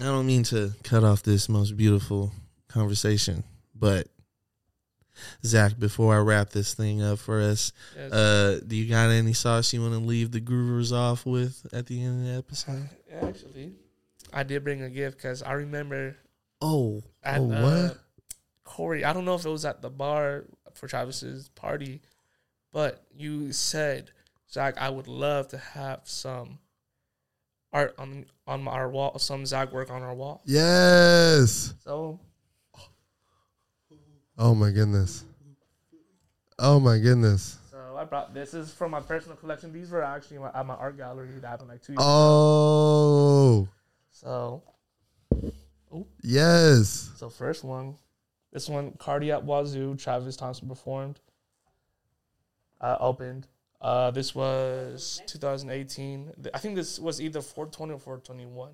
I 0.00 0.04
don't 0.04 0.26
mean 0.26 0.42
to 0.44 0.72
cut 0.82 1.04
off 1.04 1.22
this 1.22 1.48
most 1.48 1.76
beautiful 1.76 2.32
conversation, 2.68 3.44
but 3.74 4.08
Zach, 5.44 5.78
before 5.78 6.14
I 6.14 6.18
wrap 6.18 6.50
this 6.50 6.74
thing 6.74 7.02
up 7.02 7.18
for 7.18 7.40
us, 7.40 7.72
yes. 7.96 8.12
uh, 8.12 8.60
do 8.66 8.74
you 8.74 8.88
got 8.88 9.10
any 9.10 9.34
sauce 9.34 9.72
you 9.72 9.82
want 9.82 9.92
to 9.92 10.00
leave 10.00 10.30
the 10.32 10.40
groovers 10.40 10.92
off 10.92 11.26
with 11.26 11.66
at 11.72 11.86
the 11.86 12.02
end 12.02 12.20
of 12.20 12.26
the 12.32 12.38
episode? 12.38 12.88
actually, 13.22 13.72
I 14.32 14.42
did 14.42 14.64
bring 14.64 14.82
a 14.82 14.88
gift 14.88 15.18
because 15.18 15.42
I 15.42 15.52
remember 15.52 16.16
Oh, 16.62 17.02
at 17.22 17.40
Oh, 17.40 17.52
uh, 17.52 17.62
what? 17.88 17.98
Corey. 18.64 19.04
I 19.04 19.12
don't 19.12 19.24
know 19.26 19.34
if 19.34 19.44
it 19.44 19.50
was 19.50 19.66
at 19.66 19.82
the 19.82 19.90
bar 19.90 20.44
for 20.72 20.88
Travis's 20.88 21.50
party, 21.50 22.00
but 22.72 23.04
you 23.14 23.52
said 23.52 24.10
Zach, 24.50 24.80
I 24.80 24.88
would 24.88 25.08
love 25.08 25.48
to 25.48 25.58
have 25.58 26.00
some 26.04 26.58
art 27.72 27.94
on 27.98 28.26
on 28.46 28.66
our 28.68 28.88
wall, 28.88 29.18
some 29.18 29.46
Zag 29.46 29.72
work 29.72 29.90
on 29.90 30.02
our 30.02 30.14
wall. 30.14 30.42
Yes. 30.44 31.74
So 31.84 32.20
Oh 34.38 34.54
my 34.54 34.70
goodness. 34.70 35.24
Oh 36.58 36.80
my 36.80 36.98
goodness. 36.98 37.58
so 37.70 37.96
I 37.96 38.04
brought 38.04 38.34
this 38.34 38.54
is 38.54 38.72
from 38.72 38.90
my 38.92 39.00
personal 39.00 39.36
collection. 39.36 39.72
These 39.72 39.90
were 39.90 40.02
actually 40.02 40.38
my, 40.38 40.50
at 40.54 40.66
my 40.66 40.74
art 40.74 40.96
gallery 40.96 41.28
that 41.40 41.46
happened 41.48 41.68
like 41.68 41.82
two 41.82 41.92
years. 41.92 42.02
Oh. 42.02 43.68
So 44.10 44.62
Oh. 45.94 46.06
Yes. 46.22 47.10
so 47.16 47.28
first 47.28 47.64
one, 47.64 47.96
this 48.52 48.68
one 48.68 48.92
Cardiac 48.98 49.42
Wazoo, 49.42 49.94
Travis 49.96 50.36
Thompson 50.36 50.68
performed. 50.68 51.20
Uh, 52.80 52.96
opened. 52.98 53.46
Uh, 53.82 54.12
this 54.12 54.32
was 54.32 55.20
2018. 55.26 56.32
I 56.54 56.58
think 56.58 56.76
this 56.76 57.00
was 57.00 57.20
either 57.20 57.42
420 57.42 57.94
or 57.94 57.98
421. 57.98 58.70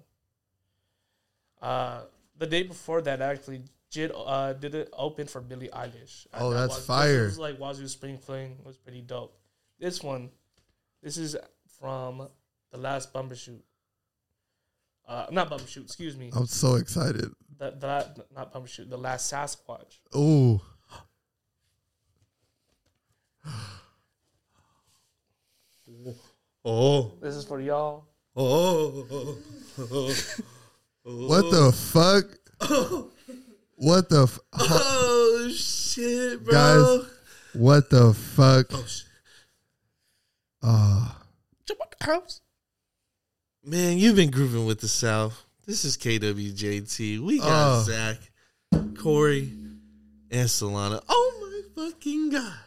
Uh, 1.62 2.02
the 2.36 2.46
day 2.46 2.62
before 2.62 3.00
that, 3.00 3.22
actually, 3.22 3.62
Jid 3.90 4.12
uh, 4.14 4.52
did 4.52 4.74
it 4.74 4.90
open 4.92 5.26
for 5.26 5.40
Billie 5.40 5.70
Eilish. 5.72 6.26
Oh, 6.34 6.50
that's 6.50 6.74
Wazoo- 6.74 6.86
fire. 6.86 7.24
This 7.24 7.30
was 7.30 7.38
like 7.38 7.58
Wazoo 7.58 7.88
Spring 7.88 8.18
Fling. 8.18 8.56
It 8.60 8.66
was 8.66 8.76
pretty 8.76 9.00
dope. 9.00 9.34
This 9.80 10.02
one, 10.02 10.28
this 11.02 11.16
is 11.16 11.36
from 11.80 12.28
the 12.70 12.76
last 12.76 13.14
Bumbershoot. 13.14 13.60
Uh, 15.08 15.26
not 15.30 15.48
Bumbershoot, 15.50 15.84
excuse 15.84 16.18
me. 16.18 16.30
I'm 16.36 16.46
so 16.46 16.74
excited. 16.74 17.32
The, 17.56 17.70
the, 17.70 18.24
not 18.34 18.52
Bumbershoot, 18.52 18.90
the 18.90 18.98
last 18.98 19.32
Sasquatch. 19.32 20.00
Ooh. 20.14 20.60
Oh, 26.64 27.12
This 27.22 27.34
is 27.34 27.44
for 27.44 27.60
y'all. 27.60 28.04
oh, 28.36 29.36
What 31.04 31.50
the 31.50 31.72
fuck? 31.72 32.24
What 33.76 34.08
the 34.08 34.24
f- 34.24 34.38
oh, 34.54 35.48
shit, 35.54 36.42
bro. 36.44 36.52
Guys. 36.52 37.06
what 37.54 37.88
the 37.90 38.12
fuck? 38.12 38.66
Oh, 38.72 38.84
shit. 38.86 39.06
Ah. 40.62 41.22
Jump 41.64 41.80
out 41.82 41.94
the 41.98 42.04
house. 42.04 42.40
Man, 43.64 43.96
you've 43.98 44.16
been 44.16 44.30
grooving 44.32 44.66
with 44.66 44.80
the 44.80 44.88
South. 44.88 45.44
This 45.66 45.84
is 45.84 45.96
KWJT. 45.96 47.20
We 47.20 47.38
got 47.38 47.78
Oh. 47.78 47.82
Zach, 47.82 48.16
Corey, 49.00 49.52
and 50.30 50.48
Solana. 50.48 51.00
Oh 51.08 51.62
my 51.76 51.84
fucking 51.90 52.30
god! 52.30 52.58